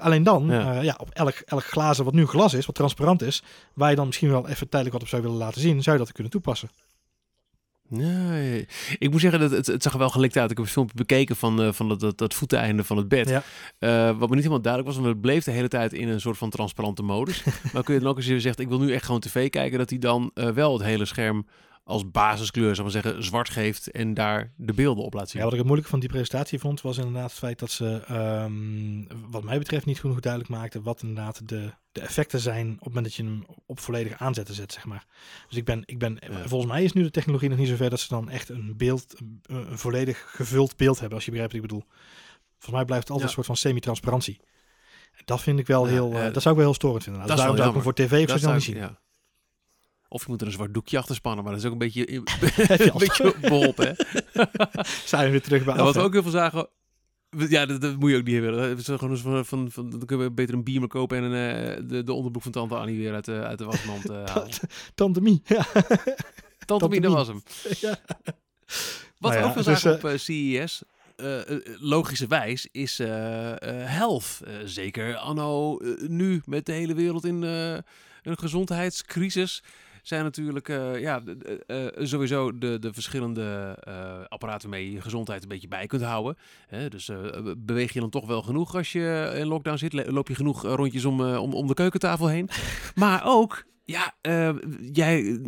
alleen 0.00 0.22
dan, 0.22 0.46
ja. 0.46 0.80
ja. 0.80 0.94
op 0.98 1.10
elk, 1.10 1.34
elk 1.34 1.64
glazen 1.64 2.04
wat 2.04 2.14
nu 2.14 2.26
glas 2.26 2.54
is, 2.54 2.66
wat 2.66 2.74
transparant 2.74 3.22
is, 3.22 3.42
waar 3.74 3.90
je 3.90 3.96
dan 3.96 4.06
misschien 4.06 4.30
wel 4.30 4.48
even 4.48 4.68
tijdelijk 4.68 4.92
wat 4.92 5.02
op 5.02 5.08
zou 5.08 5.22
willen 5.22 5.36
laten 5.36 5.60
zien, 5.60 5.82
zou 5.82 5.96
je 5.98 6.04
dat 6.04 6.12
kunnen 6.12 6.32
toepassen. 6.32 6.68
Nee, 7.88 8.66
ik 8.98 9.10
moet 9.10 9.20
zeggen 9.20 9.40
dat 9.40 9.50
het, 9.50 9.66
het 9.66 9.82
zag 9.82 9.92
er 9.92 9.98
wel 9.98 10.10
gelikt 10.10 10.36
uit. 10.36 10.50
Ik 10.50 10.56
heb 10.56 10.66
een 10.66 10.72
filmpje 10.72 10.96
bekeken 10.96 11.36
van, 11.36 11.62
uh, 11.62 11.72
van 11.72 11.88
dat, 11.88 12.00
dat, 12.00 12.18
dat 12.18 12.34
voeteneinde 12.34 12.84
van 12.84 12.96
het 12.96 13.08
bed. 13.08 13.28
Ja. 13.28 13.42
Uh, 13.78 14.18
wat 14.18 14.28
me 14.28 14.34
niet 14.34 14.44
helemaal 14.44 14.60
duidelijk 14.60 14.94
was, 14.94 15.02
want 15.02 15.14
het 15.14 15.20
bleef 15.20 15.44
de 15.44 15.50
hele 15.50 15.68
tijd 15.68 15.92
in 15.92 16.08
een 16.08 16.20
soort 16.20 16.38
van 16.38 16.50
transparante 16.50 17.02
modus. 17.02 17.44
maar 17.72 17.82
kun 17.82 17.94
je 17.94 18.00
dan 18.00 18.08
ook 18.08 18.16
als 18.16 18.26
je 18.26 18.40
zegt, 18.40 18.60
ik 18.60 18.68
wil 18.68 18.78
nu 18.78 18.92
echt 18.92 19.04
gewoon 19.04 19.20
tv 19.20 19.50
kijken, 19.50 19.78
dat 19.78 19.90
hij 19.90 19.98
dan 19.98 20.30
uh, 20.34 20.48
wel 20.48 20.72
het 20.72 20.82
hele 20.82 21.04
scherm 21.04 21.46
als 21.84 22.10
basiskleur, 22.10 22.74
zal 22.74 22.84
maar 22.84 22.92
zeggen, 22.92 23.24
zwart 23.24 23.48
geeft 23.48 23.90
en 23.90 24.14
daar 24.14 24.52
de 24.56 24.72
beelden 24.72 25.04
op 25.04 25.14
laat 25.14 25.28
zien. 25.28 25.38
Ja, 25.38 25.44
wat 25.44 25.52
ik 25.52 25.58
het 25.58 25.66
moeilijk 25.66 25.90
van 25.90 26.00
die 26.00 26.08
presentatie 26.08 26.58
vond, 26.58 26.80
was 26.80 26.98
inderdaad 26.98 27.30
het 27.30 27.38
feit 27.38 27.58
dat 27.58 27.70
ze, 27.70 28.02
um, 28.10 29.06
wat 29.30 29.42
mij 29.42 29.58
betreft, 29.58 29.86
niet 29.86 30.00
genoeg 30.00 30.20
duidelijk 30.20 30.52
maakten 30.52 30.82
wat 30.82 31.02
inderdaad 31.02 31.48
de, 31.48 31.72
de 31.92 32.00
effecten 32.00 32.40
zijn 32.40 32.70
op 32.70 32.74
het 32.74 32.84
moment 32.84 33.04
dat 33.04 33.14
je 33.14 33.22
hem 33.22 33.44
op 33.66 33.80
volledige 33.80 34.16
aanzetten 34.16 34.54
zet, 34.54 34.72
zeg 34.72 34.84
maar. 34.84 35.06
Dus 35.48 35.56
ik 35.56 35.64
ben, 35.64 35.82
ik 35.84 35.98
ben 35.98 36.18
ja. 36.20 36.48
volgens 36.48 36.72
mij 36.72 36.84
is 36.84 36.92
nu 36.92 37.02
de 37.02 37.10
technologie 37.10 37.48
nog 37.48 37.58
niet 37.58 37.68
zover 37.68 37.90
dat 37.90 38.00
ze 38.00 38.08
dan 38.08 38.30
echt 38.30 38.48
een 38.48 38.74
beeld, 38.76 39.14
een, 39.18 39.40
een 39.42 39.78
volledig 39.78 40.24
gevuld 40.26 40.76
beeld 40.76 40.98
hebben, 40.98 41.16
als 41.16 41.24
je 41.24 41.30
begrijpt 41.30 41.54
wat 41.54 41.62
ik 41.64 41.68
bedoel. 41.68 41.86
Volgens 42.48 42.74
mij 42.76 42.84
blijft 42.84 43.02
het 43.02 43.12
altijd 43.12 43.30
ja. 43.30 43.36
een 43.36 43.44
soort 43.44 43.58
van 43.58 43.68
semi-transparantie. 43.68 44.40
Dat 45.24 45.42
vind 45.42 45.58
ik 45.58 45.66
wel 45.66 45.86
ja, 45.86 45.92
heel, 45.92 46.12
uh, 46.12 46.32
dat 46.32 46.42
zou 46.42 46.48
ik 46.48 46.60
wel 46.60 46.64
heel 46.64 46.74
storend 46.74 47.02
vinden. 47.02 47.22
Nou, 47.22 47.32
dus 47.32 47.40
daarom 47.40 47.56
zou 47.56 47.68
ik 47.68 47.74
hem 47.74 47.84
voor 47.84 47.94
tv 47.94 48.30
of 48.30 48.38
zo 48.38 48.52
niet 48.52 48.62
zien. 48.62 48.96
Of 50.08 50.24
je 50.24 50.30
moet 50.30 50.40
er 50.40 50.46
een 50.46 50.52
zwart 50.52 50.74
doekje 50.74 50.98
achter 50.98 51.14
spannen, 51.14 51.44
maar 51.44 51.52
dat 51.52 51.62
is 51.62 51.66
ook 51.66 51.72
een 51.72 51.78
beetje, 51.78 52.08
een 52.16 52.98
beetje 52.98 53.34
beholpen. 53.40 53.86
Hè? 53.86 53.94
Zijn 55.04 55.24
we 55.24 55.30
weer 55.30 55.42
terug 55.42 55.64
bij 55.64 55.74
nou, 55.74 55.86
Wat 55.86 55.94
we 55.94 56.00
ook 56.00 56.12
heel 56.12 56.22
veel 56.22 56.30
zagen, 56.30 56.68
ja, 57.48 57.66
dat, 57.66 57.80
dat, 57.80 57.96
moet 57.96 58.10
je 58.10 58.16
ook 58.16 58.24
niet 58.24 58.42
hebben. 58.42 58.78
Is 58.78 58.84
gewoon 58.84 59.18
van, 59.18 59.44
van, 59.44 59.70
van, 59.70 59.90
dan 59.90 60.04
kunnen 60.04 60.26
we 60.26 60.32
beter 60.32 60.54
een 60.54 60.64
beamer 60.64 60.88
kopen 60.88 61.16
en 61.16 61.22
een, 61.22 61.80
uh, 61.80 61.88
de, 61.88 62.02
de 62.02 62.12
onderbroek 62.12 62.42
van 62.42 62.52
tante 62.52 62.74
Annie 62.74 62.98
weer 62.98 63.14
uit, 63.14 63.28
uh, 63.28 63.42
uit 63.42 63.58
de 63.58 63.64
wasmand 63.64 64.10
uh, 64.10 64.24
halen. 64.24 64.50
Tante 64.94 65.20
Mie, 65.20 65.42
ja. 65.44 65.66
Tante 66.64 66.88
Mie, 66.88 67.00
dat 67.00 67.12
was 67.12 67.26
hem. 67.26 67.42
ja. 67.80 67.98
Wat 69.18 69.32
nou 69.32 69.34
ja, 69.34 69.48
ook 69.48 69.54
wel 69.54 69.64
dus, 69.64 69.80
zagen 69.80 70.12
op 70.12 70.18
CES, 70.18 70.82
logischerwijs, 71.78 72.68
is 72.72 72.98
health. 73.84 74.40
zeker 74.64 75.16
anno 75.16 75.78
nu 76.08 76.42
met 76.44 76.66
de 76.66 76.72
hele 76.72 76.94
wereld 76.94 77.24
in 77.24 77.42
een 77.42 77.84
gezondheidscrisis 78.38 79.62
zijn 80.06 80.22
natuurlijk 80.22 80.68
uh, 80.68 81.00
ja, 81.00 81.22
uh, 81.66 81.86
sowieso 81.98 82.58
de, 82.58 82.78
de 82.78 82.92
verschillende 82.92 83.76
apparaten 84.28 84.70
waarmee 84.70 84.88
je 84.88 84.94
je 84.94 85.00
gezondheid 85.00 85.42
een 85.42 85.48
beetje 85.48 85.68
bij 85.68 85.86
kunt 85.86 86.02
houden. 86.02 86.36
Hè? 86.66 86.88
Dus 86.88 87.10
beweeg 87.56 87.92
je 87.92 88.00
dan 88.00 88.10
toch 88.10 88.26
wel 88.26 88.42
genoeg 88.42 88.74
als 88.74 88.92
je 88.92 89.34
in 89.36 89.46
lockdown 89.46 89.76
zit? 89.76 89.92
Loop 89.92 90.28
je 90.28 90.34
genoeg 90.34 90.62
rondjes 90.62 91.04
om, 91.04 91.20
om, 91.20 91.54
om 91.54 91.66
de 91.66 91.74
keukentafel 91.74 92.26
heen? 92.26 92.48
maar 92.94 93.22
ook 93.24 93.64
ja, 93.86 94.14
uh, 94.22 94.54
jij 94.92 95.22
uh, 95.22 95.40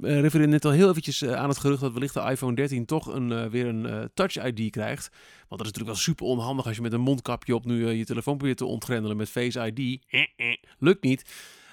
refereerde 0.00 0.52
net 0.52 0.64
al 0.64 0.70
heel 0.70 0.88
eventjes 0.88 1.22
uh, 1.22 1.32
aan 1.32 1.48
het 1.48 1.58
gerucht 1.58 1.80
dat 1.80 1.92
wellicht 1.92 2.14
de 2.14 2.20
iPhone 2.20 2.54
13 2.54 2.84
toch 2.84 3.06
een, 3.06 3.50
weer 3.50 3.66
een 3.66 4.10
Touch 4.14 4.44
ID 4.44 4.70
krijgt. 4.70 5.08
Want 5.48 5.60
dat 5.60 5.60
is 5.60 5.66
natuurlijk 5.66 5.86
wel 5.86 5.96
super 5.96 6.26
onhandig 6.26 6.66
als 6.66 6.76
je 6.76 6.82
met 6.82 6.92
een 6.92 7.00
mondkapje 7.00 7.54
op 7.54 7.64
nu 7.64 7.88
je 7.88 8.04
telefoon 8.04 8.36
probeert 8.36 8.58
te 8.58 8.64
ontgrendelen 8.64 9.16
met 9.16 9.30
Face 9.30 9.72
ID. 9.72 10.04
Lukt 10.78 11.02
niet. 11.02 11.24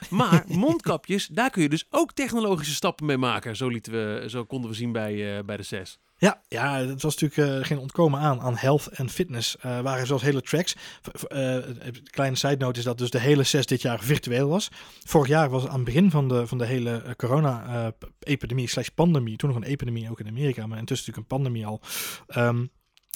Maar 0.10 0.44
mondkapjes, 0.66 1.28
daar 1.28 1.50
kun 1.50 1.62
je 1.62 1.70
dus 1.70 1.86
ook 1.90 2.12
technologische 2.12 2.74
stappen 2.74 3.06
mee 3.06 3.18
maken. 3.18 3.56
Zo, 3.56 3.68
lieten 3.68 3.92
we, 3.92 4.30
zo 4.30 4.46
konden 4.46 4.70
we 4.70 4.76
zien 4.76 4.92
bij, 4.92 5.38
uh, 5.38 5.44
bij 5.46 5.58
de 5.58 5.64
6. 5.64 6.00
Ja, 6.18 6.42
ja, 6.48 6.78
het 6.78 7.02
was 7.02 7.18
natuurlijk 7.18 7.60
uh, 7.60 7.66
geen 7.66 7.78
ontkomen 7.78 8.20
aan 8.20 8.42
aan 8.42 8.58
health 8.58 8.88
en 8.88 9.10
fitness. 9.10 9.56
Uh, 9.66 9.80
waren 9.80 10.08
zoals 10.08 10.22
hele 10.22 10.42
tracks. 10.42 10.76
Uh, 11.28 11.58
kleine 12.04 12.36
side 12.36 12.58
note 12.58 12.80
is 12.80 12.86
dat 12.86 12.98
dus 12.98 13.10
de 13.10 13.20
hele 13.20 13.44
6 13.44 13.66
dit 13.66 13.82
jaar 13.82 14.00
virtueel 14.00 14.50
was. 14.50 14.70
Vorig 15.04 15.28
jaar 15.28 15.50
was 15.50 15.68
aan 15.68 15.76
het 15.76 15.84
begin 15.84 16.12
van 16.12 16.28
de, 16.28 16.48
van 16.48 16.58
de 16.58 16.66
hele 16.66 17.04
corona-epidemie 17.18 18.68
slash 18.68 18.88
pandemie. 18.88 19.38
Toen 19.38 19.50
nog 19.50 19.58
een 19.58 19.64
epidemie 19.64 20.10
ook 20.10 20.20
in 20.20 20.28
Amerika, 20.28 20.68
maar 20.68 20.78
intussen 20.78 21.12
natuurlijk 21.12 21.32
een 21.32 21.38
pandemie 21.38 21.66
al. 21.66 21.82
Um, 22.38 22.72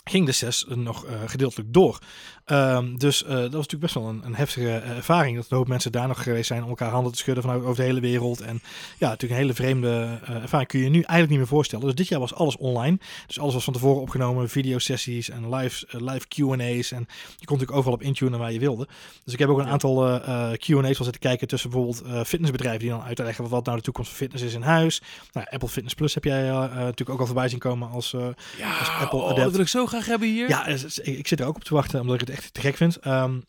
ging 0.10 0.26
de 0.26 0.32
6 0.32 0.66
nog 0.68 1.06
uh, 1.06 1.12
gedeeltelijk 1.26 1.74
door. 1.74 2.00
Um, 2.46 2.98
dus 2.98 3.24
uh, 3.24 3.30
dat 3.30 3.38
was 3.38 3.52
natuurlijk 3.52 3.82
best 3.82 3.94
wel 3.94 4.08
een, 4.08 4.22
een 4.26 4.36
heftige 4.36 4.66
uh, 4.66 4.90
ervaring. 4.90 5.36
Dat 5.36 5.46
een 5.50 5.58
hoop 5.58 5.68
mensen 5.68 5.92
daar 5.92 6.08
nog 6.08 6.24
geweest 6.24 6.48
zijn 6.48 6.64
om 6.64 6.70
elkaar 6.70 6.90
handen 6.90 7.12
te 7.12 7.18
schudden 7.18 7.44
vanuit 7.44 7.64
over 7.64 7.76
de 7.76 7.84
hele 7.84 8.00
wereld. 8.00 8.42
En 8.42 8.62
ja, 8.98 9.10
natuurlijk 9.10 9.32
een 9.32 9.48
hele 9.48 9.54
vreemde 9.54 10.20
ervaring 10.26 10.70
kun 10.70 10.80
je 10.80 10.86
je 10.86 10.92
nu 10.92 10.98
eigenlijk 10.98 11.30
niet 11.30 11.40
meer 11.40 11.48
voorstellen. 11.48 11.86
Dus 11.86 11.96
dit 11.96 12.08
jaar 12.08 12.20
was 12.20 12.34
alles 12.34 12.58
online. 12.58 12.98
Dus 13.28 13.40
alles 13.40 13.54
was 13.54 13.64
van 13.64 13.74
tevoren 13.74 14.02
opgenomen. 14.02 14.50
Videosessies 14.50 15.30
en 15.30 15.56
live, 15.56 15.86
live 15.90 16.28
Q&A's. 16.28 16.92
En 16.92 17.08
je 17.38 17.46
kon 17.46 17.58
natuurlijk 17.58 17.72
overal 17.72 17.94
op 17.94 18.02
intunen 18.02 18.40
waar 18.40 18.52
je 18.52 18.60
wilde. 18.60 18.88
Dus 19.24 19.34
ik 19.34 19.40
heb 19.40 19.50
ook 19.50 19.60
een 19.60 19.68
aantal 19.68 20.20
Q&A's 20.58 20.98
al 20.98 21.04
zitten 21.04 21.20
kijken 21.20 21.48
tussen 21.48 21.70
bijvoorbeeld 21.70 22.28
fitnessbedrijven 22.28 22.80
die 22.80 22.90
dan 22.90 23.02
uitleggen 23.02 23.50
wat 23.50 23.66
nou 23.66 23.78
de 23.78 23.84
toekomst 23.84 24.10
van 24.10 24.20
fitness 24.20 24.44
is 24.44 24.54
in 24.54 24.62
huis. 24.62 25.02
Nou, 25.32 25.48
Apple 25.50 25.70
Fitness 25.70 25.96
Plus 25.96 26.14
heb 26.14 26.24
jij 26.24 26.50
natuurlijk 26.50 27.10
ook 27.10 27.20
al 27.20 27.26
voorbij 27.26 27.50
zien 27.50 27.60
komen 27.60 27.90
als, 27.90 28.12
ja, 28.58 28.78
als 28.80 28.90
Apple 29.00 29.20
oh, 29.20 29.36
Dat 29.36 29.52
wil 29.52 29.60
ik 29.60 29.68
zo 29.68 29.86
hebben 30.04 30.28
hier. 30.28 30.50
Ja, 30.50 30.66
ik 31.04 31.28
zit 31.28 31.40
er 31.40 31.46
ook 31.46 31.56
op 31.56 31.64
te 31.64 31.74
wachten 31.74 32.00
omdat 32.00 32.22
ik 32.22 32.28
het 32.28 32.38
echt 32.38 32.54
te 32.54 32.62
gek 32.62 32.76
vind. 32.76 33.06
Um, 33.08 33.44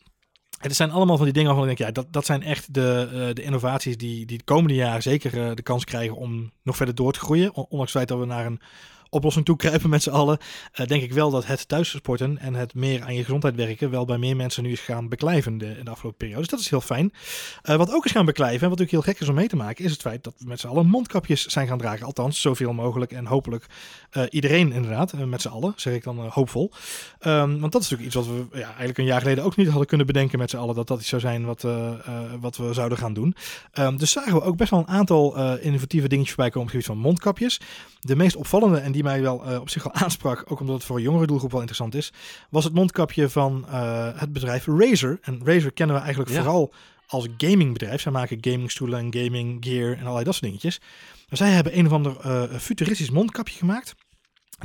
het 0.57 0.75
zijn 0.75 0.91
allemaal 0.91 1.15
van 1.15 1.25
die 1.25 1.33
dingen 1.33 1.49
waarvan 1.49 1.69
ik 1.69 1.77
denk, 1.77 1.89
ja, 1.89 2.01
dat, 2.01 2.13
dat 2.13 2.25
zijn 2.25 2.43
echt 2.43 2.73
de, 2.73 3.09
uh, 3.13 3.33
de 3.33 3.43
innovaties 3.43 3.97
die, 3.97 4.25
die 4.25 4.37
de 4.37 4.43
komende 4.43 4.73
jaren 4.73 5.01
zeker 5.01 5.33
uh, 5.33 5.53
de 5.53 5.61
kans 5.61 5.83
krijgen 5.83 6.15
om 6.15 6.51
nog 6.63 6.75
verder 6.75 6.95
door 6.95 7.13
te 7.13 7.19
groeien. 7.19 7.53
Ondanks 7.53 7.79
het 7.79 7.89
feit 7.91 8.07
dat 8.07 8.19
we 8.19 8.25
naar 8.25 8.45
een 8.45 8.61
oplossing 9.09 9.45
toe 9.45 9.55
kruipen 9.55 9.89
met 9.89 10.03
z'n 10.03 10.09
allen, 10.09 10.37
uh, 10.75 10.87
denk 10.87 11.03
ik 11.03 11.13
wel 11.13 11.29
dat 11.29 11.45
het 11.45 11.67
thuissporten 11.67 12.37
en 12.37 12.53
het 12.53 12.73
meer 12.73 13.03
aan 13.03 13.15
je 13.15 13.23
gezondheid 13.23 13.55
werken 13.55 13.89
wel 13.89 14.05
bij 14.05 14.17
meer 14.17 14.35
mensen 14.35 14.63
nu 14.63 14.71
is 14.71 14.79
gaan 14.79 15.09
beklijven 15.09 15.57
de, 15.57 15.77
in 15.77 15.85
de 15.85 15.91
afgelopen 15.91 16.17
periode. 16.17 16.41
Dus 16.41 16.49
dat 16.49 16.59
is 16.59 16.69
heel 16.69 16.81
fijn. 16.81 17.13
Uh, 17.63 17.75
wat 17.75 17.93
ook 17.93 18.05
is 18.05 18.11
gaan 18.11 18.25
beklijven, 18.25 18.63
en 18.63 18.69
wat 18.69 18.81
ook 18.81 18.89
heel 18.89 19.01
gek 19.01 19.19
is 19.19 19.29
om 19.29 19.35
mee 19.35 19.47
te 19.47 19.55
maken, 19.55 19.85
is 19.85 19.91
het 19.91 20.01
feit 20.01 20.23
dat 20.23 20.33
we 20.37 20.47
met 20.47 20.59
z'n 20.59 20.67
allen 20.67 20.87
mondkapjes 20.87 21.45
zijn 21.45 21.67
gaan 21.67 21.77
dragen. 21.77 22.05
Althans, 22.05 22.41
zoveel 22.41 22.73
mogelijk 22.73 23.11
en 23.11 23.25
hopelijk 23.25 23.65
uh, 24.11 24.23
iedereen 24.29 24.71
inderdaad, 24.71 25.13
met 25.13 25.41
z'n 25.41 25.47
allen, 25.47 25.73
zeg 25.75 25.93
ik 25.93 26.03
dan 26.03 26.19
hoopvol. 26.19 26.71
Um, 27.25 27.59
want 27.59 27.71
dat 27.71 27.81
is 27.81 27.89
natuurlijk 27.89 28.15
iets 28.15 28.27
wat 28.27 28.35
we 28.35 28.57
ja, 28.57 28.65
eigenlijk 28.65 28.97
een 28.97 29.05
jaar 29.05 29.21
geleden 29.21 29.43
ook 29.43 29.55
niet 29.55 29.67
hadden 29.67 29.87
kunnen 29.87 30.05
bedenken 30.05 30.39
met 30.39 30.49
z'n 30.49 30.57
allen, 30.57 30.75
dat 30.75 30.87
dat 30.87 30.99
iets 30.99 31.09
zou 31.09 31.21
zijn 31.21 31.45
wat, 31.45 31.61
wat 32.39 32.57
we 32.57 32.73
zouden 32.73 32.97
gaan 32.97 33.13
doen. 33.13 33.35
Um, 33.73 33.97
dus 33.97 34.11
zagen 34.11 34.33
we 34.33 34.41
ook 34.41 34.57
best 34.57 34.71
wel 34.71 34.79
een 34.79 34.87
aantal 34.87 35.37
innovatieve 35.57 36.07
dingetjes 36.07 36.33
voorbij 36.33 36.51
komen 36.51 36.67
op 36.67 36.73
het 36.73 36.83
gebied 36.83 36.97
van 36.97 37.09
mondkapjes. 37.11 37.59
De 37.99 38.15
meest 38.15 38.35
opvallende 38.35 38.77
en 38.77 38.91
die 38.91 38.96
mij 39.03 39.21
wel 39.21 39.51
uh, 39.51 39.59
op 39.59 39.69
zich 39.69 39.83
wel 39.83 39.93
aansprak, 40.03 40.43
ook 40.47 40.59
omdat 40.59 40.75
het 40.75 40.83
voor 40.83 40.95
een 40.95 41.01
jongere 41.01 41.27
doelgroep 41.27 41.51
wel 41.51 41.59
interessant 41.59 41.95
is, 41.95 42.13
was 42.49 42.63
het 42.63 42.73
mondkapje 42.73 43.29
van 43.29 43.65
uh, 43.69 44.07
het 44.15 44.33
bedrijf 44.33 44.65
Razer. 44.65 45.19
En 45.21 45.41
Razer 45.43 45.71
kennen 45.71 45.95
we 45.95 46.01
eigenlijk 46.01 46.31
ja. 46.31 46.37
vooral 46.37 46.73
als 47.07 47.27
gamingbedrijf. 47.37 48.01
Zij 48.01 48.11
maken 48.11 48.37
gamingstoelen 48.41 48.99
en 48.99 49.23
gaming 49.23 49.65
gear 49.65 49.91
en 49.91 49.99
allerlei 49.99 50.23
dat 50.23 50.33
soort 50.33 50.45
dingetjes. 50.45 50.79
Maar 51.29 51.37
zij 51.37 51.49
hebben 51.49 51.77
een 51.77 51.85
of 51.85 51.91
ander 51.91 52.15
uh, 52.25 52.43
futuristisch 52.59 53.09
mondkapje 53.09 53.57
gemaakt 53.57 53.95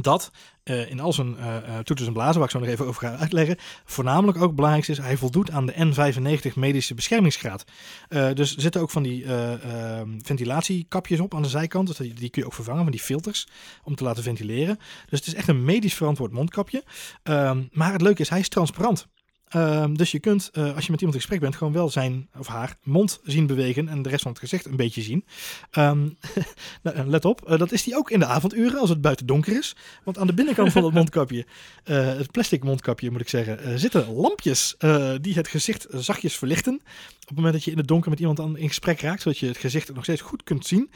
dat 0.01 0.31
uh, 0.65 0.91
in 0.91 1.01
al 1.01 1.13
zijn 1.13 1.37
uh, 1.39 1.79
toeters 1.79 2.09
en 2.09 2.13
blazen, 2.13 2.35
waar 2.35 2.45
ik 2.45 2.51
zo 2.51 2.59
nog 2.59 2.69
even 2.69 2.87
over 2.87 3.09
ga 3.09 3.17
uitleggen, 3.17 3.57
voornamelijk 3.85 4.43
ook 4.43 4.55
belangrijk 4.55 4.89
is, 4.89 4.99
hij 4.99 5.17
voldoet 5.17 5.51
aan 5.51 5.67
de 5.67 5.73
N95 5.73 6.55
medische 6.55 6.95
beschermingsgraad. 6.95 7.65
Dus 8.09 8.55
er 8.55 8.61
zitten 8.61 8.81
ook 8.81 8.91
van 8.91 9.03
die 9.03 9.25
ehm, 9.25 10.09
ventilatiekapjes 10.23 11.21
op 11.21 11.35
aan 11.35 11.43
de 11.43 11.49
zijkant, 11.49 11.87
dus 11.87 11.97
die, 11.97 12.15
die, 12.15 12.31
kun 12.31 12.43
je 12.43 12.47
ook 12.47 12.55
vervangen, 12.55 12.83
van 12.83 12.93
die 12.93 13.01
filters, 13.01 13.47
om 13.83 13.95
te 13.95 14.05
laten 14.05 14.23
ventileren. 14.23 14.77
Dus 15.09 15.19
het 15.19 15.27
is 15.27 15.35
echt 15.35 15.49
een 15.49 15.65
medisch 15.65 15.95
verantwoord 15.95 16.33
mondkapje. 16.33 16.85
Ehm, 17.23 17.63
maar 17.71 17.93
het 17.93 18.03
leuke 18.03 18.21
is, 18.21 18.29
hij 18.29 18.41
is 18.41 18.49
transparant. 18.49 19.07
Ehm, 19.53 19.95
dus 19.95 20.11
je 20.11 20.19
kunt, 20.19 20.51
eh, 20.53 20.75
als 20.75 20.85
je 20.85 20.91
met 20.91 21.01
iemand 21.01 21.03
in 21.03 21.21
gesprek 21.21 21.41
bent, 21.41 21.57
gewoon 21.57 21.73
wel 21.73 21.91
zijn 21.91 22.29
of 22.39 22.47
haar 22.47 22.77
mond 22.83 23.21
zien 23.25 23.47
bewegen 23.47 23.89
en 23.89 24.03
de 24.03 24.09
rest 24.09 24.23
van 24.23 24.31
het 24.31 24.41
gezicht 24.41 24.67
een 24.67 24.77
beetje 24.77 25.03
zien. 25.03 25.25
Ehm, 25.71 26.09
nou, 26.83 27.07
let 27.07 27.25
op, 27.25 27.49
eh, 27.49 27.59
dat 27.59 27.73
is 27.73 27.83
die 27.83 27.97
ook 27.97 28.11
in 28.11 28.19
de 28.19 28.27
avonduren 28.27 28.81
als 28.81 28.89
het 28.89 29.01
buiten 29.01 29.27
donker 29.27 29.57
is. 29.57 29.77
Want 30.05 30.19
aan 30.19 30.27
de 30.27 30.35
binnenkant 30.35 30.73
van 30.73 30.85
het 30.85 30.95
mondkapje, 31.01 31.47
eh, 31.85 32.07
het 32.07 32.31
plastic 32.31 32.65
mondkapje 32.65 33.11
moet 33.11 33.21
ik 33.21 33.29
zeggen, 33.29 33.79
zitten 33.79 34.13
lampjes 34.13 34.77
die 35.21 35.35
het 35.35 35.49
gezicht 35.49 35.87
zachtjes 35.91 36.37
verlichten. 36.37 36.81
Op 37.33 37.39
het 37.39 37.47
moment 37.47 37.65
dat 37.65 37.65
je 37.65 37.71
in 37.71 37.83
het 37.83 37.89
donker 37.89 38.11
met 38.11 38.21
iemand 38.21 38.41
aan, 38.41 38.57
in 38.57 38.69
gesprek 38.69 39.01
raakt, 39.01 39.23
zodat 39.23 39.39
je 39.39 39.47
het 39.47 39.57
gezicht 39.57 39.95
nog 39.95 40.05
steeds 40.05 40.21
goed 40.21 40.43
kunt 40.43 40.67
zien. 40.67 40.91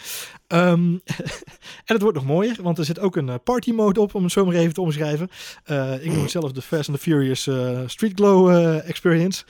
Ehm, 0.47 0.93
en 1.89 1.95
het 1.95 2.03
wordt 2.03 2.17
nog 2.17 2.27
mooier, 2.27 2.57
want 2.63 2.79
er 2.79 2.85
zit 2.85 2.99
ook 2.99 3.17
een 3.17 3.43
party 3.43 3.73
mode 3.73 4.01
op, 4.01 4.15
om 4.15 4.23
het 4.23 4.33
zo 4.33 4.45
maar 4.45 4.55
even 4.55 4.75
te 4.75 4.81
omschrijven. 4.81 5.29
ik 6.01 6.13
noem 6.13 6.23
het 6.23 6.31
zelf 6.31 6.53
de 6.53 6.63
Fast 6.63 6.89
and 6.89 6.99
the 6.99 7.03
Furious 7.03 7.49
Street 7.87 8.13
Glow 8.15 8.51
uh, 8.51 8.89
experience. 8.89 9.45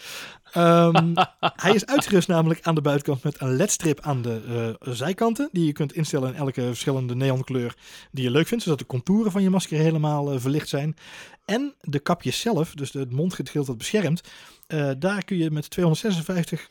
Um, 0.57 1.15
hij 1.65 1.75
is 1.75 1.87
uitgerust 1.87 2.29
namelijk 2.29 2.61
aan 2.63 2.75
de 2.75 2.81
buitenkant 2.81 3.23
met 3.23 3.41
een 3.41 3.57
ledstrip 3.57 4.01
aan 4.01 4.23
de 4.23 4.77
uh, 4.87 4.93
zijkanten. 4.95 5.49
Die 5.53 5.67
je 5.67 5.73
kunt 5.73 5.93
instellen 5.93 6.29
in 6.29 6.35
elke 6.35 6.63
verschillende 6.63 7.15
neonkleur 7.15 7.75
die 8.11 8.25
je 8.25 8.31
leuk 8.31 8.47
vindt. 8.47 8.65
Zodat 8.65 8.79
de 8.79 8.87
contouren 8.87 9.33
van 9.33 9.43
je 9.43 9.51
masker 9.51 9.79
helemaal 9.79 10.33
uh, 10.33 10.41
verlicht 10.41 10.69
zijn. 10.69 10.97
En 11.45 11.75
de 11.81 11.99
kapjes 11.99 12.41
zelf, 12.41 12.75
dus 12.75 12.93
het 12.93 13.13
mondgedeelte 13.13 13.69
dat 13.69 13.79
beschermt. 13.79 14.21
Uh, 14.69 14.91
daar 14.99 15.25
kun 15.25 15.37
je 15.37 15.51
met 15.51 15.71
256 15.71 16.69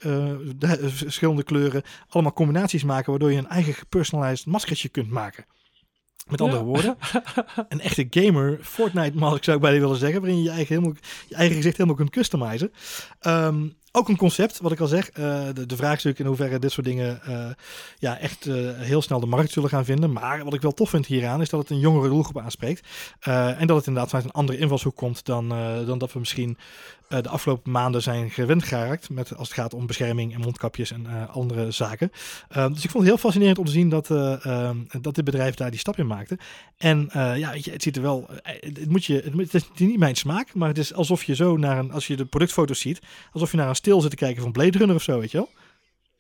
verschillende 0.78 1.44
kleuren 1.44 1.84
allemaal 2.10 2.34
combinaties 2.34 2.84
maken. 2.84 3.10
Waardoor 3.10 3.32
je 3.32 3.38
een 3.38 3.48
eigen 3.48 3.74
gepersonalized 3.74 4.46
maskertje 4.46 4.90
kunt 4.90 5.10
maken. 5.10 5.46
Met 6.26 6.42
andere 6.42 6.64
woorden, 6.64 6.98
een 7.70 7.82
echte 7.82 8.08
gamer, 8.10 8.60
Fortnite 8.62 9.18
mag 9.18 9.36
ik 9.36 9.44
zou 9.44 9.58
ik 9.58 9.64
bij 9.64 9.80
willen 9.80 9.98
zeggen, 9.98 10.22
waarin 10.22 10.38
je 10.38 10.44
je 10.44 10.50
eigen, 10.50 10.76
helemaal, 10.76 10.96
je 11.28 11.36
eigen 11.36 11.56
gezicht 11.56 11.78
helemaal 11.78 11.98
kunt 11.98 12.10
customizen. 12.10 12.72
Um, 13.22 13.76
ook 13.96 14.10
een 14.10 14.18
concept, 14.18 14.60
wat 14.60 14.72
ik 14.72 14.80
al 14.80 14.88
zeg. 14.88 15.10
Uh, 15.10 15.44
de, 15.54 15.66
de 15.66 15.76
vraag 15.76 15.98
is 15.98 16.04
natuurlijk 16.04 16.20
in 16.20 16.26
hoeverre 16.26 16.60
dit 16.60 16.72
soort 16.72 16.86
dingen 16.86 17.22
uh, 17.30 17.48
ja, 18.00 18.18
echt 18.18 18.46
uh, 18.46 18.72
heel 18.76 19.02
snel 19.02 19.20
de 19.20 19.26
markt 19.26 19.52
zullen 19.52 19.70
gaan 19.70 19.86
vinden. 19.86 20.12
Maar 20.12 20.44
wat 20.44 20.54
ik 20.54 20.62
wel 20.62 20.74
tof 20.74 20.90
vind 20.90 21.06
hieraan 21.06 21.42
is 21.42 21.50
dat 21.50 21.60
het 21.60 21.70
een 21.70 21.80
jongere 21.80 22.10
doelgroep 22.10 22.40
aanspreekt. 22.40 22.88
en 23.20 23.68
dat 23.68 23.78
het 23.78 23.88
inderdaad 23.88 24.10
vanuit 24.10 24.28
een 24.28 24.40
andere 24.40 24.58
invalshoek 24.58 24.96
komt 24.96 25.26
dan, 25.26 25.50
dan 25.86 25.98
dat 25.98 26.14
we 26.14 26.20
misschien 26.20 26.58
de 27.08 27.30
afgelopen 27.30 27.72
maanden 27.72 28.02
zijn 28.02 28.30
gewend 28.30 28.64
geraakt. 28.64 29.10
Met, 29.10 29.36
als 29.38 29.48
het 29.48 29.58
gaat 29.58 29.74
om 29.74 29.88
bescherming 29.88 30.34
en 30.34 30.40
mondkapjes 30.40 30.92
en 30.92 31.30
andere 31.30 31.72
zaken. 31.72 32.12
dus 32.48 32.84
ik 32.84 32.90
vond 32.90 32.94
het 32.94 33.04
heel 33.04 33.18
fascinerend 33.18 33.58
om 33.58 33.66
te 33.66 33.72
zien 33.72 33.90
dat, 33.90 34.12
ehm, 34.12 34.78
dat 35.02 35.16
dit 35.16 35.24
bedrijf 35.24 35.56
daar 35.56 35.70
die 35.70 35.80
stap 35.80 35.98
in 35.98 36.08
maakte. 36.08 36.38
En 36.78 37.10
ja, 37.14 37.52
het 37.54 37.84
ziet 37.84 37.96
er 37.96 38.02
wel. 38.02 38.30
Het, 38.44 38.90
moet 38.90 39.06
je, 39.06 39.32
het, 39.38 39.54
is 39.54 39.70
niet 39.76 40.00
mijn 40.00 40.16
smaak, 40.16 40.54
maar 40.54 40.68
het 40.68 40.78
is 40.78 40.94
alsof 40.94 41.24
je 41.24 41.36
zo 41.36 41.58
naar 41.58 41.78
een. 41.78 41.92
Als 41.92 42.08
je 42.08 42.16
de 42.16 42.26
productfoto's 42.26 42.80
ziet, 42.80 43.02
alsof 43.32 43.52
je 43.52 43.58
naar 43.58 43.70
een 43.70 43.76
stil 43.86 44.02
zitten 44.02 44.20
kijken 44.20 44.42
van 44.42 44.52
Blade 44.52 44.78
Runner 44.78 44.96
of 44.96 45.04
zo, 45.04 45.20
weet 45.20 45.32
je 45.32 45.38
wel? 45.38 45.50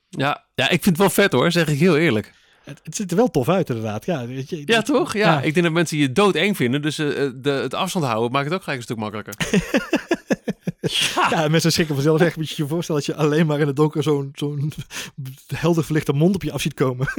Ja, 0.09 0.45
ja 0.55 0.63
ik 0.63 0.83
vind 0.83 0.85
het 0.85 0.97
wel 0.97 1.09
vet 1.09 1.31
hoor, 1.31 1.51
zeg 1.51 1.67
ik 1.67 1.79
heel 1.79 1.97
eerlijk. 1.97 2.33
Het, 2.63 2.79
het 2.83 2.95
ziet 2.95 3.11
er 3.11 3.17
wel 3.17 3.31
tof 3.31 3.49
uit 3.49 3.69
inderdaad. 3.69 4.05
Ja, 4.05 4.27
weet 4.27 4.49
je, 4.49 4.61
ja 4.65 4.81
toch? 4.81 5.13
Ja. 5.13 5.41
ik 5.41 5.53
denk 5.53 5.65
dat 5.65 5.75
mensen 5.75 5.97
je 5.97 6.11
doodeng 6.11 6.55
vinden. 6.55 6.81
Dus 6.81 6.99
uh, 6.99 7.29
de, 7.35 7.49
het 7.49 7.73
afstand 7.73 8.05
houden 8.05 8.31
maakt 8.31 8.45
het 8.45 8.53
ook 8.53 8.63
gelijk 8.63 8.77
een 8.77 8.85
stuk 8.85 8.97
makkelijker. 8.97 9.35
ja. 10.79 11.27
ja, 11.41 11.47
mensen 11.47 11.71
schrikken 11.71 11.95
vanzelf 11.95 12.21
echt. 12.21 12.35
Moet 12.35 12.49
je 12.49 12.63
je 12.63 12.69
voorstellen 12.69 13.01
dat 13.05 13.15
je 13.15 13.21
alleen 13.21 13.45
maar 13.45 13.59
in 13.59 13.67
het 13.67 13.75
donker 13.75 14.03
zo'n 14.03 14.31
zo'n 14.33 14.73
helder 15.55 15.83
verlichte 15.83 16.13
mond 16.13 16.35
op 16.35 16.43
je 16.43 16.51
af 16.51 16.61
ziet 16.61 16.73
komen. 16.73 17.07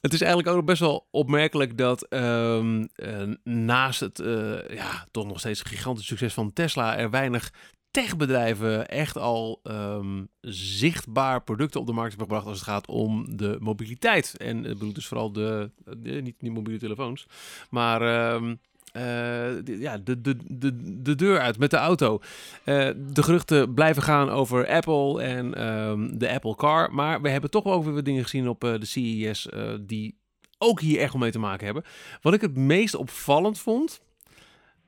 Het 0.00 0.12
is 0.12 0.20
eigenlijk 0.20 0.56
ook 0.56 0.64
best 0.64 0.80
wel 0.80 1.06
opmerkelijk 1.10 1.78
dat 1.78 2.06
um, 2.12 2.88
uh, 2.96 3.22
naast 3.44 4.00
het 4.00 4.18
uh, 4.18 4.68
ja, 4.68 5.06
toch 5.10 5.26
nog 5.26 5.38
steeds 5.38 5.62
gigantisch 5.62 6.06
succes 6.06 6.34
van 6.34 6.52
Tesla 6.52 6.96
er 6.96 7.10
weinig 7.10 7.52
techbedrijven 7.90 8.88
echt 8.88 9.18
al 9.18 9.60
um, 9.64 10.28
zichtbaar 10.40 11.42
producten 11.42 11.80
op 11.80 11.86
de 11.86 11.92
markt 11.92 12.10
hebben 12.10 12.26
gebracht 12.26 12.46
als 12.46 12.58
het 12.58 12.68
gaat 12.68 12.86
om 12.86 13.36
de 13.36 13.56
mobiliteit. 13.60 14.34
En 14.36 14.56
ik 14.56 14.78
bedoel 14.78 14.92
dus 14.92 15.06
vooral 15.06 15.32
de, 15.32 15.70
de 15.98 16.10
niet, 16.10 16.42
niet 16.42 16.52
mobiele 16.52 16.78
telefoons, 16.78 17.26
maar 17.70 18.32
um, 18.34 18.60
uh, 18.96 19.62
ja, 19.64 19.98
de, 19.98 20.20
de, 20.20 20.36
de, 20.48 21.00
de 21.02 21.14
deur 21.14 21.40
uit 21.40 21.58
met 21.58 21.70
de 21.70 21.76
auto. 21.76 22.20
Uh, 22.64 22.90
de 22.96 23.22
geruchten 23.22 23.74
blijven 23.74 24.02
gaan 24.02 24.28
over 24.30 24.68
Apple 24.68 25.22
en 25.22 25.66
um, 25.66 26.18
de 26.18 26.30
Apple 26.30 26.56
Car. 26.56 26.94
Maar 26.94 27.22
we 27.22 27.28
hebben 27.28 27.50
toch 27.50 27.64
ook 27.64 27.84
weer 27.84 27.94
wat 27.94 28.04
dingen 28.04 28.22
gezien 28.22 28.48
op 28.48 28.60
de 28.60 28.84
CES 28.86 29.48
die 29.80 30.18
ook 30.58 30.80
hier 30.80 31.00
echt 31.00 31.14
mee 31.14 31.30
te 31.30 31.38
maken 31.38 31.64
hebben. 31.64 31.84
Wat 32.22 32.34
ik 32.34 32.40
het 32.40 32.56
meest 32.56 32.94
opvallend 32.94 33.58
vond, 33.58 34.00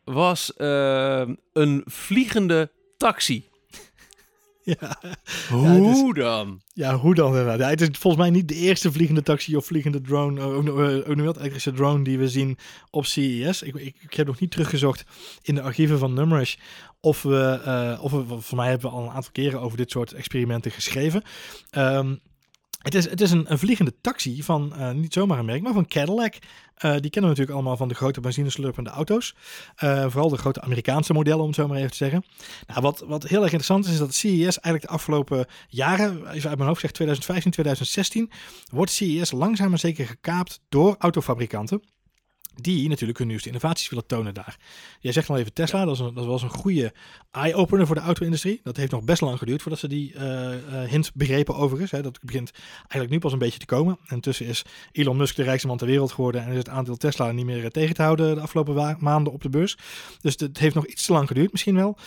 was 0.05 0.53
een 1.53 1.83
vliegende 1.85 2.71
taxi. 3.03 3.45
Ja. 4.65 4.99
Hoe 5.49 6.15
dan? 6.15 6.61
Ja, 6.73 6.97
hoe 6.97 7.15
dan. 7.15 7.35
Ja, 7.35 7.69
het 7.69 7.81
is 7.81 7.89
volgens 7.99 8.23
mij 8.23 8.31
niet 8.31 8.49
de 8.49 8.55
eerste 8.55 8.93
vliegende 8.93 9.23
taxi 9.23 9.57
of 9.57 9.67
vliegende 9.67 10.01
drone, 10.01 10.41
uh, 10.41 11.09
ook 11.09 11.21
wat 11.21 11.37
elektrische 11.37 11.73
drone 11.73 12.05
die 12.05 12.19
we 12.19 12.29
zien 12.29 12.59
op 12.91 13.07
CES. 13.07 13.63
Ik, 13.63 13.75
ik, 13.75 13.97
ik, 14.01 14.15
heb 14.15 14.27
nog 14.27 14.41
niet 14.41 14.51
teruggezocht 14.51 15.05
in 15.43 15.55
de 15.55 15.63
archieven 15.63 15.99
van 15.99 16.15
Numrush 16.15 16.57
of 17.01 17.23
we, 17.23 17.61
uh, 17.67 18.05
of 18.05 18.11
we, 18.11 18.41
voor 18.41 18.57
mij 18.57 18.69
hebben 18.69 18.91
we 18.91 18.97
al 18.97 19.03
een 19.03 19.11
aantal 19.11 19.33
keren 19.33 19.61
over 19.61 19.77
dit 19.77 19.91
soort 19.91 20.13
experimenten 20.13 20.71
geschreven. 20.71 21.23
Um, 21.77 22.21
het 22.83 22.95
is, 22.95 23.11
het 23.11 23.21
is 23.21 23.31
een, 23.31 23.53
een 23.53 23.59
vliegende 23.59 23.95
taxi 24.01 24.43
van 24.43 24.73
uh, 24.77 24.91
niet 24.91 25.13
zomaar 25.13 25.39
een 25.39 25.45
merk, 25.45 25.63
maar 25.63 25.73
van 25.73 25.87
Cadillac. 25.87 26.35
Uh, 26.35 26.41
die 26.81 27.11
kennen 27.11 27.11
we 27.11 27.21
natuurlijk 27.21 27.51
allemaal 27.51 27.77
van 27.77 27.89
de 27.89 27.95
grote 27.95 28.21
benzineslurpende 28.21 28.91
auto's. 28.91 29.35
Uh, 29.85 30.03
vooral 30.09 30.29
de 30.29 30.37
grote 30.37 30.61
Amerikaanse 30.61 31.13
modellen, 31.13 31.41
om 31.41 31.47
het 31.47 31.55
zo 31.55 31.69
maar 31.69 31.77
even 31.77 31.91
te 31.91 31.97
zeggen. 31.97 32.25
Nou, 32.67 32.81
wat, 32.81 33.05
wat 33.07 33.23
heel 33.23 33.43
erg 33.43 33.53
interessant 33.53 33.85
is, 33.85 33.93
is 33.93 33.99
dat 33.99 34.15
CES 34.15 34.61
eigenlijk 34.61 34.83
de 34.83 34.89
afgelopen 34.89 35.47
jaren, 35.69 36.31
even 36.31 36.49
uit 36.49 36.59
mijn 36.59 36.69
hoofd 36.69 36.81
zeg 36.81 36.91
2015, 36.91 37.51
2016, 37.53 38.31
wordt 38.73 38.91
CES 38.91 39.31
langzaam 39.31 39.69
maar 39.69 39.79
zeker 39.79 40.07
gekaapt 40.07 40.61
door 40.69 40.97
autofabrikanten 40.99 41.83
die 42.61 42.89
natuurlijk 42.89 43.19
hun 43.19 43.29
nieuwste 43.29 43.49
innovaties 43.49 43.89
willen 43.89 44.07
tonen 44.07 44.35
daar. 44.35 44.57
Jij 45.01 45.13
zegt 45.13 45.31
al 45.31 45.37
even 45.37 45.53
Tesla, 45.53 45.85
dat, 45.85 45.95
is 45.95 46.01
een, 46.01 46.15
dat 46.15 46.27
was 46.27 46.43
een 46.43 46.51
goede 46.51 46.93
eye-opener 47.31 47.87
voor 47.87 47.95
de 47.95 48.01
auto-industrie. 48.01 48.61
Dat 48.65 48.77
heeft 48.77 48.91
nog 48.91 49.03
best 49.03 49.21
lang 49.21 49.39
geduurd 49.39 49.63
voordat 49.63 49.81
ze 49.81 49.89
die 49.89 50.13
uh, 50.15 50.21
uh, 50.21 50.83
hint 50.89 51.11
begrepen 51.15 51.55
overigens. 51.55 51.91
Hè. 51.91 52.03
Dat 52.03 52.19
begint 52.23 52.51
eigenlijk 52.77 53.11
nu 53.11 53.19
pas 53.19 53.33
een 53.33 53.39
beetje 53.39 53.59
te 53.59 53.67
komen. 53.67 53.99
En 54.07 54.15
intussen 54.15 54.47
is 54.47 54.63
Elon 54.93 55.17
Musk 55.17 55.37
de 55.37 55.43
rijkste 55.43 55.67
man 55.67 55.77
ter 55.77 55.87
wereld 55.87 56.13
geworden 56.13 56.45
en 56.45 56.51
is 56.51 56.57
het 56.57 56.69
aandeel 56.69 56.97
Tesla 56.97 57.33
niet 57.33 57.47
meer 57.47 57.71
tegen 57.71 57.95
te 57.95 58.03
houden 58.03 58.35
de 58.35 58.41
afgelopen 58.41 58.97
maanden 58.99 59.33
op 59.33 59.43
de 59.43 59.49
beurs. 59.49 59.77
Dus 60.21 60.35
het 60.37 60.59
heeft 60.59 60.75
nog 60.75 60.87
iets 60.87 61.07
te 61.07 61.13
lang 61.13 61.27
geduurd 61.27 61.53
misschien 61.53 61.75
wel. 61.75 61.99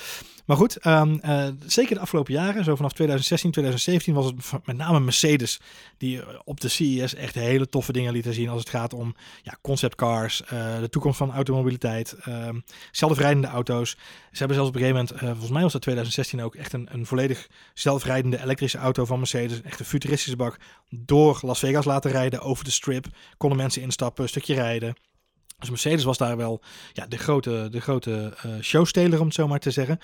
Maar 0.45 0.58
goed, 0.58 0.86
um, 0.86 1.19
uh, 1.25 1.47
zeker 1.65 1.95
de 1.95 2.01
afgelopen 2.01 2.34
jaren, 2.34 2.63
zo 2.63 2.75
vanaf 2.75 2.93
2016, 2.93 3.51
2017, 3.51 4.13
was 4.13 4.25
het 4.25 4.65
met 4.65 4.77
name 4.77 4.99
Mercedes 4.99 5.60
die 5.97 6.43
op 6.43 6.62
de 6.62 6.67
CES 6.67 7.15
echt 7.15 7.36
hele 7.36 7.69
toffe 7.69 7.91
dingen 7.91 8.13
lieten 8.13 8.34
zien 8.34 8.49
als 8.49 8.60
het 8.60 8.69
gaat 8.69 8.93
om 8.93 9.15
ja, 9.41 9.58
conceptcars, 9.62 10.41
uh, 10.41 10.79
de 10.79 10.89
toekomst 10.89 11.17
van 11.17 11.34
automobiliteit, 11.34 12.15
uh, 12.27 12.49
zelfrijdende 12.91 13.47
auto's. 13.47 13.89
Ze 14.31 14.38
hebben 14.38 14.55
zelfs 14.55 14.69
op 14.69 14.75
een 14.75 14.81
gegeven 14.81 15.08
moment, 15.10 15.19
volgens 15.19 15.51
mij 15.51 15.62
was 15.62 15.71
dat 15.71 15.81
2016 15.81 16.41
ook, 16.41 16.55
echt 16.55 16.73
een, 16.73 16.88
een 16.91 17.05
volledig 17.05 17.47
zelfrijdende 17.73 18.41
elektrische 18.41 18.77
auto 18.77 19.05
van 19.05 19.17
Mercedes, 19.17 19.62
echt 19.62 19.79
een 19.79 19.86
futuristische 19.86 20.38
bak, 20.38 20.58
door 20.89 21.39
Las 21.41 21.60
Vegas 21.60 21.86
laten 21.86 22.12
rijden 22.12 22.41
over 22.41 22.63
de 22.63 22.71
strip. 22.71 23.05
Konden 23.38 23.58
mensen 23.58 23.81
instappen, 23.81 24.23
een 24.23 24.29
stukje 24.29 24.53
rijden. 24.53 24.95
Dus 25.60 25.70
Mercedes 25.70 26.04
was 26.04 26.18
daar 26.18 26.38
wel 26.38 26.62
ja, 26.94 27.06
de 27.08 27.18
grote, 27.18 27.68
de 27.72 27.82
grote 27.82 28.34
uh, 28.46 28.52
showsteler, 28.62 29.20
om 29.20 29.26
het 29.26 29.36
zo 29.36 29.48
maar 29.48 29.60
te 29.60 29.72
zeggen. 29.72 30.00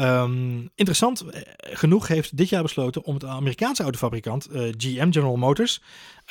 Um, 0.00 0.70
interessant 0.74 1.20
eh, 1.20 1.42
genoeg 1.62 2.08
heeft 2.08 2.36
dit 2.36 2.48
jaar 2.48 2.62
besloten 2.62 3.04
om 3.04 3.14
het 3.14 3.24
Amerikaanse 3.24 3.82
autofabrikant 3.82 4.48
uh, 4.52 4.72
GM, 4.76 5.12
General 5.12 5.36
Motors, 5.36 5.82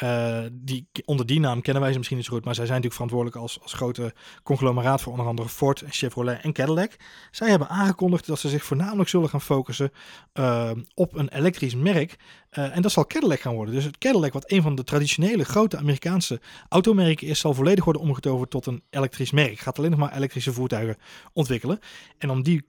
uh, 0.03 0.39
die, 0.51 0.87
onder 1.05 1.25
die 1.25 1.39
naam 1.39 1.61
kennen 1.61 1.81
wij 1.81 1.91
ze 1.91 1.97
misschien 1.97 2.17
niet 2.17 2.25
zo 2.25 2.33
goed, 2.33 2.45
maar 2.45 2.55
zij 2.55 2.65
zijn 2.65 2.81
natuurlijk 2.81 3.01
verantwoordelijk 3.01 3.41
als, 3.41 3.61
als 3.61 3.73
grote 3.73 4.13
conglomeraat 4.43 5.01
voor 5.01 5.11
onder 5.11 5.27
andere 5.27 5.49
Ford, 5.49 5.83
Chevrolet 5.89 6.41
en 6.41 6.53
Cadillac. 6.53 6.91
Zij 7.31 7.49
hebben 7.49 7.69
aangekondigd 7.69 8.27
dat 8.27 8.39
ze 8.39 8.49
zich 8.49 8.63
voornamelijk 8.63 9.09
zullen 9.09 9.29
gaan 9.29 9.41
focussen 9.41 9.91
uh, 10.33 10.71
op 10.93 11.15
een 11.15 11.29
elektrisch 11.29 11.75
merk. 11.75 12.15
Uh, 12.51 12.75
en 12.75 12.81
dat 12.81 12.91
zal 12.91 13.07
Cadillac 13.07 13.39
gaan 13.39 13.55
worden. 13.55 13.73
Dus 13.73 13.83
het 13.83 13.97
Cadillac, 13.97 14.33
wat 14.33 14.51
een 14.51 14.61
van 14.61 14.75
de 14.75 14.83
traditionele 14.83 15.43
grote 15.43 15.77
Amerikaanse 15.77 16.41
automerken 16.69 17.27
is, 17.27 17.39
zal 17.39 17.53
volledig 17.53 17.83
worden 17.83 18.01
omgetoverd 18.01 18.49
tot 18.49 18.65
een 18.65 18.83
elektrisch 18.89 19.31
merk. 19.31 19.59
Gaat 19.59 19.77
alleen 19.77 19.91
nog 19.91 19.99
maar 19.99 20.15
elektrische 20.15 20.53
voertuigen 20.53 20.97
ontwikkelen. 21.33 21.79
En 22.17 22.29
om 22.29 22.43
die 22.43 22.65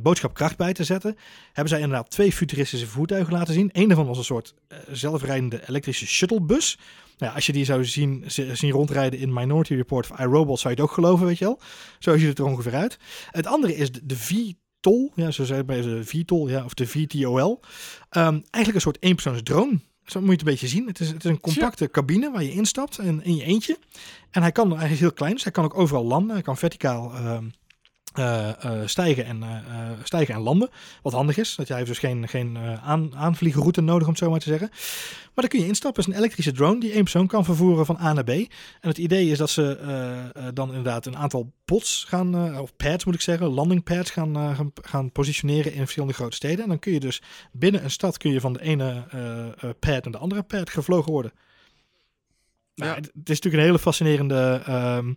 boodschap 0.00 0.34
kracht 0.34 0.56
bij 0.56 0.72
te 0.72 0.84
zetten, 0.84 1.16
hebben 1.46 1.68
zij 1.68 1.80
inderdaad 1.80 2.10
twee 2.10 2.32
futuristische 2.32 2.86
voertuigen 2.86 3.32
laten 3.32 3.54
zien. 3.54 3.70
Eén 3.72 3.88
daarvan 3.88 4.06
was 4.06 4.18
een 4.18 4.24
soort 4.24 4.54
zelfrijdende 4.90 5.68
elektrische 5.68 6.06
shuttlebus. 6.06 6.75
Nou 7.18 7.30
ja, 7.30 7.36
als 7.36 7.46
je 7.46 7.52
die 7.52 7.64
zou 7.64 7.84
zien, 7.84 8.24
zien 8.52 8.70
rondrijden 8.70 9.18
in 9.18 9.32
Minority 9.32 9.74
Report 9.74 10.10
of 10.10 10.18
iRobot, 10.18 10.58
zou 10.58 10.74
je 10.74 10.80
het 10.80 10.90
ook 10.90 10.94
geloven, 10.94 11.26
weet 11.26 11.38
je 11.38 11.44
wel. 11.44 11.60
Zo 11.98 12.18
ziet 12.18 12.28
het 12.28 12.38
er 12.38 12.44
ongeveer 12.44 12.74
uit. 12.74 12.98
Het 13.30 13.46
andere 13.46 13.76
is 13.76 13.92
de, 13.92 14.06
de 14.06 14.16
VTOL, 14.16 15.12
ja, 15.14 15.30
zo 15.30 15.44
zei 15.44 15.58
het 15.58 15.66
bij 15.66 15.80
de 15.80 16.04
VTOL, 16.04 16.48
ja, 16.48 16.64
of 16.64 16.74
de 16.74 16.86
VTOL. 16.86 17.60
Um, 18.10 18.44
eigenlijk 18.50 18.74
een 18.74 18.80
soort 18.80 19.02
eenpersoons 19.02 19.42
drone. 19.42 19.80
Zo 20.04 20.20
moet 20.20 20.28
je 20.28 20.32
het 20.32 20.40
een 20.40 20.46
beetje 20.52 20.68
zien. 20.68 20.86
Het 20.86 21.00
is, 21.00 21.08
het 21.08 21.24
is 21.24 21.30
een 21.30 21.40
compacte 21.40 21.90
cabine 21.90 22.30
waar 22.30 22.42
je 22.42 22.52
instapt 22.52 22.98
en 22.98 23.24
in 23.24 23.36
je 23.36 23.44
eentje. 23.44 23.78
En 24.30 24.42
hij 24.42 24.52
kan, 24.52 24.78
hij 24.78 24.90
is 24.90 25.00
heel 25.00 25.12
klein, 25.12 25.32
dus 25.32 25.42
hij 25.42 25.52
kan 25.52 25.64
ook 25.64 25.78
overal 25.78 26.04
landen. 26.04 26.34
Hij 26.34 26.42
kan 26.42 26.56
verticaal 26.56 27.16
um, 27.16 27.52
eh, 28.18 28.64
eh, 28.64 28.86
stijgen, 28.86 29.24
en, 29.24 29.42
eh, 29.42 29.58
stijgen 30.02 30.34
en 30.34 30.40
landen. 30.40 30.68
Wat 31.02 31.12
handig 31.12 31.36
is. 31.36 31.54
Dat 31.54 31.68
jij 31.68 31.84
dus 31.84 31.98
geen, 31.98 32.28
geen 32.28 32.58
aan, 32.82 33.16
aanvliegenroute 33.16 33.80
nodig, 33.80 34.02
om 34.02 34.08
het 34.08 34.18
zo 34.18 34.30
maar 34.30 34.40
te 34.40 34.48
zeggen. 34.48 34.68
Maar 34.70 35.44
dan 35.44 35.48
kun 35.48 35.58
je 35.58 35.66
instappen. 35.66 36.00
Het 36.00 36.10
is 36.10 36.14
een 36.14 36.20
elektrische 36.20 36.52
drone 36.52 36.80
die 36.80 36.92
één 36.92 37.02
persoon 37.02 37.26
kan 37.26 37.44
vervoeren 37.44 37.86
van 37.86 37.98
A 38.00 38.12
naar 38.12 38.24
B. 38.24 38.28
En 38.28 38.48
het 38.80 38.98
idee 38.98 39.30
is 39.30 39.38
dat 39.38 39.50
ze 39.50 39.78
dan 40.54 40.68
inderdaad 40.68 41.06
een 41.06 41.16
aantal 41.16 41.52
pods 41.64 42.04
gaan, 42.08 42.58
of 42.58 42.76
pads 42.76 43.04
moet 43.04 43.14
ik 43.14 43.20
zeggen, 43.20 43.46
landing 43.46 43.84
pads 43.84 44.10
gaan, 44.10 44.54
gaan, 44.54 44.72
gaan 44.82 45.12
positioneren 45.12 45.72
in 45.72 45.78
verschillende 45.78 46.14
grote 46.14 46.36
steden. 46.36 46.62
En 46.62 46.68
dan 46.68 46.78
kun 46.78 46.92
je 46.92 47.00
dus 47.00 47.22
binnen 47.52 47.84
een 47.84 47.90
stad 47.90 48.16
kun 48.16 48.32
je 48.32 48.40
van 48.40 48.52
de 48.52 48.62
ene 48.62 49.04
pad 49.78 50.04
naar 50.04 50.12
de 50.12 50.18
andere 50.18 50.42
pad 50.42 50.70
gevlogen 50.70 51.12
worden. 51.12 51.32
Nou, 52.76 52.90
Ja. 52.90 52.96
het, 52.96 53.04
het 53.04 53.12
is 53.14 53.34
natuurlijk 53.40 53.54
een 53.54 53.68
hele 53.68 53.78
fascinerende 53.78 54.62
ehm, 54.66 55.12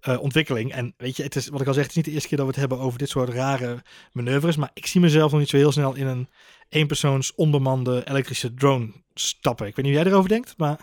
eh, 0.00 0.20
ontwikkeling. 0.20 0.72
En 0.72 0.94
weet 0.96 1.16
je, 1.16 1.22
het 1.22 1.36
is, 1.36 1.48
wat 1.48 1.60
ik 1.60 1.66
al 1.66 1.72
zeg, 1.74 1.82
het 1.82 1.90
is 1.90 1.96
niet 1.96 2.04
de 2.06 2.10
eerste 2.12 2.28
keer 2.28 2.36
dat 2.38 2.46
we 2.46 2.52
het 2.52 2.60
hebben 2.60 2.78
over 2.86 2.98
dit 2.98 3.08
soort 3.08 3.28
rare 3.28 3.82
manoeuvres. 4.12 4.56
Maar 4.56 4.70
ik 4.74 4.86
zie 4.86 5.00
mezelf 5.00 5.30
nog 5.30 5.40
niet 5.40 5.48
zo 5.48 5.56
heel 5.56 5.72
snel 5.72 5.94
in 5.94 6.06
een 6.06 6.28
eenpersoons 6.68 7.34
onbemande 7.34 8.02
elektrische 8.08 8.54
drone 8.54 8.88
stappen. 9.14 9.66
Ik 9.66 9.76
weet 9.76 9.84
niet 9.84 9.94
hoe 9.94 10.02
jij 10.04 10.12
erover 10.12 10.28
denkt, 10.28 10.54
maar 10.56 10.78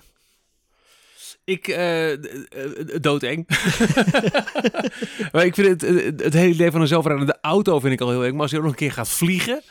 Ik, 1.43 1.67
eh, 1.67 2.11
eh, 2.13 2.19
doodeng. 3.01 3.47
maar 5.31 5.45
ik 5.45 5.53
vind 5.55 5.67
het, 5.67 5.81
het, 5.81 6.23
het 6.23 6.33
hele 6.33 6.53
idee 6.53 6.71
van 6.71 6.81
een 6.81 6.87
zelfrijdende 6.87 7.37
auto 7.41 7.79
vind 7.79 7.93
ik 7.93 8.01
al 8.01 8.09
heel 8.09 8.23
eng. 8.25 8.31
Maar 8.33 8.41
als 8.41 8.51
je 8.51 8.57
ook 8.57 8.63
nog 8.63 8.71
een 8.71 8.77
keer 8.77 8.91
gaat 8.91 9.09
vliegen, 9.09 9.61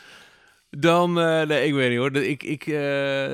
dan, 0.69 1.19
eh, 1.19 1.41
nee, 1.41 1.67
ik 1.67 1.73
weet 1.73 1.89
niet 1.89 1.97
hoor. 1.97 2.15
Ik, 2.15 2.43
ik 2.43 2.67
eh, 2.67 3.31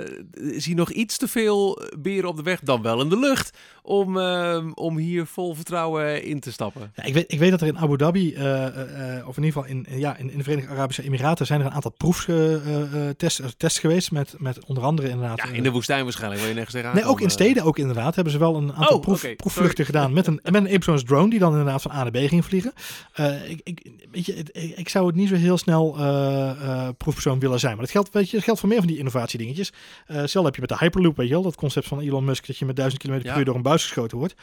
zie 0.60 0.76
nog 0.76 0.92
iets 0.92 1.18
te 1.18 1.28
veel 1.28 1.82
beren 2.00 2.30
op 2.30 2.36
de 2.36 2.44
weg, 2.44 2.60
dan 2.60 2.82
wel 2.82 3.02
in 3.02 3.10
de 3.10 3.20
lucht, 3.20 3.58
om, 3.86 4.18
eh, 4.20 4.66
om 4.74 4.98
hier 4.98 5.26
vol 5.26 5.54
vertrouwen 5.56 6.24
in 6.24 6.40
te 6.40 6.52
stappen. 6.52 6.92
Ja, 6.96 7.04
ik, 7.04 7.14
weet, 7.14 7.32
ik 7.32 7.40
weet 7.40 7.52
dat 7.52 7.62
er 7.62 7.68
in 7.68 7.78
Abu 7.78 7.98
Dhabi, 7.98 8.34
eh, 8.34 8.66
eh, 8.66 9.18
eh, 9.18 9.28
of 9.28 9.38
in 9.38 9.44
ieder 9.44 9.62
geval 9.62 9.78
in, 9.78 10.00
ja, 10.00 10.18
in, 10.18 10.32
in 10.32 10.38
de 10.38 10.44
Verenigde 10.44 10.72
Arabische 10.72 11.04
Emiraten, 11.04 11.46
zijn 11.46 11.60
er 11.60 11.66
een 11.66 11.72
aantal 11.72 11.92
proeftests 11.92 13.42
tests 13.58 13.80
geweest. 13.80 14.12
Met, 14.12 14.36
met 14.38 14.66
onder 14.66 14.84
andere 14.84 15.10
inderdaad. 15.10 15.38
Ja, 15.38 15.46
in 15.46 15.64
de 15.64 15.72
woestijn 15.72 16.04
waarschijnlijk, 16.04 16.40
waar 16.42 16.50
je 16.50 16.56
nergens 16.56 16.76
tegenaan 16.76 16.96
Nee, 16.96 17.06
ook 17.06 17.22
in 17.22 17.30
steden 17.30 17.64
ook 17.64 17.78
inderdaad. 17.78 18.16
Hebben 18.16 18.34
ze 18.34 18.40
wel 18.40 18.56
een 18.56 18.74
aantal 18.74 18.98
Oh, 18.98 19.02
proef, 19.02 19.36
proefvluchten 19.36 19.86
Sorry. 19.86 20.00
gedaan 20.00 20.14
met 20.14 20.28
een, 20.28 20.40
met 20.44 20.56
een 20.56 20.66
eenpersoons 20.66 21.04
drone 21.04 21.30
die 21.30 21.40
dan 21.40 21.52
inderdaad 21.52 21.82
van 21.82 21.92
A 21.92 22.04
naar 22.04 22.12
B 22.12 22.18
ging 22.18 22.46
vliegen. 22.46 22.74
Eh, 23.14 23.50
ik, 23.50 23.62
ik, 23.64 23.92
weet 24.12 24.26
je, 24.26 24.34
ik, 24.52 24.78
ik 24.78 24.90
zou 24.90 25.06
het 25.08 25.16
niet 25.16 25.30
zo 25.30 25.36
heel 25.36 25.58
snel 25.58 25.96
eh, 25.98 26.50
eh, 26.50 26.90
proefpersoon 26.98 27.40
willen 27.40 27.60
zijn. 27.60 27.72
Maar 27.74 27.82
dat 27.84 27.92
geldt, 27.92 28.14
weet 28.14 28.30
je, 28.30 28.36
dat 28.36 28.46
geldt 28.46 28.60
voor 28.60 28.70
meer 28.70 28.78
van 28.78 28.88
die 28.88 28.98
innovatiedingetjes. 28.98 29.72
Eh 30.06 30.22
stel 30.26 30.46
heb 30.46 30.56
je 30.56 30.62
met 30.62 30.70
de 30.70 30.78
Hyperloop, 30.80 31.18
weet 31.18 31.28
je 31.28 31.34
wel, 31.34 31.44
dat 31.44 31.56
concept 31.56 31.88
van 31.88 32.00
Elon 32.00 32.26
Musk 32.26 32.48
dat 32.48 32.58
je 32.58 32.66
met 32.66 32.76
1000 32.76 33.02
km 33.02 33.12
per 33.12 33.26
Ja. 33.26 33.38
uur 33.38 33.46
door 33.46 33.56
een 33.56 33.62
geschoten 33.82 34.18
wordt. 34.18 34.36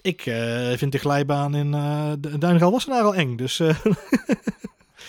Ik 0.00 0.26
eh, 0.26 0.72
vind 0.76 0.92
de 0.92 0.98
glijbaan 0.98 1.54
in 1.54 1.72
uh, 1.74 2.12
Duingal 2.38 2.70
Wassenaar 2.72 3.02
al 3.02 3.14
eng. 3.14 3.36
Dus 3.36 3.60
eh, 3.60 3.76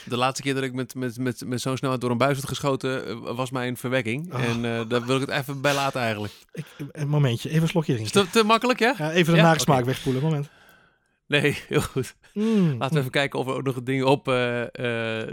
De 0.06 0.18
laatste 0.18 0.42
keer 0.42 0.54
dat 0.54 0.64
ik 0.64 0.74
met, 0.74 0.96
met, 0.96 1.18
met, 1.18 1.44
met 1.46 1.62
zo'n 1.62 1.78
snelheid 1.78 2.02
door 2.02 2.12
een 2.12 2.18
buis 2.18 2.34
werd 2.36 2.48
geschoten, 2.48 3.08
eh, 3.08 3.36
was 3.36 3.52
mijn 3.52 3.78
verwekking. 3.78 4.34
Oh. 4.34 4.44
En 4.44 4.66
eh, 4.66 4.82
daar 4.88 5.06
wil 5.06 5.16
ik 5.16 5.22
het 5.22 5.30
even 5.30 5.62
bij 5.62 5.74
laten 5.74 6.02
eigenlijk. 6.02 6.34
ik, 6.54 6.66
een 6.92 7.08
momentje, 7.08 7.50
even 7.50 7.62
een 7.62 7.68
slokje 7.68 7.94
Is 7.94 8.00
drinken. 8.12 8.22
dat 8.32 8.42
te 8.42 8.48
makkelijk, 8.48 8.80
ja? 8.80 9.12
Even 9.12 9.32
de 9.32 9.38
Ja? 9.40 9.44
nare 9.44 9.54
Oké. 9.54 9.64
smaak 9.64 9.86
wegspoelen, 9.86 10.22
moment. 10.22 10.50
Nee, 11.28 11.58
heel 11.70 11.82
goed. 11.82 12.16
Mm, 12.34 12.76
Laten 12.78 12.94
we 12.94 13.00
even 13.00 13.12
kijken 13.12 13.40
of 13.40 13.48
er 13.48 13.54
ook 13.54 13.64
nog 13.64 13.84
dingen 13.84 14.06
op 14.08 14.28
eh, 14.28 14.62
eh, 14.62 14.70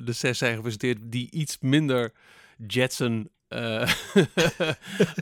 de 0.04 0.12
6 0.12 0.38
zijn 0.38 0.54
gepresenteerd 0.54 0.98
die 1.02 1.30
iets 1.30 1.56
minder 1.60 2.12
Jetson. 2.66 3.30
eh, 3.48 3.80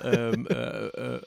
ehm, 0.02 0.46
eh, 0.46 0.84
eh, 1.14 1.20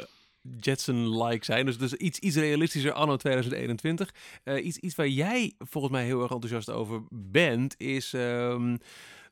Jetson-like 0.60 1.46
zijn. 1.46 1.66
Dus, 1.66 1.78
dus 1.78 1.94
iets, 1.94 2.20
iets 2.20 2.36
realistischer 2.36 2.92
anno 2.94 3.16
2021. 3.16 4.14
Eh, 4.44 4.66
iets, 4.66 4.78
iets 4.78 4.96
waar 4.96 5.08
jij 5.08 5.54
volgens 5.60 5.94
mij 5.94 6.06
heel 6.06 6.22
erg 6.22 6.32
enthousiast 6.32 6.70
over 6.70 7.02
bent, 7.10 7.76
is 7.78 8.14
ehm, 8.14 8.78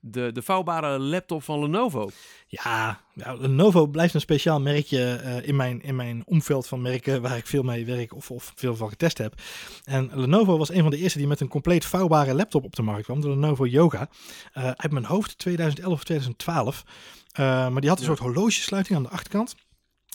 de, 0.01 0.31
de 0.31 0.41
vouwbare 0.41 0.99
laptop 0.99 1.43
van 1.43 1.59
Lenovo. 1.59 2.09
Ja, 2.47 3.01
nou, 3.13 3.41
Lenovo 3.41 3.87
blijft 3.87 4.13
een 4.13 4.19
speciaal 4.21 4.61
merkje 4.61 5.13
eh, 5.15 5.47
in, 5.47 5.55
mijn, 5.55 5.81
in 5.81 5.95
mijn 5.95 6.21
omveld 6.25 6.67
van 6.67 6.81
merken 6.81 7.21
waar 7.21 7.37
ik 7.37 7.47
veel 7.47 7.63
mee 7.63 7.85
werk 7.85 8.15
of, 8.15 8.31
of 8.31 8.51
veel 8.55 8.75
van 8.75 8.89
getest 8.89 9.17
heb. 9.17 9.33
En 9.83 10.09
Lenovo 10.13 10.57
was 10.57 10.71
een 10.71 10.81
van 10.81 10.91
de 10.91 10.97
eerste 10.97 11.17
die 11.17 11.27
met 11.27 11.39
een 11.39 11.47
compleet 11.47 11.85
vouwbare 11.85 12.33
laptop 12.33 12.63
op 12.63 12.75
de 12.75 12.81
markt 12.81 13.03
kwam, 13.03 13.21
de 13.21 13.29
Lenovo 13.29 13.65
Yoga. 13.65 14.09
Eh, 14.53 14.63
uit 14.71 14.91
mijn 14.91 15.05
hoofd 15.05 15.37
2011 15.37 15.93
of 15.93 16.03
2012. 16.03 16.83
Eh, 17.31 17.45
maar 17.45 17.81
die 17.81 17.89
had 17.89 17.99
een 17.99 18.05
Ja. 18.05 18.09
soort 18.15 18.19
horlogesluiting 18.19 18.97
aan 18.97 19.03
de 19.03 19.09
achterkant. 19.09 19.55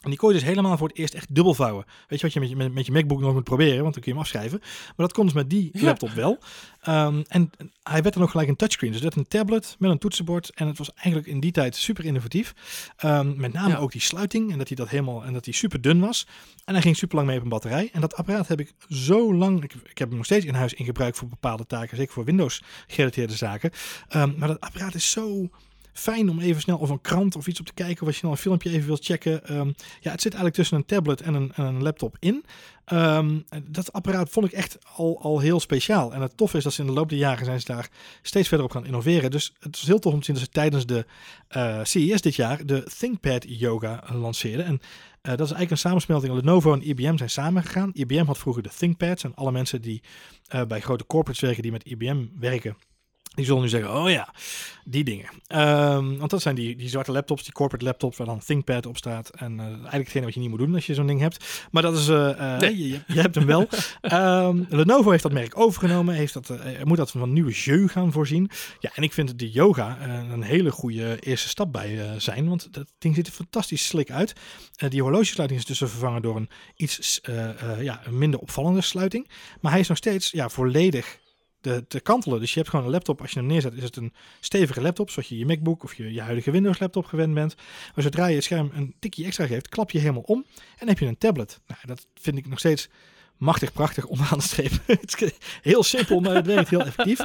En 0.05 0.11
die 0.11 0.19
kon 0.19 0.29
je 0.29 0.35
dus 0.35 0.45
helemaal 0.45 0.77
voor 0.77 0.89
het 0.89 0.97
eerst 0.97 1.15
echt 1.15 1.35
dubbel 1.35 1.55
vouwen. 1.55 1.85
Weet 2.09 2.19
je 2.21 2.25
wat 2.25 2.33
je 2.35 2.41
met 2.41 2.49
je, 2.49 2.57
met, 2.57 2.75
met 2.75 2.87
je 2.87 2.93
MacBook 2.93 3.21
nog 3.21 3.33
moet 3.33 3.45
proberen, 3.45 3.83
want 3.83 3.95
dan 3.95 4.03
kun 4.03 4.13
je 4.13 4.19
hem 4.19 4.19
afschrijven. 4.19 4.59
Maar 4.61 4.93
dat 5.07 5.13
kon 5.13 5.25
dus 5.25 5.35
met 5.35 5.51
die 5.51 5.71
Ja. 5.73 5.85
laptop 5.85 6.11
wel. 6.11 6.39
Ehm, 6.81 7.23
en 7.29 7.51
hij 7.83 8.03
werd 8.03 8.15
dan 8.15 8.23
ook 8.23 8.31
gelijk 8.31 8.49
een 8.49 8.57
touchscreen. 8.57 8.93
Dus 8.93 9.01
dat 9.01 9.15
een 9.15 9.29
tablet 9.29 9.77
met 9.79 9.91
een 9.91 9.99
toetsenbord. 9.99 10.51
En 10.55 10.67
het 10.67 10.79
was 10.79 10.93
eigenlijk 10.95 11.27
in 11.27 11.41
die 11.41 11.53
tijd 11.53 11.77
super 11.77 12.05
innovatief. 12.05 12.55
Ehm, 12.97 13.33
met 13.37 13.53
name 13.53 13.69
Ja. 13.69 13.77
ook 13.77 13.93
die 13.93 14.01
sluiting 14.01 14.53
en 14.53 14.59
dat 14.59 14.69
hij 14.69 14.77
dat 14.77 14.89
helemaal 14.89 15.25
en 15.25 15.33
dat 15.33 15.45
hij 15.45 15.55
super 15.55 15.81
dun 15.81 16.01
was. 16.01 16.27
En 16.65 16.73
hij 16.75 16.83
ging 16.83 16.97
super 16.97 17.17
lang 17.17 17.29
mee 17.29 17.37
op 17.37 17.43
een 17.43 17.49
batterij. 17.49 17.91
En 17.93 18.01
dat 18.01 18.15
apparaat 18.17 18.49
heb 18.49 18.61
ik 18.61 18.73
zo 18.89 19.35
lang. 19.35 19.65
Ik, 19.65 19.75
ik 19.75 19.99
heb 19.99 20.09
hem 20.09 20.17
nog 20.17 20.27
steeds 20.27 20.45
in 20.45 20.55
huis 20.55 20.75
in 20.75 20.85
gebruik 20.85 21.15
voor 21.17 21.29
bepaalde 21.29 21.67
taken, 21.67 21.97
zeker 21.97 22.13
voor 22.13 22.25
Windows 22.25 22.63
gerelateerde 22.87 23.35
zaken. 23.37 23.71
Ehm, 24.09 24.33
maar 24.37 24.49
dat 24.49 24.61
apparaat 24.61 24.95
is 24.95 25.11
zo 25.11 25.49
fijn 25.95 26.31
om 26.31 26.41
even 26.41 26.61
snel 26.61 26.79
of 26.79 26.91
een 26.91 27.01
krant 27.01 27.37
of 27.37 27.47
iets 27.47 27.61
op 27.61 27.67
te 27.67 27.75
kijken. 27.75 28.07
Als 28.07 28.15
je 28.15 28.21
snel 28.21 28.31
een 28.31 28.37
filmpje 28.37 28.71
even 28.71 28.87
wilt 28.87 29.05
checken. 29.05 29.47
Ehm, 29.47 29.71
ja, 30.01 30.11
het 30.11 30.23
zit 30.23 30.33
eigenlijk 30.33 30.55
tussen 30.55 30.77
een 30.77 30.85
tablet 30.85 31.21
en 31.21 31.35
een, 31.35 31.53
en 31.55 31.65
een 31.65 31.83
laptop 31.83 32.17
in. 32.21 32.45
Ehm, 32.85 33.41
dat 33.69 33.93
apparaat 33.93 34.31
vond 34.31 34.47
ik 34.47 34.53
echt 34.53 34.79
al, 34.97 35.21
al 35.21 35.39
heel 35.41 35.61
speciaal. 35.61 36.15
En 36.15 36.21
het 36.21 36.37
tof 36.37 36.55
is 36.55 36.63
dat 36.65 36.73
ze 36.73 36.81
in 36.81 36.87
de 36.87 36.93
loop 36.93 37.09
der 37.09 37.19
jaren 37.19 37.45
zijn 37.45 37.61
ze 37.61 37.67
daar 37.67 37.89
steeds 38.23 38.49
verder 38.49 38.67
op 38.67 38.73
gaan 38.73 38.87
innoveren. 38.87 39.31
Dus 39.31 39.55
het 39.59 39.77
is 39.77 39.87
heel 39.87 39.99
tof 39.99 40.13
om 40.13 40.19
te 40.19 40.25
zien 40.25 40.35
dat 40.35 40.45
ze 40.45 40.51
tijdens 40.51 40.87
de 40.87 41.07
eh, 41.49 41.81
CES 41.83 42.21
dit 42.21 42.35
jaar 42.35 42.67
de 42.67 42.83
ThinkPad 42.99 43.45
Yoga 43.49 44.05
lanceerden. 44.13 44.67
En 44.67 44.81
eh, 45.21 45.31
dat 45.31 45.47
is 45.47 45.53
eigenlijk 45.53 45.71
een 45.71 45.77
samensmelting. 45.77 46.35
Lenovo 46.35 46.73
en 46.73 46.89
IBM 46.89 47.17
zijn 47.17 47.31
samengegaan. 47.31 47.91
IBM 47.93 48.25
had 48.25 48.39
vroeger 48.39 48.63
de 48.63 48.71
ThinkPads. 48.79 49.25
En 49.25 49.35
alle 49.35 49.53
mensen 49.53 49.83
die 49.83 50.03
eh, 50.49 50.65
bij 50.65 50.81
grote 50.81 51.07
corporates 51.07 51.43
werken 51.43 51.63
die 51.63 51.73
met 51.73 51.85
IBM 51.85 52.27
werken, 52.39 52.77
die 53.35 53.45
zullen 53.45 53.63
nu 53.63 53.69
zeggen, 53.69 53.95
oh 54.03 54.11
ja, 54.11 54.29
die 54.85 55.05
dingen. 55.05 55.29
Ehm, 55.47 56.17
want 56.17 56.31
dat 56.31 56.43
zijn 56.43 56.55
die, 56.55 56.77
die 56.77 56.89
zwarte 56.89 57.13
laptops, 57.13 57.43
die 57.43 57.53
corporate 57.53 57.85
laptops 57.85 58.17
waar 58.17 58.27
dan 58.27 58.39
ThinkPad 58.39 58.87
op 58.87 58.97
staat. 58.97 59.29
En 59.31 59.61
eh, 59.61 59.67
eigenlijk 59.67 60.03
hetgene 60.03 60.25
wat 60.25 60.35
je 60.35 60.41
niet 60.41 60.49
moet 60.51 60.59
doen 60.59 60.75
als 60.75 60.87
je 60.87 60.95
zo'n 60.95 61.07
ding 61.07 61.21
hebt. 61.21 61.67
Maar 61.71 61.83
dat 61.83 61.97
is, 61.99 62.09
eh, 62.09 62.55
eh, 62.55 62.61
Nee. 62.61 62.89
je, 62.89 63.01
je- 63.07 63.21
hebt 63.21 63.35
hem 63.35 63.47
wel. 63.47 63.69
Ehm, 64.01 64.63
Lenovo 64.69 65.11
heeft 65.11 65.23
dat 65.23 65.33
merk 65.33 65.59
overgenomen. 65.59 66.15
Heeft 66.15 66.33
dat, 66.35 66.53
moet 66.85 66.97
dat 66.97 67.11
van 67.11 67.23
een 67.23 67.33
nieuwe 67.33 67.53
jeu 67.53 67.89
gaan 67.89 68.13
voorzien. 68.13 68.51
Ja, 68.79 68.91
en 68.95 69.03
ik 69.03 69.13
vind 69.13 69.39
de 69.39 69.51
yoga 69.51 69.99
een 70.33 70.43
hele 70.43 70.71
goede 70.71 71.19
eerste 71.21 71.49
stap 71.49 71.73
bij 71.73 72.15
zijn. 72.19 72.49
Want 72.49 72.73
dat 72.75 72.93
ding 72.99 73.15
ziet 73.15 73.27
er 73.27 73.33
fantastisch 73.33 73.87
slik 73.87 74.11
uit. 74.11 74.33
Die 74.89 75.03
horlogesluiting 75.03 75.61
is 75.61 75.67
dus 75.67 75.79
vervangen 75.79 76.23
door 76.23 76.37
een 76.37 76.49
iets 76.77 77.21
ja, 77.81 78.01
een 78.07 78.19
minder 78.19 78.41
opvallende 78.41 78.81
sluiting. 78.81 79.29
Maar 79.61 79.71
hij 79.73 79.81
is 79.81 79.89
nog 79.89 79.97
steeds 79.97 80.31
ja, 80.31 80.49
volledig 80.49 81.19
te, 81.65 81.85
te 81.89 82.01
kantelen. 82.01 82.41
Dus 82.41 82.53
je 82.53 82.59
hebt 82.59 82.71
gewoon 82.71 82.85
een 82.85 82.91
laptop. 82.91 83.21
Als 83.21 83.31
je 83.31 83.39
hem 83.39 83.49
neerzet, 83.49 83.75
is 83.75 83.83
het 83.83 83.97
een 83.97 84.13
stevige 84.41 84.81
laptop. 84.81 85.11
Zoals 85.11 85.29
je 85.29 85.39
je 85.39 85.47
MacBook 85.47 85.85
of 85.85 85.95
je, 85.95 86.13
je 86.13 86.21
huidige 86.21 86.51
Windows 86.51 86.79
laptop 86.79 87.05
gewend 87.05 87.35
bent. 87.35 87.55
Maar 87.95 88.05
zodra 88.05 88.27
je 88.27 88.35
het 88.35 88.45
scherm 88.45 88.71
een 88.75 88.95
tikje 88.99 89.25
extra 89.25 89.47
geeft, 89.47 89.69
klap 89.69 89.91
je 89.91 89.99
helemaal 89.99 90.23
om. 90.23 90.45
En 90.79 90.89
heb 90.89 90.99
je 90.99 91.07
een 91.07 91.19
tablet. 91.19 91.61
Nou, 91.67 91.81
dat 91.87 92.07
vind 92.15 92.39
ik 92.39 92.49
nog 92.49 92.59
steeds 92.59 92.89
machtig 93.37 93.73
prachtig 93.73 94.07
onderaan 94.07 94.39
de 94.39 94.45
streep. 94.45 94.73
het 94.87 95.23
is 95.23 95.33
heel 95.63 95.83
simpel, 95.83 96.21
maar 96.21 96.35
het 96.35 96.47
werkt 96.47 96.69
heel 96.69 96.81
effectief. 96.81 97.19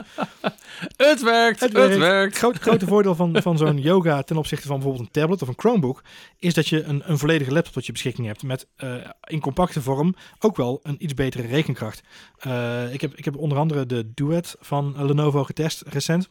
Het 0.98 1.22
werkt, 1.22 1.60
het, 1.60 1.72
werkt. 1.72 1.98
werkt. 1.98 2.34
Het 2.34 2.42
groot, 2.42 2.58
grote 2.58 2.88
voordeel 2.88 3.16
van, 3.16 3.42
van 3.42 3.58
zo'n 3.58 3.78
yoga 3.78 4.22
ten 4.22 4.38
opzichte 4.38 4.68
van 4.68 4.76
bijvoorbeeld 4.76 5.06
een 5.06 5.22
tablet 5.22 5.42
of 5.42 5.48
een 5.48 5.60
Chromebook, 5.60 6.04
is 6.40 6.54
dat 6.54 6.68
je 6.68 6.84
een, 6.84 7.02
een 7.06 7.18
volledige 7.18 7.52
laptop 7.52 7.74
tot 7.74 7.86
je 7.86 7.92
beschikking 7.92 8.28
hebt. 8.28 8.44
Met 8.44 8.68
eh, 8.76 8.94
in 9.24 9.40
compacte 9.40 9.82
vorm 9.82 10.16
ook 10.40 10.56
wel 10.56 10.80
een 10.84 11.04
iets 11.04 11.14
betere 11.14 11.48
rekenkracht. 11.48 12.04
Eh, 12.38 12.94
ik, 12.94 13.02
heb, 13.02 13.16
ik 13.16 13.26
heb 13.26 13.38
onder 13.38 13.58
andere 13.58 13.86
de 13.86 14.12
Duet 14.14 14.56
van 14.60 15.06
Lenovo 15.06 15.44
getest 15.44 15.84
recent. 15.88 16.30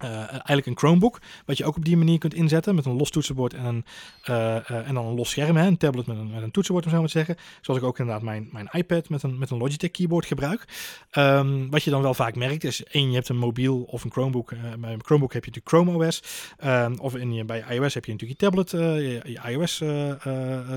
Eh, 0.00 0.18
eigenlijk 0.28 0.66
een 0.66 0.78
Chromebook, 0.78 1.20
wat 1.46 1.58
je 1.58 1.64
ook 1.64 1.76
op 1.76 1.84
die 1.84 1.96
manier 1.96 2.18
kunt 2.18 2.34
inzetten 2.34 2.74
met 2.74 2.84
een 2.84 2.96
los 2.96 3.10
toetsenbord 3.10 3.54
en, 3.54 3.64
een, 3.64 3.84
eh, 4.22 4.56
eh, 4.56 4.88
en 4.88 4.94
dan 4.94 5.06
een 5.06 5.14
los 5.14 5.30
scherm, 5.30 5.56
hè, 5.56 5.66
een 5.66 5.76
tablet 5.76 6.06
met 6.06 6.16
een, 6.16 6.30
met 6.30 6.42
een 6.42 6.50
toetsenbord, 6.50 6.84
om 6.84 6.90
zo 6.90 6.98
maar 6.98 7.06
te 7.06 7.12
zeggen. 7.12 7.36
Zoals 7.60 7.80
ik 7.80 7.86
ook 7.86 7.98
inderdaad 7.98 8.22
mijn, 8.22 8.48
mijn 8.52 8.68
iPad 8.72 9.08
met 9.08 9.22
een, 9.22 9.38
met 9.38 9.50
een 9.50 9.58
Logitech 9.58 9.90
keyboard 9.90 10.26
gebruik. 10.26 10.64
Ehm, 11.10 11.68
wat 11.70 11.82
je 11.82 11.90
dan 11.90 12.02
wel 12.02 12.14
vaak 12.14 12.36
merkt 12.36 12.64
is, 12.64 12.84
één, 12.84 13.08
je 13.08 13.14
hebt 13.14 13.28
een 13.28 13.36
mobiel 13.36 13.82
of 13.82 14.04
een 14.04 14.10
Chromebook. 14.10 14.52
bij 14.78 14.92
een 14.92 15.04
Chromebook 15.04 15.32
heb 15.32 15.44
je 15.44 15.50
natuurlijk 15.50 15.92
Chrome 15.92 16.06
OS. 16.06 16.22
Ehm, 16.58 16.94
of 16.98 17.16
in 17.16 17.34
je, 17.34 17.44
bij 17.44 17.64
iOS 17.70 17.94
heb 17.94 18.04
je 18.04 18.12
natuurlijk 18.12 18.40
je 18.40 18.46
tablet, 18.46 18.70
je, 18.70 19.20
je 19.24 19.40
iOS 19.50 19.82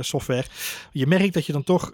software. 0.08 0.46
Je 0.92 1.08
merkt 1.08 1.34
dat 1.34 1.46
je 1.46 1.52
dan 1.52 1.64
toch 1.64 1.94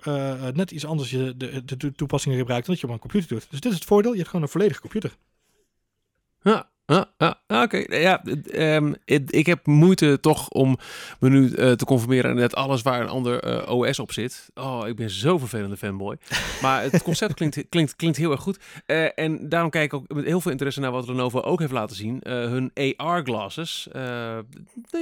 net 0.53 0.71
iets 0.71 0.85
anders 0.85 1.09
je, 1.09 1.33
de, 1.37 1.65
de, 1.65 1.77
de 1.77 1.91
toepassingen 1.91 2.37
gebruikt 2.37 2.65
dan 2.65 2.75
dat 2.75 2.83
je 2.83 2.89
op 2.89 2.93
een 2.93 3.09
computer 3.09 3.29
doet. 3.29 3.47
Dus 3.49 3.59
dit 3.59 3.71
is 3.71 3.77
het 3.77 3.87
voordeel, 3.87 4.11
je 4.11 4.17
hebt 4.17 4.29
gewoon 4.29 4.45
een 4.45 4.51
volledige 4.51 4.81
computer. 4.81 5.15
Ja, 6.41 6.69
Ah, 6.89 7.31
Oké, 7.47 7.97
ja, 7.97 8.21
um, 8.53 8.95
ik, 9.05 9.31
ik, 9.31 9.45
heb 9.45 9.65
moeite 9.65 10.19
toch 10.19 10.49
om 10.49 10.77
me 11.19 11.29
nu 11.29 11.41
uh, 11.41 11.71
te 11.71 11.85
conformeren 11.85 12.29
aan 12.29 12.35
net 12.35 12.55
alles 12.55 12.81
waar 12.81 13.01
een 13.01 13.09
ander 13.09 13.47
uh, 13.67 13.75
OS 13.75 13.99
op 13.99 14.11
zit. 14.11 14.49
Oh, 14.55 14.87
ik 14.87 14.95
ben 14.95 15.09
zo 15.09 15.37
vervelende 15.37 15.77
fanboy. 15.77 16.17
Maar 16.61 16.81
het 16.81 17.03
concept 17.09 17.33
klinkt, 17.33 17.69
klinkt, 17.69 17.95
klinkt 17.95 18.17
heel 18.17 18.31
erg 18.31 18.41
goed. 18.41 18.59
Uh, 18.87 19.07
en 19.15 19.49
daarom 19.49 19.69
kijk 19.69 19.85
ik 19.85 19.93
ook 19.93 20.13
met 20.13 20.25
heel 20.25 20.41
veel 20.41 20.51
interesse 20.51 20.79
naar 20.79 20.91
wat 20.91 21.07
Lenovo 21.07 21.39
ook 21.39 21.59
heeft 21.59 21.71
laten 21.71 21.95
zien. 21.95 22.19
hun 22.23 22.71
AR-glasses. 22.95 23.87
nou 23.91 24.43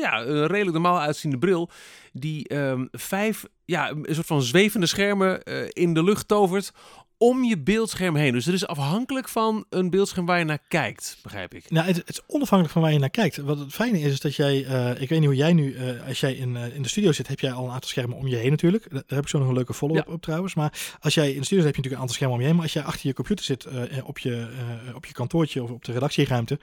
ja, 0.01 0.21
een 0.21 0.47
redelijk 0.47 0.71
normaal 0.71 0.99
uitziende 0.99 1.37
bril. 1.37 1.69
Die 2.11 2.55
um, 2.55 2.87
vijf 2.91 3.45
ja, 3.65 3.89
een 3.89 4.15
soort 4.15 4.27
van 4.27 4.41
zwevende 4.41 4.85
schermen 4.85 5.43
in 5.69 5.93
de 5.93 6.03
lucht 6.03 6.27
tovert 6.27 6.71
om 7.17 7.43
je 7.43 7.57
beeldscherm 7.57 8.15
heen. 8.15 8.31
Dus 8.31 8.45
het 8.45 8.53
is 8.53 8.67
afhankelijk 8.67 9.29
van 9.29 9.65
een 9.69 9.89
beeldscherm 9.89 10.25
waar 10.25 10.39
je 10.39 10.45
naar 10.45 10.61
kijkt, 10.67 11.17
begrijp 11.23 11.53
ik. 11.53 11.69
Nou, 11.69 11.87
het, 11.87 11.95
het 11.95 12.09
is 12.09 12.21
onafhankelijk 12.27 12.73
van 12.73 12.81
waar 12.81 12.93
je 12.93 12.99
naar 12.99 13.09
kijkt. 13.09 13.37
Wat 13.37 13.59
het 13.59 13.73
fijne 13.73 13.99
is, 13.99 14.11
is 14.11 14.19
dat 14.19 14.35
jij, 14.35 14.65
uh, 14.65 15.01
ik 15.01 15.09
weet 15.09 15.19
niet 15.19 15.27
hoe 15.27 15.35
jij 15.35 15.53
nu, 15.53 15.73
uh, 15.73 16.07
als 16.07 16.19
jij 16.19 16.33
in, 16.33 16.55
uh, 16.55 16.75
in 16.75 16.81
de 16.81 16.87
studio 16.87 17.11
zit, 17.11 17.27
heb 17.27 17.39
jij 17.39 17.51
al 17.51 17.65
een 17.65 17.71
aantal 17.71 17.89
schermen 17.89 18.17
om 18.17 18.27
je 18.27 18.35
heen 18.35 18.49
natuurlijk. 18.49 18.89
Daar 18.91 19.03
heb 19.07 19.21
ik 19.21 19.27
zo 19.27 19.39
nog 19.39 19.47
een 19.47 19.53
leuke 19.53 19.73
follow-up 19.73 20.07
ja. 20.07 20.13
op 20.13 20.21
trouwens. 20.21 20.55
Maar 20.55 20.97
als 20.99 21.13
jij 21.13 21.31
in 21.31 21.39
de 21.39 21.45
studio 21.45 21.63
zit, 21.63 21.75
heb 21.75 21.75
je 21.75 21.81
natuurlijk 21.81 21.93
een 21.93 21.99
aantal 21.99 22.15
schermen 22.15 22.35
om 22.35 22.41
je 22.41 22.47
heen. 22.47 22.55
Maar 22.55 22.63
als 22.63 22.73
jij 22.73 22.83
achter 22.83 23.07
je 23.07 23.13
computer 23.13 23.45
zit, 23.45 23.67
op, 24.03 24.19
je, 24.19 24.47
op 24.95 25.05
je 25.05 25.13
kantoortje 25.13 25.63
of 25.63 25.69
op 25.69 25.85
de 25.85 25.91
redactieruimte. 25.91 26.59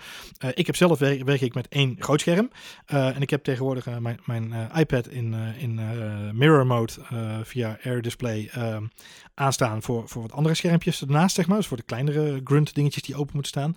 ik 0.54 0.66
heb 0.66 0.76
zelf 0.76 0.98
werk, 0.98 1.24
werk 1.24 1.40
ik 1.40 1.54
met 1.54 1.68
één 1.68 1.96
groot 1.98 2.20
scherm. 2.20 2.50
en 2.86 3.22
ik 3.22 3.30
heb 3.30 3.44
tegenwoordig 3.44 4.00
mijn, 4.00 4.20
mijn 4.24 4.70
iPad 4.76 5.08
in, 5.08 5.34
in 5.58 5.80
mirror 6.32 6.66
mode 6.66 6.92
via 7.42 7.78
Air 7.84 8.02
Display 8.02 8.50
aanstaan 9.34 9.82
voor, 9.82 10.08
voor 10.08 10.22
wat 10.22 10.32
andere 10.32 10.54
schermpjes 10.54 11.00
ernaast, 11.00 11.34
zeg 11.34 11.46
maar. 11.46 11.56
Dus 11.56 11.66
voor 11.66 11.76
de 11.76 11.82
kleinere 11.82 12.40
grunt 12.44 12.74
dingetjes 12.74 13.02
die 13.02 13.16
open 13.16 13.34
moeten 13.34 13.50
staan. 13.50 13.76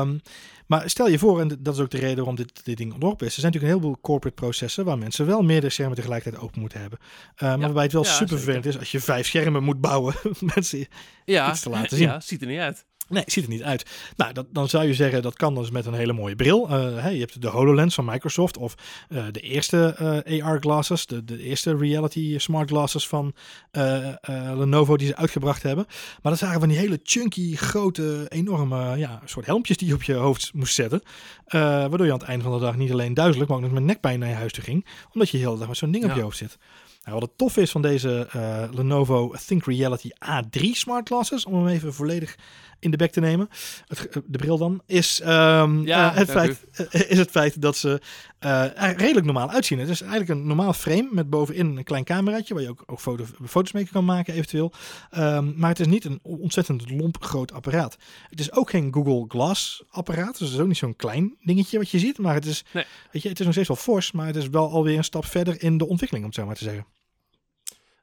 Um, 0.00 0.20
maar 0.68 0.90
stel 0.90 1.08
je 1.08 1.18
voor, 1.18 1.40
en 1.40 1.48
dat 1.58 1.74
is 1.74 1.80
ook 1.80 1.90
de 1.90 1.98
reden 1.98 2.16
waarom 2.16 2.34
dit, 2.34 2.64
dit 2.64 2.76
ding 2.76 2.92
ontworpen 2.92 3.26
is. 3.26 3.34
Er 3.34 3.40
zijn 3.40 3.52
natuurlijk 3.52 3.74
een 3.74 3.80
heleboel 3.80 4.02
corporate 4.02 4.40
processen 4.40 4.84
waar 4.84 4.98
mensen 4.98 5.26
wel 5.26 5.42
meerdere 5.42 5.72
schermen 5.72 5.96
tegelijkertijd 5.96 6.42
open 6.42 6.60
moeten 6.60 6.80
hebben. 6.80 6.98
Uh, 7.02 7.40
maar 7.40 7.50
ja, 7.50 7.58
waarbij 7.58 7.82
het 7.82 7.92
wel 7.92 8.04
ja, 8.04 8.12
super 8.12 8.36
vervelend 8.36 8.66
is 8.66 8.78
als 8.78 8.90
je 8.90 9.00
vijf 9.00 9.26
schermen 9.26 9.62
moet 9.64 9.80
bouwen 9.80 10.14
mensen 10.54 10.86
ja, 11.24 11.50
iets 11.50 11.60
te 11.60 11.70
laten 11.70 11.96
zien. 11.98 12.06
Ja, 12.06 12.20
ziet 12.20 12.40
er 12.40 12.46
niet 12.46 12.58
uit. 12.58 12.84
Nee, 13.08 13.22
ziet 13.26 13.44
er 13.44 13.50
niet 13.50 13.62
uit. 13.62 13.86
Nou, 14.16 14.32
dat, 14.32 14.46
dan 14.50 14.68
zou 14.68 14.86
je 14.86 14.94
zeggen 14.94 15.22
dat 15.22 15.36
kan 15.36 15.54
dus 15.54 15.70
met 15.70 15.86
een 15.86 15.94
hele 15.94 16.12
mooie 16.12 16.36
bril. 16.36 16.68
Uh, 16.70 17.02
hey, 17.02 17.12
je 17.12 17.20
hebt 17.20 17.42
de 17.42 17.48
HoloLens 17.48 17.94
van 17.94 18.04
Microsoft 18.04 18.56
of 18.56 18.74
uh, 19.08 19.24
de 19.30 19.40
eerste 19.40 20.22
uh, 20.26 20.44
AR 20.44 20.60
glasses, 20.60 21.06
de, 21.06 21.24
de 21.24 21.42
eerste 21.42 21.76
reality 21.76 22.38
smart 22.38 22.68
glasses 22.68 23.08
van 23.08 23.34
Lenovo 24.56 24.96
die 24.96 25.06
ze 25.06 25.16
uitgebracht 25.16 25.62
hebben. 25.62 25.86
Maar 26.22 26.32
dat 26.32 26.40
zagen 26.40 26.60
van 26.60 26.68
die 26.68 26.78
hele 26.78 27.00
chunky, 27.02 27.56
grote, 27.56 28.26
enorme 28.28 28.96
ja, 28.96 29.20
soort 29.24 29.46
helmpjes 29.46 29.76
die 29.76 29.88
je 29.88 29.94
op 29.94 30.02
je 30.02 30.14
hoofd 30.14 30.50
moest 30.54 30.74
zetten. 30.74 31.02
waardoor 31.48 32.06
je 32.06 32.12
aan 32.12 32.18
het 32.18 32.28
einde 32.28 32.44
van 32.44 32.52
de 32.52 32.64
dag 32.64 32.76
niet 32.76 32.92
alleen 32.92 33.14
duizelig, 33.14 33.48
maar 33.48 33.56
ook 33.56 33.62
nog 33.62 33.72
met 33.72 33.82
nekpijn 33.82 34.18
naar 34.18 34.28
je 34.28 34.34
huis 34.34 34.52
toe 34.52 34.64
ging. 34.64 34.86
Omdat 35.12 35.30
je 35.30 35.38
de 35.38 35.44
hele 35.44 35.58
dag 35.58 35.68
met 35.68 35.76
zo'n 35.76 35.90
ding 35.90 36.04
ja. 36.04 36.10
op 36.10 36.16
je 36.16 36.22
hoofd 36.22 36.36
zit. 36.36 36.58
Nou, 37.04 37.20
wat 37.20 37.28
het 37.28 37.38
tof 37.38 37.56
is 37.56 37.70
van 37.70 37.82
deze 37.82 38.28
Lenovo 38.72 39.34
Think 39.46 39.64
Reality 39.64 40.08
A3 40.24 40.60
smart 40.72 41.08
glasses, 41.08 41.44
om 41.44 41.54
hem 41.54 41.66
even 41.66 41.94
volledig 41.94 42.36
in 42.78 42.90
de 42.90 42.96
bek 42.96 43.12
te 43.12 43.20
nemen, 43.20 43.48
het, 43.86 44.08
eh, 44.08 44.22
de 44.26 44.38
bril 44.38 44.58
dan, 44.58 44.82
is, 44.86 45.20
um, 45.20 45.86
ja, 45.86 46.10
uh, 46.10 46.16
het, 46.16 46.30
feit, 46.30 46.64
uh, 46.80 47.10
is 47.10 47.18
het 47.18 47.30
feit 47.30 47.62
dat 47.62 47.76
ze 47.76 48.00
redelijk 48.96 49.26
normaal 49.26 49.50
uitzien. 49.50 49.78
Het 49.78 49.88
is 49.88 50.00
eigenlijk 50.00 50.30
een 50.30 50.46
normaal 50.46 50.72
frame 50.72 51.08
met 51.10 51.30
bovenin 51.30 51.76
een 51.76 51.84
klein 51.84 52.04
cameraatje 52.04 52.54
waar 52.54 52.62
je 52.62 52.68
ook, 52.68 52.82
ook 52.86 53.00
foto, 53.00 53.24
foto's 53.46 53.72
mee 53.72 53.88
kan 53.92 54.04
maken 54.04 54.34
eventueel. 54.34 54.72
Um, 55.16 55.54
maar 55.56 55.68
het 55.68 55.80
is 55.80 55.86
niet 55.86 56.04
een 56.04 56.18
ontzettend 56.22 56.90
lomp 56.90 57.24
groot 57.24 57.52
apparaat. 57.52 57.96
Het 58.28 58.40
is 58.40 58.52
ook 58.52 58.70
geen 58.70 58.92
Google 58.94 59.24
Glass 59.28 59.82
apparaat, 59.90 60.38
dus 60.38 60.46
het 60.46 60.56
is 60.56 60.60
ook 60.60 60.66
niet 60.66 60.76
zo'n 60.76 60.96
klein 60.96 61.36
dingetje 61.40 61.78
wat 61.78 61.90
je 61.90 61.98
ziet. 61.98 62.18
Maar 62.18 62.34
het 62.34 62.46
is, 62.46 62.64
nee. 62.72 62.84
weet 63.12 63.22
je, 63.22 63.28
het 63.28 63.38
is 63.38 63.44
nog 63.44 63.54
steeds 63.54 63.68
wel 63.68 63.76
fors, 63.76 64.12
maar 64.12 64.26
het 64.26 64.36
is 64.36 64.48
wel 64.48 64.70
alweer 64.70 64.96
een 64.96 65.04
stap 65.04 65.24
verder 65.24 65.62
in 65.62 65.78
de 65.78 65.86
ontwikkeling, 65.86 66.24
om 66.24 66.30
het 66.30 66.40
zo 66.40 66.46
maar 66.46 66.56
te 66.56 66.64
zeggen. 66.64 66.97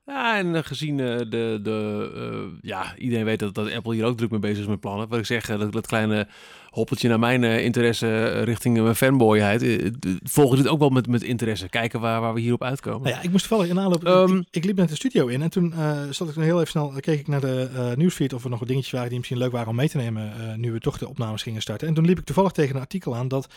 Ja, 0.05 0.37
en 0.37 0.63
gezien 0.63 0.97
uh, 0.97 1.17
de, 1.17 1.59
de 1.63 2.11
uh, 2.15 2.59
ja, 2.61 2.97
iedereen 2.97 3.25
weet 3.25 3.39
dat, 3.39 3.55
dat 3.55 3.71
Apple 3.71 3.93
hier 3.93 4.05
ook 4.05 4.17
druk 4.17 4.31
mee 4.31 4.39
bezig 4.39 4.59
is 4.59 4.67
met 4.67 4.79
plannen. 4.79 5.07
Wat 5.07 5.19
ik 5.19 5.25
zeg, 5.25 5.45
dat, 5.45 5.71
dat 5.71 5.87
kleine 5.87 6.27
hoppeltje 6.69 7.09
naar 7.09 7.19
mijn 7.19 7.43
uh, 7.43 7.63
interesse 7.63 8.39
richting 8.43 8.81
mijn 8.81 8.95
fanboyheid. 8.95 9.91
volg 10.23 10.51
je 10.51 10.57
dit 10.57 10.67
ook 10.67 10.79
wel 10.79 10.89
met, 10.89 11.07
met 11.07 11.23
interesse. 11.23 11.69
Kijken 11.69 11.99
waar, 11.99 12.21
waar 12.21 12.33
we 12.33 12.39
hierop 12.39 12.63
uitkomen. 12.63 13.01
Nou 13.01 13.15
ja, 13.15 13.21
ik 13.21 13.31
moest 13.31 13.47
toevallig 13.47 13.71
in 13.71 13.79
aanloop, 13.79 14.07
um, 14.07 14.37
ik, 14.37 14.45
ik, 14.51 14.63
liep 14.63 14.75
net 14.75 14.89
de 14.89 14.95
studio 14.95 15.27
in 15.27 15.41
en 15.41 15.49
toen 15.49 15.73
zat 16.09 16.29
ik 16.29 16.35
heel 16.35 16.59
even 16.59 16.67
snel, 16.67 16.93
keek 16.99 17.19
ik 17.19 17.27
naar 17.27 17.41
de 17.41 17.93
nieuwsfeed 17.95 18.33
of 18.33 18.43
er 18.43 18.49
nog 18.49 18.65
dingetjes 18.65 18.91
waren 18.91 19.09
die 19.09 19.17
misschien 19.17 19.39
leuk 19.39 19.51
waren 19.51 19.69
om 19.69 19.75
mee 19.75 19.89
te 19.89 19.97
nemen 19.97 20.59
nu 20.59 20.71
we 20.71 20.79
toch 20.79 20.97
de 20.97 21.07
opnames 21.07 21.43
gingen 21.43 21.61
starten. 21.61 21.87
En 21.87 21.93
toen 21.93 22.05
liep 22.05 22.19
ik 22.19 22.25
toevallig 22.25 22.51
tegen 22.51 22.75
een 22.75 22.81
artikel 22.81 23.15
aan 23.15 23.27
dat 23.27 23.47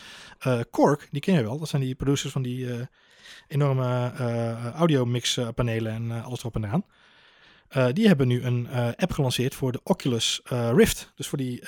Kork, 0.71 1.09
die 1.11 1.21
ken 1.21 1.35
je 1.35 1.43
wel, 1.43 1.59
dat 1.59 1.69
zijn 1.69 1.83
die 1.83 1.95
producers 1.95 2.33
van 2.33 2.43
die 2.43 2.67
enorme 3.49 4.13
uh, 4.21 4.75
audio 4.75 5.05
mix 5.05 5.41
panelen 5.55 5.93
en 5.93 6.05
uh, 6.05 6.25
alles 6.25 6.39
erop 6.39 6.55
en 6.55 6.65
eraan. 6.65 6.85
Uh, 7.77 7.87
die 7.93 8.07
hebben 8.07 8.29
nu 8.29 8.43
een 8.43 8.69
app 8.97 9.13
gelanceerd 9.13 9.55
voor 9.55 9.73
de 9.73 9.81
Oculus 9.83 10.41
Rift. 10.75 11.13
Dus 11.17 11.27
voor 11.27 11.39
die 11.39 11.63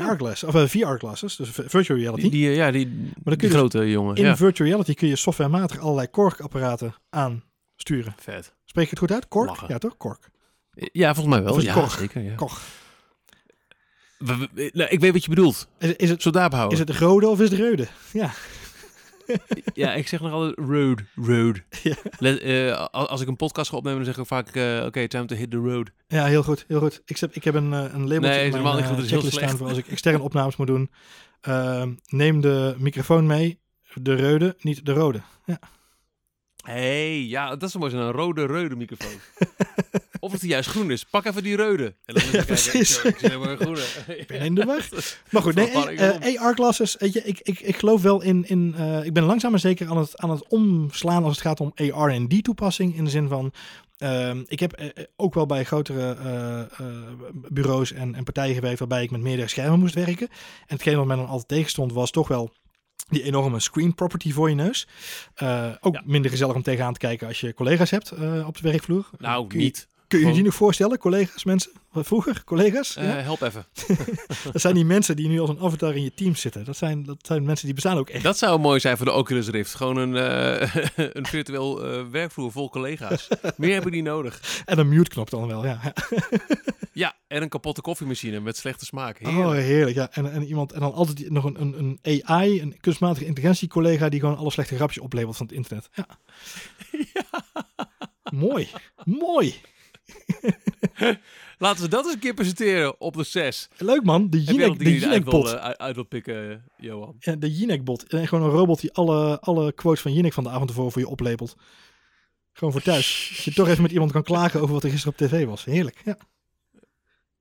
AR 0.00 0.16
glass, 0.16 0.44
of 0.44 0.70
VR 0.70 0.96
glasses, 0.98 1.36
dus 1.36 1.48
virtual 1.50 1.98
reality. 1.98 2.22
Die, 2.22 2.30
die 2.30 2.50
ja, 2.50 2.70
die, 2.70 2.86
maar 2.86 3.14
dan 3.24 3.36
kun 3.36 3.48
je 3.48 3.54
grote 3.54 3.78
dus, 3.78 3.92
jongen. 3.92 4.16
In 4.16 4.24
ja. 4.24 4.36
virtual 4.36 4.68
reality 4.68 4.94
kun 4.94 5.08
je 5.08 5.16
softwarematig 5.16 5.78
allerlei 5.78 6.10
Korg-apparaten 6.10 6.94
aansturen. 7.10 8.14
Vet. 8.18 8.54
Spreek 8.64 8.84
je 8.84 8.90
het 8.90 8.98
goed 8.98 9.12
uit? 9.12 9.28
Korg? 9.28 9.68
Ja, 9.68 9.78
toch? 9.78 9.96
Korg. 9.96 10.18
Ja, 10.74 11.14
volgens 11.14 11.34
mij 11.34 11.44
wel. 11.44 11.60
Ja, 11.60 11.72
Korg? 11.72 11.98
zeker. 11.98 12.22
Ja. 12.22 12.34
Korg. 12.34 12.62
Nou, 14.18 14.48
ik 14.88 15.00
weet 15.00 15.12
wat 15.12 15.22
je 15.22 15.28
bedoelt. 15.28 15.68
Is, 15.78 15.96
is 15.96 16.10
het, 16.10 16.22
Zo 16.22 16.30
daar 16.30 16.48
behouden. 16.48 16.78
Is 16.78 16.84
het 16.86 16.98
de 16.98 17.04
rode 17.04 17.28
of 17.28 17.40
is 17.40 17.48
het 17.48 17.58
de 17.58 17.68
rode? 17.68 17.88
Ja 18.12 18.30
ja, 19.74 19.94
ik 19.94 20.08
zeg 20.08 20.20
nog 20.20 20.32
altijd 20.32 20.68
road, 20.68 21.00
road. 21.14 21.60
Ja. 21.82 21.94
Let, 22.18 22.42
uh, 22.42 22.86
als 22.90 23.20
ik 23.20 23.28
een 23.28 23.36
podcast 23.36 23.70
ga 23.70 23.76
opnemen, 23.76 24.04
dan 24.04 24.14
zeg 24.14 24.22
ik 24.22 24.28
vaak, 24.28 24.54
uh, 24.54 24.76
oké, 24.76 24.86
okay, 24.86 25.08
time 25.08 25.24
to 25.24 25.36
hit 25.36 25.50
the 25.50 25.56
road. 25.56 25.90
Ja, 26.08 26.24
heel 26.24 26.42
goed, 26.42 26.64
heel 26.68 26.80
goed. 26.80 27.02
Ik 27.04 27.18
heb, 27.18 27.34
ik 27.34 27.44
heb 27.44 27.54
een, 27.54 27.72
een 27.72 28.08
labeltje 28.08 28.18
nee, 28.18 28.50
in 28.50 28.62
mijn 28.62 28.76
niet 28.76 28.84
goed, 28.84 29.10
heel 29.10 29.22
slecht. 29.22 29.56
voor 29.56 29.68
als 29.68 29.78
ik 29.78 29.88
externe 29.88 30.22
opnames 30.22 30.56
moet 30.56 30.66
doen. 30.66 30.90
Uh, 31.48 31.84
neem 32.06 32.40
de 32.40 32.74
microfoon 32.78 33.26
mee, 33.26 33.58
de 33.94 34.30
rode, 34.30 34.56
niet 34.60 34.86
de 34.86 34.92
rode. 34.92 35.20
Ja 35.44 35.58
hey, 36.68 37.22
ja, 37.22 37.56
dat 37.56 37.68
is 37.68 37.76
mooi 37.76 37.94
een 37.94 38.10
rode, 38.10 38.46
rode 38.46 38.76
microfoon. 38.76 39.20
of 40.20 40.32
het 40.32 40.42
juist 40.42 40.68
groen 40.68 40.90
is. 40.90 41.04
Pak 41.04 41.24
even 41.24 41.42
die 41.42 41.56
rode. 41.56 41.94
En 42.04 42.14
dan 42.14 42.22
ja, 42.32 42.44
precies. 42.44 43.02
Ik, 43.02 43.20
ik, 44.06 44.26
ben 44.26 44.40
in 44.40 44.54
de 44.54 44.64
wacht. 44.64 44.96
Maar 45.30 45.42
goed, 45.42 45.54
nee, 45.54 45.72
uh, 45.72 46.42
AR-glasses, 46.42 46.96
weet 46.98 47.12
je, 47.12 47.22
ik, 47.24 47.40
ik, 47.42 47.60
ik 47.60 47.76
geloof 47.76 48.02
wel 48.02 48.22
in, 48.22 48.44
in 48.48 48.74
uh, 48.78 49.04
ik 49.04 49.12
ben 49.12 49.22
langzaam 49.22 49.50
maar 49.50 49.60
zeker 49.60 49.88
aan 49.88 49.98
het, 49.98 50.16
aan 50.18 50.30
het 50.30 50.48
omslaan 50.48 51.24
als 51.24 51.32
het 51.32 51.46
gaat 51.46 51.60
om 51.60 51.72
AR&D-toepassing. 51.92 52.96
In 52.96 53.04
de 53.04 53.10
zin 53.10 53.28
van, 53.28 53.52
uh, 53.98 54.34
ik 54.46 54.60
heb 54.60 54.80
uh, 54.80 54.88
ook 55.16 55.34
wel 55.34 55.46
bij 55.46 55.64
grotere 55.64 56.16
uh, 56.80 56.96
bureaus 57.32 57.92
en, 57.92 58.14
en 58.14 58.24
partijen 58.24 58.54
gewerkt 58.54 58.78
waarbij 58.78 59.02
ik 59.02 59.10
met 59.10 59.20
meerdere 59.20 59.48
schermen 59.48 59.78
moest 59.78 59.94
werken. 59.94 60.28
En 60.28 60.74
hetgeen 60.74 60.96
wat 60.96 61.06
mij 61.06 61.16
dan 61.16 61.26
altijd 61.26 61.48
tegenstond 61.48 61.92
was 61.92 62.10
toch 62.10 62.28
wel 62.28 62.52
die 63.08 63.22
enorme 63.22 63.60
screen 63.60 63.94
property 63.94 64.32
voor 64.32 64.48
je 64.48 64.54
neus. 64.54 64.88
Ook 65.80 65.94
ja. 65.94 66.02
minder 66.04 66.30
gezellig 66.30 66.54
om 66.54 66.62
tegenaan 66.62 66.92
te 66.92 66.98
kijken 66.98 67.26
als 67.26 67.40
je 67.40 67.54
collega's 67.54 67.90
hebt 67.90 68.12
op 68.46 68.56
de 68.56 68.68
werkvloer. 68.70 69.10
Nou, 69.18 69.56
niet. 69.56 69.88
Kun 70.08 70.18
je 70.18 70.26
je 70.26 70.32
die 70.32 70.42
nog 70.42 70.54
voorstellen, 70.54 70.98
collega's, 70.98 71.44
mensen? 71.44 71.72
Vroeger, 71.92 72.42
collega's? 72.44 72.96
Uh, 72.96 73.04
ja? 73.04 73.10
Help 73.10 73.40
even. 73.40 73.66
dat 74.52 74.60
zijn 74.60 74.74
die 74.74 74.84
mensen 74.84 75.16
die 75.16 75.28
nu 75.28 75.40
als 75.40 75.50
een 75.50 75.60
avatar 75.60 75.96
in 75.96 76.02
je 76.02 76.14
team 76.14 76.34
zitten. 76.34 76.64
Dat 76.64 76.76
zijn, 76.76 77.04
dat 77.04 77.16
zijn 77.22 77.42
mensen 77.42 77.64
die 77.64 77.74
bestaan 77.74 77.96
ook 77.96 78.08
echt. 78.08 78.22
Dat 78.22 78.38
zou 78.38 78.60
mooi 78.60 78.80
zijn 78.80 78.96
voor 78.96 79.06
de 79.06 79.12
Oculus 79.12 79.48
Rift. 79.48 79.74
Gewoon 79.74 79.96
een, 79.96 80.14
uh, 80.14 80.74
een 81.16 81.26
virtueel 81.26 81.98
uh, 81.98 82.06
werkvloer 82.10 82.52
vol 82.52 82.70
collega's. 82.70 83.28
Meer 83.56 83.72
hebben 83.72 83.92
die 83.92 84.02
nodig. 84.02 84.40
En 84.64 84.78
een 84.78 84.88
mute-knop 84.88 85.30
dan 85.30 85.46
wel, 85.46 85.64
ja. 85.64 85.80
ja, 86.92 87.16
en 87.26 87.42
een 87.42 87.48
kapotte 87.48 87.80
koffiemachine 87.80 88.40
met 88.40 88.56
slechte 88.56 88.84
smaak. 88.84 89.18
Heerlijk. 89.18 89.46
Oh, 89.46 89.52
heerlijk. 89.52 89.96
Ja. 89.96 90.10
En, 90.10 90.32
en, 90.32 90.44
iemand, 90.44 90.72
en 90.72 90.80
dan 90.80 90.92
altijd 90.92 91.30
nog 91.30 91.44
een, 91.44 91.60
een, 91.60 91.98
een 92.02 92.24
AI, 92.24 92.60
een 92.60 92.76
kunstmatige 92.80 93.26
intelligentie-collega 93.26 94.08
die 94.08 94.20
gewoon 94.20 94.36
alle 94.36 94.50
slechte 94.50 94.74
grapjes 94.76 95.02
oplevert 95.02 95.36
van 95.36 95.46
het 95.46 95.54
internet. 95.54 95.88
Ja. 95.92 96.06
ja. 97.12 97.42
Mooi. 98.30 98.68
Mooi. 99.04 99.60
Laten 101.58 101.82
we 101.82 101.88
dat 101.88 102.04
eens 102.04 102.14
een 102.14 102.20
keer 102.20 102.34
presenteren 102.34 103.00
op 103.00 103.16
de 103.16 103.24
6. 103.24 103.68
Leuk 103.76 104.04
man, 104.04 104.30
de 104.30 104.42
Jinek, 104.42 104.78
de 104.78 104.98
Jinek-bot. 104.98 105.56
Uit, 105.56 105.78
uit 105.78 105.94
wil 105.94 106.04
pikken, 106.04 106.64
Johan. 106.76 107.16
Ja, 107.18 107.36
de 107.36 107.52
Jinek-bot. 107.52 108.02
En 108.02 108.28
gewoon 108.28 108.44
een 108.44 108.56
robot 108.56 108.80
die 108.80 108.92
alle, 108.92 109.40
alle 109.40 109.72
quotes 109.72 110.00
van 110.00 110.12
Jinek 110.12 110.32
van 110.32 110.44
de 110.44 110.50
avond 110.50 110.68
ervoor 110.68 110.92
voor 110.92 111.02
je 111.02 111.08
oplepelt. 111.08 111.56
Gewoon 112.52 112.72
voor 112.72 112.82
thuis. 112.82 113.28
Dat 113.34 113.44
je 113.44 113.52
toch 113.52 113.68
even 113.68 113.82
met 113.82 113.92
iemand 113.92 114.12
kan 114.12 114.22
klagen 114.22 114.60
over 114.60 114.74
wat 114.74 114.84
er 114.84 114.90
gisteren 114.90 115.16
op 115.18 115.26
tv 115.28 115.46
was. 115.46 115.64
Heerlijk, 115.64 116.00
ja. 116.04 116.18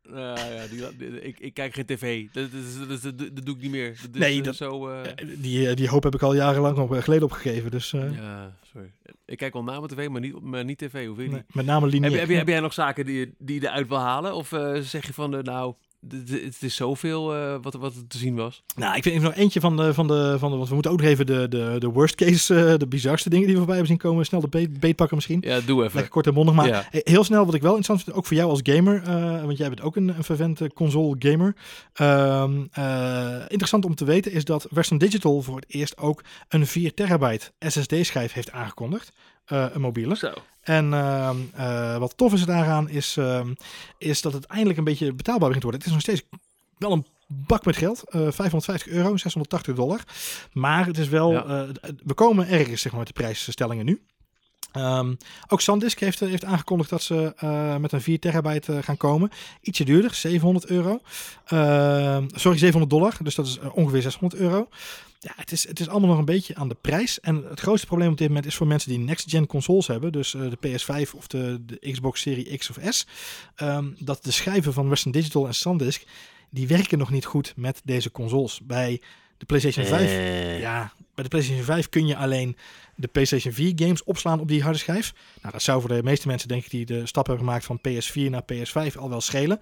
Uh, 0.10 0.16
ja, 0.16 0.92
die, 0.98 1.22
ik, 1.22 1.40
ik, 1.40 1.54
kijk 1.54 1.74
geen 1.74 1.86
tv. 1.86 2.28
Dat, 2.32 2.50
dat, 2.90 3.02
dat, 3.02 3.18
dat, 3.36 3.46
doe 3.46 3.56
ik 3.56 3.62
niet 3.62 3.72
meer. 3.72 4.00
Dat 4.02 4.22
nee, 4.22 4.42
dat, 4.42 4.56
zo, 4.56 4.90
uh... 4.90 5.02
die, 5.38 5.74
die 5.74 5.90
hoop 5.90 6.04
heb 6.04 6.16
ik 6.16 6.22
al 6.22 6.36
jarenlang 6.36 6.78
op, 6.78 6.92
geleden 6.92 7.24
opgegeven. 7.24 7.72
Dus, 7.72 7.94
uh... 7.94 8.16
Ja, 8.16 8.56
sorry. 8.72 8.92
Ik 9.26 9.38
kijk 9.38 9.54
wel 9.54 9.64
naar 9.64 9.80
mijn 9.80 9.88
tv, 9.88 10.08
maar 10.08 10.22
niet, 10.22 10.42
maar 10.42 10.64
niet 10.64 10.78
tv. 10.78 11.08
Hoe 11.08 11.16
weet 11.16 11.26
je 11.26 11.32
nee, 11.32 11.44
Met 11.52 11.66
name 11.66 11.88
lineair. 11.88 12.20
Heb, 12.20 12.28
heb, 12.28 12.38
heb, 12.38 12.48
jij 12.48 12.60
nog 12.60 12.74
zaken 12.74 13.06
die, 13.06 13.34
die 13.38 13.62
je 13.62 13.68
eruit 13.68 13.88
wil 13.88 14.00
halen? 14.00 14.34
Of 14.34 14.48
zeg 14.80 15.08
je 15.08 15.14
van, 15.14 15.30
nou, 15.30 15.74
het 16.30 16.62
is 16.62 16.76
zoveel 16.76 17.36
eh, 17.36 17.56
wat, 17.62 17.74
wat 17.74 17.96
er 17.96 18.08
te 18.08 18.18
zien 18.18 18.36
was. 18.36 18.64
Nou, 18.76 18.96
ik 18.96 19.04
vind 19.04 19.16
even 19.16 19.28
nog 19.28 19.38
eentje 19.38 19.60
van 19.60 19.78
de, 19.78 19.94
van 19.94 20.08
de, 20.08 20.36
van 20.40 20.52
de, 20.52 20.58
want 20.58 20.68
we 20.68 20.74
moeten 20.74 20.92
ook 20.92 21.00
nog 21.00 21.10
even 21.10 21.26
de, 21.26 21.48
de, 21.48 21.76
de 21.80 21.88
worst 21.88 22.16
case, 22.16 22.56
eh, 22.56 22.78
de 22.78 22.88
bizarste 22.88 23.30
dingen 23.30 23.44
die 23.46 23.54
we 23.54 23.62
voorbij 23.62 23.78
hebben 23.78 23.94
zien 24.00 24.10
komen, 24.10 24.26
snel 24.26 24.42
de 24.42 24.48
beet, 24.48 24.80
beet 24.80 24.96
pakken 24.96 25.16
misschien. 25.16 25.42
Ja, 25.42 25.60
doe 25.60 25.78
even. 25.84 25.94
Lekker 25.94 26.10
kort 26.14 26.28
en 26.28 26.34
mondig, 26.34 26.54
maar 26.56 26.68
Ja. 26.68 26.88
heel 26.92 27.24
snel 27.24 27.46
wat 27.46 27.54
ik 27.54 27.62
wel 27.62 27.76
interessant 27.76 28.04
vind, 28.04 28.16
ook 28.16 28.26
voor 28.26 28.38
jou 28.38 28.50
als 28.50 28.60
gamer, 28.64 29.04
eh, 29.04 29.44
want 29.46 29.58
jij 29.58 29.68
bent 29.68 29.82
ook 29.82 29.96
een, 29.96 30.08
een 30.08 30.24
vervente 30.24 30.72
console 30.74 31.16
gamer. 31.20 31.56
Ehm, 31.94 32.66
eh, 32.72 33.42
interessant 33.48 33.86
om 33.86 33.96
te 33.96 34.06
weten 34.06 34.32
is 34.32 34.44
dat 34.46 34.68
Western 34.70 35.00
Digital 35.00 35.42
voor 35.42 35.56
het 35.56 35.66
eerst 35.68 35.98
ook 35.98 36.24
een 36.48 36.68
4 36.68 36.94
terabyte 36.94 37.52
SSD 37.60 37.94
schijf 38.02 38.34
heeft 38.34 38.52
aangekondigd. 38.52 39.12
Eh, 39.48 39.66
een 39.74 39.82
mobiele. 39.82 40.16
Zo. 40.16 40.34
En 40.62 40.94
ehm, 40.94 41.38
eh, 41.56 41.98
wat 41.98 42.18
tof 42.18 42.34
is 42.34 42.46
daaraan 42.46 42.90
is, 42.90 43.18
ehm, 43.18 43.54
is 43.98 44.22
dat 44.22 44.34
het 44.34 44.46
eindelijk 44.46 44.78
een 44.78 44.84
beetje 44.84 45.14
betaalbaar 45.14 45.48
begint 45.50 45.62
te 45.66 45.70
worden. 45.72 45.80
Het 45.80 46.00
is 46.00 46.06
nog 46.06 46.16
steeds 46.16 46.40
wel 46.78 46.92
een 46.92 47.06
bak 47.28 47.66
met 47.66 47.78
geld. 47.78 48.04
eh 48.10 48.22
550 48.32 48.88
euro, 48.92 49.18
680 49.18 49.76
dollar. 49.76 50.00
Maar 50.54 50.86
het 50.86 50.98
is 50.98 51.08
wel, 51.08 51.32
Ja. 51.32 51.44
eh, 51.46 51.90
we 52.06 52.14
komen 52.14 52.48
ergens 52.48 52.82
zeg 52.82 52.92
maar, 52.92 53.00
met 53.06 53.16
de 53.16 53.22
prijsstellingen 53.22 53.86
nu. 53.86 54.02
Ehm, 54.78 55.14
ook 55.48 55.62
SanDisk 55.62 56.00
heeft, 56.00 56.20
heeft 56.20 56.46
aangekondigd 56.46 56.90
dat 56.90 57.02
ze 57.02 57.34
eh, 57.38 57.78
met 57.78 57.92
een 57.92 58.02
4 58.02 58.20
terabyte 58.20 58.74
eh, 58.74 58.84
gaan 58.84 58.98
komen. 58.98 59.30
Ietsje 59.62 59.86
duurder, 59.86 60.14
700 60.14 60.66
euro. 60.66 61.00
Ehm, 61.46 62.28
sorry, 62.34 62.58
700 62.58 62.90
dollar. 62.90 63.18
Dus 63.24 63.36
dat 63.36 63.48
is 63.48 63.60
eh, 63.60 63.76
ongeveer 63.76 64.02
600 64.02 64.42
euro. 64.42 64.68
Ja, 65.20 65.34
het 65.36 65.52
is, 65.52 65.68
het 65.68 65.80
is 65.80 65.90
allemaal 65.90 66.10
nog 66.10 66.18
een 66.18 66.26
beetje 66.26 66.56
aan 66.56 66.68
de 66.68 66.78
prijs. 66.82 67.20
En 67.20 67.44
het 67.50 67.60
grootste 67.60 67.88
probleem 67.88 68.12
op 68.12 68.18
dit 68.18 68.28
moment 68.28 68.46
is 68.46 68.56
voor 68.56 68.68
mensen 68.68 68.90
die 68.90 69.00
next-gen 69.00 69.46
consoles 69.48 69.88
hebben. 69.88 70.12
Dus 70.12 70.34
eh, 70.34 70.42
de 70.42 70.58
PS5 70.68 71.12
of 71.16 71.28
de, 71.28 71.66
de 71.66 71.92
Xbox 71.92 72.22
Serie 72.22 72.58
X 72.58 72.70
of 72.70 72.78
S. 72.90 73.08
ehm, 73.56 73.86
dat 74.00 74.24
de 74.24 74.32
schijven 74.32 74.74
van 74.74 74.90
Western 74.90 75.12
Digital 75.12 75.48
en 75.48 75.56
SanDisk, 75.56 76.04
die 76.50 76.68
werken 76.68 76.98
nog 76.98 77.10
niet 77.10 77.26
goed 77.26 77.54
met 77.56 77.82
deze 77.84 78.12
consoles. 78.12 78.60
Bij 78.64 79.02
de 79.38 79.46
PlayStation 79.46 79.86
5 79.86 80.02
Eh. 80.10 80.60
ja, 80.60 80.92
bij 81.16 81.24
de 81.24 81.30
PlayStation 81.30 81.66
5 81.66 81.90
kun 81.90 82.08
je 82.08 82.16
alleen 82.16 82.58
de 82.96 83.08
PlayStation 83.08 83.54
4 83.54 83.72
games 83.76 84.04
opslaan 84.04 84.40
op 84.40 84.48
die 84.48 84.64
harde 84.64 84.78
schijf. 84.78 85.14
Nou, 85.42 85.54
dat 85.54 85.62
zou 85.62 85.80
voor 85.82 85.90
de 85.90 86.04
meeste 86.04 86.28
mensen, 86.28 86.48
denk 86.48 86.64
ik, 86.64 86.70
die 86.70 86.86
de 86.86 87.06
stap 87.06 87.28
hebben 87.28 87.46
gemaakt 87.46 87.66
van 87.66 87.80
PS4 87.88 88.30
naar 88.30 88.44
PS5 88.54 88.98
al 88.98 89.10
wel 89.10 89.22
schelen. 89.22 89.60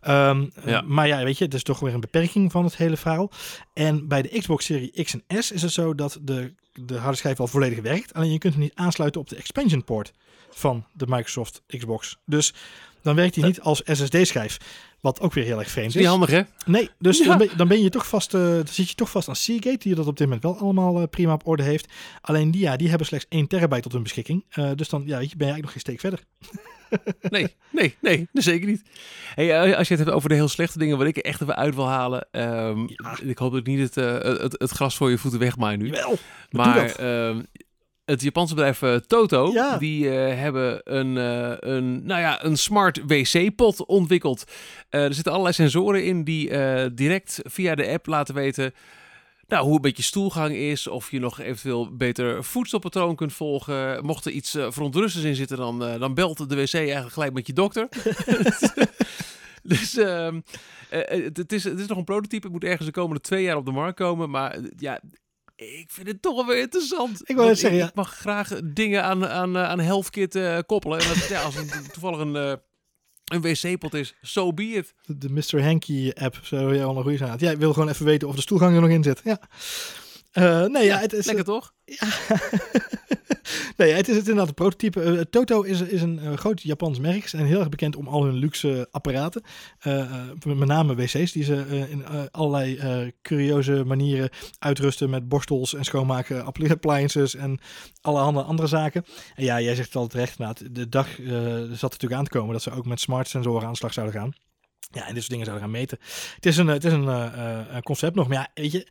Ehm, 0.00 0.46
Ja. 0.64 0.80
Maar 0.80 1.06
ja, 1.06 1.24
weet 1.24 1.38
je, 1.38 1.44
het 1.44 1.54
is 1.54 1.62
toch 1.62 1.80
weer 1.80 1.94
een 1.94 2.00
beperking 2.00 2.52
van 2.52 2.64
het 2.64 2.76
hele 2.76 2.96
verhaal. 2.96 3.30
En 3.74 4.08
bij 4.08 4.22
de 4.22 4.38
Xbox 4.38 4.64
Serie 4.64 5.04
X 5.04 5.14
en 5.26 5.42
S 5.42 5.50
is 5.50 5.62
het 5.62 5.72
zo 5.72 5.94
dat 5.94 6.18
de, 6.22 6.54
de 6.72 6.96
harde 6.96 7.16
schijf 7.16 7.40
al 7.40 7.46
volledig 7.46 7.80
werkt. 7.80 8.14
Alleen 8.14 8.32
je 8.32 8.38
kunt 8.38 8.52
hem 8.52 8.62
niet 8.62 8.74
aansluiten 8.74 9.20
op 9.20 9.28
de 9.28 9.36
expansion 9.36 9.84
port 9.84 10.12
van 10.50 10.86
de 10.92 11.06
Microsoft 11.08 11.62
Xbox. 11.66 12.16
Dus 12.26 12.54
dan 13.02 13.14
werkt 13.14 13.34
hij 13.34 13.44
niet 13.44 13.60
als 13.60 13.82
SSD-schijf. 13.84 14.56
Wat 15.00 15.20
ook 15.20 15.32
weer 15.34 15.44
heel 15.44 15.58
erg 15.58 15.70
vreemd 15.70 15.88
Is 15.88 15.94
niet 15.94 16.06
handig, 16.06 16.30
hè? 16.30 16.40
Nee, 16.66 16.90
dus 16.98 17.18
Ja. 17.18 17.24
dan, 17.26 17.38
ben, 17.38 17.48
dan 17.56 17.68
ben 17.68 17.82
je 17.82 17.88
toch 17.90 18.06
vast, 18.08 18.34
eh, 18.34 18.40
dan 18.40 18.66
zit 18.70 18.88
je 18.88 18.94
toch 18.94 19.10
vast 19.10 19.28
aan 19.28 19.36
Seagate, 19.36 19.78
die 19.78 19.94
dat 19.94 20.06
op 20.06 20.16
dit 20.16 20.26
moment 20.26 20.42
wel 20.44 20.58
allemaal 20.58 21.00
eh, 21.00 21.08
prima 21.10 21.32
op 21.32 21.46
orde 21.46 21.62
heeft. 21.62 21.86
Alleen 22.20 22.50
die, 22.50 22.60
ja, 22.60 22.76
die 22.76 22.88
hebben 22.88 23.06
slechts 23.06 23.26
1 23.28 23.46
terabyte 23.46 23.82
tot 23.82 23.92
hun 23.92 24.02
beschikking. 24.02 24.44
Eh, 24.50 24.70
dus 24.74 24.88
dan 24.88 25.02
ja, 25.06 25.18
weet 25.18 25.30
je, 25.30 25.36
ben 25.36 25.46
je 25.46 25.52
eigenlijk 25.52 25.62
nog 25.62 25.72
geen 25.72 25.80
steek 25.80 26.00
verder. 26.00 26.20
Nee, 27.30 27.54
nee, 27.70 27.96
nee, 28.00 28.28
zeker 28.32 28.66
niet. 28.68 28.82
Hey, 29.34 29.76
als 29.76 29.88
je 29.88 29.94
het 29.94 30.04
hebt 30.04 30.16
over 30.16 30.28
de 30.28 30.34
heel 30.34 30.48
slechte 30.48 30.78
dingen, 30.78 30.98
wat 30.98 31.06
ik 31.06 31.16
er 31.16 31.24
echt 31.24 31.40
even 31.42 31.56
uit 31.56 31.74
wil 31.74 31.88
halen. 31.88 32.26
ehm, 32.30 32.78
Ja. 32.86 33.18
Ik 33.22 33.38
hoop 33.38 33.50
dat 33.50 33.60
ik 33.60 33.66
niet 33.66 33.78
het, 33.78 33.94
het, 34.40 34.54
het 34.58 34.70
gras 34.70 34.96
voor 34.96 35.10
je 35.10 35.18
voeten 35.18 35.40
wegmaai 35.40 35.76
nu. 35.76 35.86
Jawel, 35.86 36.18
Maar 36.50 36.74
doe 36.74 36.82
dat. 36.86 36.96
ehm, 36.96 37.42
het 38.10 38.22
Japanse 38.22 38.54
bedrijf 38.54 38.82
eh, 38.82 38.94
Toto, 38.94 39.50
Ja. 39.52 39.76
die 39.78 40.10
eh, 40.10 40.40
hebben 40.40 40.80
een, 40.84 41.16
eh, 41.16 41.56
een, 41.74 42.06
nou 42.06 42.20
ja, 42.20 42.44
een 42.44 42.56
smart 42.56 43.00
wc-pot 43.06 43.86
ontwikkeld. 43.86 44.44
Er 44.90 45.14
zitten 45.14 45.32
allerlei 45.32 45.54
sensoren 45.54 46.04
in 46.04 46.24
die 46.24 46.48
direct 46.94 47.40
via 47.44 47.74
de 47.74 47.88
app 47.88 48.06
laten 48.06 48.34
weten 48.34 48.74
nou, 49.46 49.64
hoe 49.64 49.74
een 49.74 49.80
beetje 49.80 50.02
stoelgang 50.02 50.54
is. 50.54 50.86
Of 50.86 51.10
je 51.10 51.18
nog 51.18 51.40
eventueel 51.40 51.96
beter 51.96 52.44
voedselpatroon 52.44 53.16
kunt 53.16 53.32
volgen. 53.32 54.04
Mocht 54.04 54.24
er 54.24 54.32
iets 54.32 54.50
verontrustends 54.50 55.26
in 55.28 55.34
zitten, 55.34 55.56
dan, 55.56 55.78
dan 55.78 56.14
belt 56.14 56.48
de 56.48 56.56
wc 56.56 56.74
eigenlijk 56.74 57.12
gelijk 57.12 57.32
met 57.32 57.46
je 57.46 57.52
dokter. 57.52 57.88
dus 59.62 59.96
ehm, 59.96 60.40
eh, 60.90 61.30
het, 61.32 61.52
is, 61.52 61.64
het 61.64 61.78
is 61.78 61.86
nog 61.86 61.98
een 61.98 62.04
prototype. 62.04 62.42
Het 62.42 62.52
moet 62.52 62.64
ergens 62.64 62.86
de 62.86 62.92
komende 62.92 63.20
twee 63.20 63.42
jaar 63.42 63.56
op 63.56 63.64
de 63.64 63.72
markt 63.72 63.96
komen. 63.96 64.30
Maar 64.30 64.58
ja, 64.76 65.00
ik 65.58 65.86
vind 65.88 66.06
het 66.06 66.22
toch 66.22 66.34
wel 66.34 66.46
weer 66.46 66.58
interessant. 66.60 67.22
Want 67.26 67.38
net 67.38 67.58
zeggen, 67.58 67.78
ik, 67.78 67.84
ja. 67.84 67.88
ik 67.88 67.94
mag 67.94 68.14
graag 68.14 68.60
dingen 68.64 69.04
aan, 69.04 69.26
aan, 69.26 69.56
eh, 69.56 69.62
aan 69.62 69.80
HealthKit 69.80 70.34
eh, 70.34 70.58
koppelen. 70.66 70.98
En 70.98 71.08
dat, 71.08 71.28
ja, 71.28 71.42
als 71.42 71.54
het 71.54 71.92
toevallig 71.92 72.18
een, 72.18 72.36
eh, 72.36 72.52
een 73.24 73.40
wc-pot 73.40 73.94
is, 73.94 74.14
so 74.22 74.52
be 74.52 74.62
it. 74.62 74.94
De, 75.04 75.30
Mr. 75.30 75.62
Hanky 75.62 76.10
app, 76.14 76.40
zo 76.42 76.74
jij 76.74 76.84
al 76.84 76.96
een 76.96 77.02
goede 77.02 77.16
zijn. 77.16 77.38
Jij 77.38 77.58
wil 77.58 77.72
gewoon 77.72 77.88
even 77.88 78.04
weten 78.04 78.28
of 78.28 78.34
de 78.34 78.40
stoelgang 78.40 78.74
er 78.74 78.80
nog 78.80 78.90
in 78.90 79.02
zit. 79.02 79.20
Ja. 79.24 79.40
Eh, 80.30 80.64
nee, 80.74 80.84
ja, 80.84 80.98
het 80.98 81.12
is, 81.12 81.26
Lekker 81.26 81.44
toch? 81.44 81.74
nee, 83.76 83.92
het 83.92 84.08
is 84.08 84.16
het 84.16 84.28
inderdaad 84.28 84.48
een 84.48 84.54
prototype. 84.54 85.02
Eh, 85.02 85.20
Toto 85.20 85.62
is, 85.62 85.80
is 85.80 86.02
een 86.02 86.18
eh, 86.18 86.36
groot 86.36 86.62
Japans 86.62 86.98
merk. 86.98 87.22
Ze 87.22 87.28
zijn 87.28 87.46
heel 87.46 87.58
erg 87.58 87.68
bekend 87.68 87.96
om 87.96 88.08
al 88.08 88.24
hun 88.24 88.34
luxe 88.34 88.88
apparaten. 88.90 89.42
Met 90.44 90.68
name 90.68 90.94
wc's 90.94 91.32
die 91.32 91.44
ze 91.44 91.86
in 91.90 92.30
allerlei 92.30 93.12
curieuze 93.22 93.84
manieren 93.84 94.30
uitrusten 94.58 95.10
met 95.10 95.28
borstels 95.28 95.74
en 95.74 95.84
schoonmaken 95.84 96.44
appliances 96.44 97.34
en 97.34 97.60
allerhande 98.00 98.42
andere 98.42 98.68
zaken. 98.68 99.04
En 99.34 99.44
ja, 99.44 99.60
jij 99.60 99.74
zegt 99.74 99.88
het 99.88 99.96
al 99.96 100.06
terecht. 100.06 100.38
De 100.74 100.88
dag 100.88 101.08
zat 101.72 101.90
natuurlijk 101.90 102.12
aan 102.12 102.24
te 102.24 102.30
komen 102.30 102.52
dat 102.52 102.62
ze 102.62 102.70
ook 102.70 102.86
met 102.86 103.00
smart 103.00 103.28
sensoren 103.28 103.64
aan 103.64 103.72
de 103.72 103.78
slag 103.78 103.92
zouden 103.92 104.20
gaan. 104.20 104.32
Ja, 104.90 105.06
en 105.06 105.14
dit 105.14 105.16
soort 105.16 105.28
dingen 105.28 105.44
zouden 105.44 105.64
gaan 105.64 105.76
meten. 105.78 105.98
Het 106.34 106.46
is 106.46 106.56
een, 106.56 106.66
het 106.66 106.84
is 106.84 106.92
een, 106.92 107.06
een 107.74 107.82
concept 107.82 108.14
nog. 108.14 108.28
Maar 108.28 108.36
ja, 108.36 108.62
weet 108.62 108.72
je, 108.72 108.86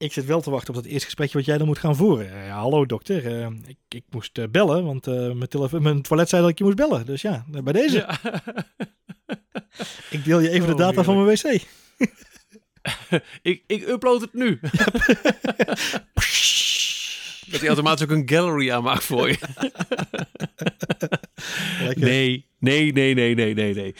ik 0.00 0.12
zit 0.12 0.24
wel 0.24 0.40
te 0.40 0.50
wachten 0.50 0.68
op 0.68 0.74
dat 0.74 0.84
eerste 0.84 1.04
gesprekje 1.04 1.36
wat 1.36 1.46
jij 1.46 1.58
dan 1.58 1.66
moet 1.66 1.78
gaan 1.78 1.96
voeren. 1.96 2.32
Eh, 2.32 2.46
ja, 2.46 2.58
hallo 2.58 2.86
dokter, 2.86 3.26
eh, 3.26 3.46
ik, 3.66 3.76
ik 3.88 4.04
moest 4.10 4.38
eh, 4.38 4.44
bellen, 4.50 4.84
want 4.84 5.06
eh, 5.06 5.32
mijn, 5.32 5.82
mijn 5.82 6.02
toilet 6.02 6.28
zei 6.28 6.42
dat 6.42 6.50
ik 6.50 6.58
je 6.58 6.64
moest 6.64 6.76
bellen. 6.76 7.06
Dus 7.06 7.22
ja, 7.22 7.44
bij 7.48 7.72
deze. 7.72 7.96
Ja. 7.96 8.18
Ik 10.10 10.24
deel 10.24 10.40
je 10.40 10.50
even 10.50 10.66
de 10.66 10.72
Oh, 10.72 10.78
data 10.78 11.02
van 11.02 11.24
mijn 11.24 11.36
wc. 11.36 11.62
ik, 13.42 13.62
ik 13.66 13.88
upload 13.88 14.20
het 14.20 14.34
nu. 14.34 14.60
Dat 17.50 17.60
hij 17.60 17.68
automatisch 17.68 18.04
ook 18.04 18.10
een 18.10 18.28
gallery 18.28 18.70
aanmaakt 18.70 19.04
voor 19.04 19.28
je. 19.28 19.38
Nee, 21.94 22.46
nee, 22.58 22.92
nee, 22.92 23.14
nee, 23.14 23.34
nee, 23.34 23.54
nee, 23.54 23.74
nee. 23.74 23.94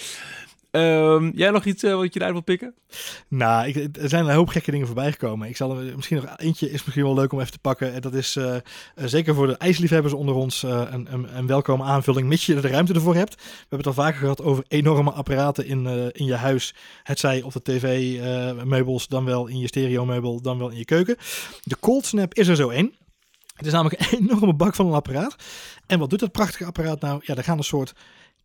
Ehm, 0.70 1.30
jij 1.34 1.50
nog 1.50 1.64
iets 1.64 1.82
eh, 1.82 1.94
wat 1.94 2.14
je 2.14 2.20
eruit 2.20 2.32
wil 2.32 2.42
pikken? 2.42 2.74
Nou, 3.28 3.68
ik, 3.68 3.96
er 3.96 4.08
zijn 4.08 4.24
een 4.24 4.34
hoop 4.34 4.48
gekke 4.48 4.70
dingen 4.70 4.86
voorbij 4.86 5.10
gekomen. 5.10 5.48
Ik 5.48 5.56
zal 5.56 5.78
er 5.78 5.96
misschien 5.96 6.16
nog 6.16 6.36
eentje 6.36 6.70
is 6.70 6.84
misschien 6.84 7.04
wel 7.04 7.14
leuk 7.14 7.32
om 7.32 7.40
even 7.40 7.52
te 7.52 7.58
pakken. 7.58 7.94
En 7.94 8.00
dat 8.00 8.14
is 8.14 8.36
eh, 8.36 8.54
eh, 8.54 8.60
zeker 8.94 9.34
voor 9.34 9.46
de 9.46 9.56
ijsliefhebbers 9.56 10.12
onder 10.12 10.34
ons 10.34 10.62
een, 10.62 11.08
een, 11.36 11.46
welkome 11.46 11.84
aanvulling, 11.84 12.28
mits 12.28 12.46
je 12.46 12.54
er 12.54 12.62
de 12.62 12.68
ruimte 12.68 12.94
ervoor 12.94 13.14
hebt. 13.14 13.34
We 13.34 13.42
hebben 13.58 13.78
het 13.78 13.86
al 13.86 14.04
vaker 14.04 14.18
gehad 14.18 14.42
over 14.42 14.64
enorme 14.68 15.10
apparaten 15.10 15.66
in, 15.66 15.86
in 16.12 16.24
je 16.24 16.34
huis. 16.34 16.74
Het 17.02 17.18
zij 17.18 17.42
op 17.42 17.52
de 17.52 17.62
tv-meubels, 17.62 19.08
dan 19.08 19.24
wel 19.24 19.46
in 19.46 19.58
je 19.58 19.66
stereo-meubel, 19.66 20.42
dan 20.42 20.58
wel 20.58 20.68
in 20.68 20.78
je 20.78 20.84
keuken. 20.84 21.16
De 21.62 21.76
Cold 21.80 22.06
Snap 22.06 22.34
is 22.34 22.48
er 22.48 22.56
zo 22.56 22.68
één. 22.68 22.94
Het 23.54 23.66
is 23.66 23.72
namelijk 23.72 24.00
een 24.00 24.18
enorme 24.28 24.54
bak 24.54 24.74
van 24.74 24.86
een 24.86 24.92
apparaat. 24.92 25.36
En 25.86 25.98
wat 25.98 26.10
doet 26.10 26.20
dat 26.20 26.32
prachtige 26.32 26.64
apparaat 26.64 27.00
nou? 27.00 27.20
Ja, 27.24 27.34
daar 27.34 27.44
gaan 27.44 27.58
een 27.58 27.64
soort 27.64 27.92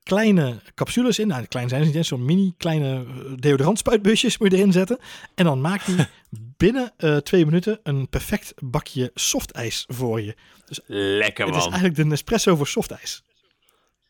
kleine 0.05 0.59
capsules 0.75 1.19
in. 1.19 1.27
Nou, 1.27 1.45
klein 1.45 1.69
zijn 1.69 1.81
ze 1.81 1.87
niet 1.87 1.95
eens. 1.95 2.07
Zo'n 2.07 2.25
mini 2.25 2.53
kleine 2.57 2.95
eh, 2.95 3.31
deodorantspuitbusjes 3.35 4.37
moet 4.37 4.51
je 4.51 4.57
erin 4.57 4.71
zetten. 4.71 4.99
En 5.35 5.45
dan 5.45 5.61
maakt 5.61 5.85
hij 5.85 6.07
binnen 6.57 6.93
eh, 6.97 7.17
twee 7.17 7.45
minuten 7.45 7.79
een 7.83 8.09
perfect 8.09 8.53
bakje 8.63 9.11
softijs 9.13 9.85
voor 9.87 10.21
je. 10.21 10.35
Lekker 10.87 11.45
Het 11.45 11.55
is 11.55 11.63
eigenlijk 11.63 11.95
de 11.95 12.05
Nespresso 12.05 12.55
voor 12.55 12.67
softijs. 12.67 13.23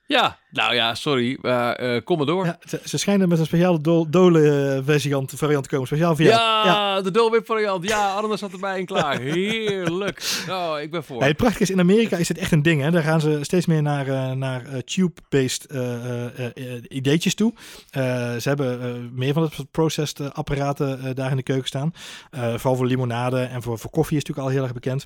Ja, 0.08 0.38
nou 0.50 0.74
ja, 0.76 0.96
sorry, 0.96 1.38
maar 1.42 1.76
eh, 1.76 2.02
kom 2.04 2.18
maar 2.18 2.26
door. 2.26 2.46
Ja, 2.46 2.58
Ja, 2.62 2.70
ze, 2.70 2.80
ze 2.84 2.98
schijnen 2.98 3.30
met 3.30 3.40
een 3.40 3.46
speciale 3.46 3.82
do 3.82 4.10
dole 4.10 4.82
variant, 4.86 5.34
variant 5.36 5.64
te 5.64 5.70
komen. 5.70 5.88
Speciaal 5.88 6.16
voor 6.16 6.26
jou. 6.26 6.40
Ja. 6.68 7.02
de 7.02 7.12
Dolwip 7.12 7.46
variant. 7.46 7.88
Ja, 7.88 8.14
Arne 8.14 8.38
zat 8.38 8.52
erbij 8.52 8.78
en 8.78 8.86
klaar. 8.86 9.20
Heerlijk. 9.20 10.44
Oh, 10.50 10.76
ik 10.82 10.92
ben 10.92 11.04
voor. 11.04 11.20
Nee, 11.20 11.28
het 11.28 11.38
prachtige 11.38 11.64
is, 11.64 11.70
in 11.70 11.80
Amerika 11.80 12.18
is 12.18 12.28
dit 12.28 12.38
echt 12.38 12.52
een 12.52 12.62
ding. 12.62 12.82
Hè? 12.82 12.92
Daar 12.92 13.04
gaan 13.04 13.22
ze 13.22 13.40
steeds 13.42 13.66
meer 13.66 13.82
naar, 13.82 14.08
eh, 14.08 14.32
naar 14.32 14.66
eh, 14.66 14.80
tube-based 14.80 15.66
eh, 15.66 16.26
eh, 16.26 16.46
eh, 16.56 16.84
ideetjes 16.88 17.36
toe. 17.36 17.54
Eh, 17.90 18.02
ze 18.36 18.48
hebben 18.48 18.82
eh, 18.82 18.92
meer 19.12 19.34
van 19.34 19.44
het 19.44 19.72
processed 19.72 20.20
eh, 20.20 20.30
apparaten 20.32 21.00
eh, 21.04 21.16
daar 21.16 21.30
in 21.32 21.38
de 21.38 21.44
keuken 21.44 21.68
staan. 21.68 21.94
Eh, 22.32 22.42
vooral 22.54 22.76
voor 22.76 22.86
limonade 22.88 23.42
en 23.42 23.62
voor, 23.62 23.80
voor 23.80 23.92
koffie 23.92 24.18
is 24.18 24.24
natuurlijk 24.24 24.48
al 24.48 24.54
heel 24.54 24.64
erg 24.64 24.74
bekend. 24.74 25.06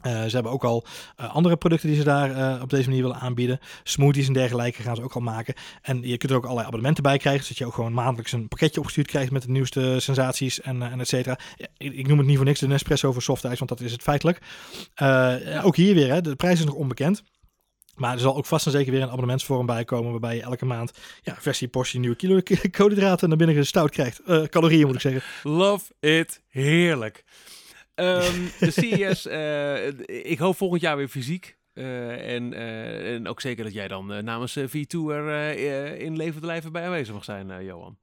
Eh, 0.00 0.24
ze 0.24 0.34
hebben 0.34 0.52
ook 0.52 0.64
al 0.64 0.84
eh, 1.16 1.34
andere 1.34 1.56
producten 1.56 1.88
die 1.88 1.96
ze 1.96 2.04
daar 2.04 2.30
eh, 2.30 2.62
op 2.62 2.70
deze 2.70 2.88
manier 2.88 3.02
willen 3.02 3.20
aanbieden. 3.20 3.58
Smoothies 3.82 4.26
en 4.26 4.32
dergelijke 4.32 4.82
gaan 4.82 4.96
ze 4.96 5.02
ook 5.02 5.14
al 5.14 5.20
maken. 5.20 5.54
En 5.82 6.02
je 6.02 6.16
kunt 6.16 6.30
er 6.30 6.36
ook 6.36 6.42
allerlei 6.42 6.66
abonnementen 6.66 7.02
bij 7.02 7.18
krijgen. 7.18 7.42
Zodat 7.42 7.58
je 7.58 7.66
ook 7.66 7.74
gewoon 7.74 7.92
maandelijks 7.92 8.32
een 8.32 8.48
pakketje 8.48 8.78
opgestuurd 8.80 9.06
krijgt 9.06 9.30
met 9.30 9.42
de 9.42 9.50
nieuwste 9.50 10.00
sensaties 10.00 10.60
en, 10.60 10.82
en 10.82 11.00
et 11.00 11.08
cetera. 11.08 11.38
Ja, 11.56 11.66
ik, 11.76 12.06
noem 12.06 12.18
het 12.18 12.26
niet 12.26 12.36
voor 12.36 12.44
niks 12.44 12.60
de 12.60 12.66
Nespresso 12.66 13.12
voor 13.12 13.22
softijs, 13.22 13.58
want 13.58 13.70
dat 13.70 13.80
is 13.80 13.92
het 13.92 14.02
feitelijk. 14.02 14.40
Ook 15.62 15.76
hier 15.76 15.94
weer, 15.94 16.12
hè, 16.12 16.20
de 16.20 16.36
prijs 16.36 16.58
is 16.58 16.64
nog 16.64 16.74
onbekend. 16.74 17.22
Maar 17.94 18.12
er 18.12 18.18
zal 18.18 18.36
ook 18.36 18.46
vast 18.46 18.66
en 18.66 18.72
zeker 18.72 18.92
weer 18.92 19.02
een 19.02 19.08
abonnementsvorm 19.08 19.66
bij 19.66 19.84
komen. 19.84 20.10
Waarbij 20.10 20.36
je 20.36 20.42
elke 20.42 20.64
maand 20.64 20.92
ja, 21.22 21.36
versie 21.38 21.68
portie 21.68 22.00
nieuwe 22.00 22.16
kilo 22.16 22.40
koolhydraten 22.70 23.28
naar 23.28 23.38
binnen 23.38 23.56
gestout 23.56 23.90
krijgt. 23.90 24.22
Calorieën 24.48 24.86
moet 24.86 24.94
ik 24.94 25.00
zeggen. 25.00 25.22
Love 25.42 25.92
it. 26.00 26.42
Heerlijk. 26.48 27.24
Um, 28.00 28.50
de 28.60 28.70
CES, 28.70 29.26
uh, 29.26 29.86
ik 30.30 30.38
hoop 30.38 30.56
volgend 30.56 30.80
jaar 30.80 30.96
weer 30.96 31.08
fysiek. 31.08 31.56
Uh, 31.74 32.34
en, 32.34 32.52
uh, 32.52 33.14
en, 33.14 33.28
ook 33.28 33.40
zeker 33.40 33.64
dat 33.64 33.72
jij 33.72 33.88
dan 33.88 34.12
uh, 34.12 34.22
namens 34.22 34.58
V2 34.58 34.98
er 35.08 35.98
in 35.98 36.16
levende 36.16 36.46
lijven 36.46 36.72
bij 36.72 36.84
aanwezig 36.84 37.14
mag 37.14 37.24
zijn, 37.24 37.64
Johan. 37.64 37.98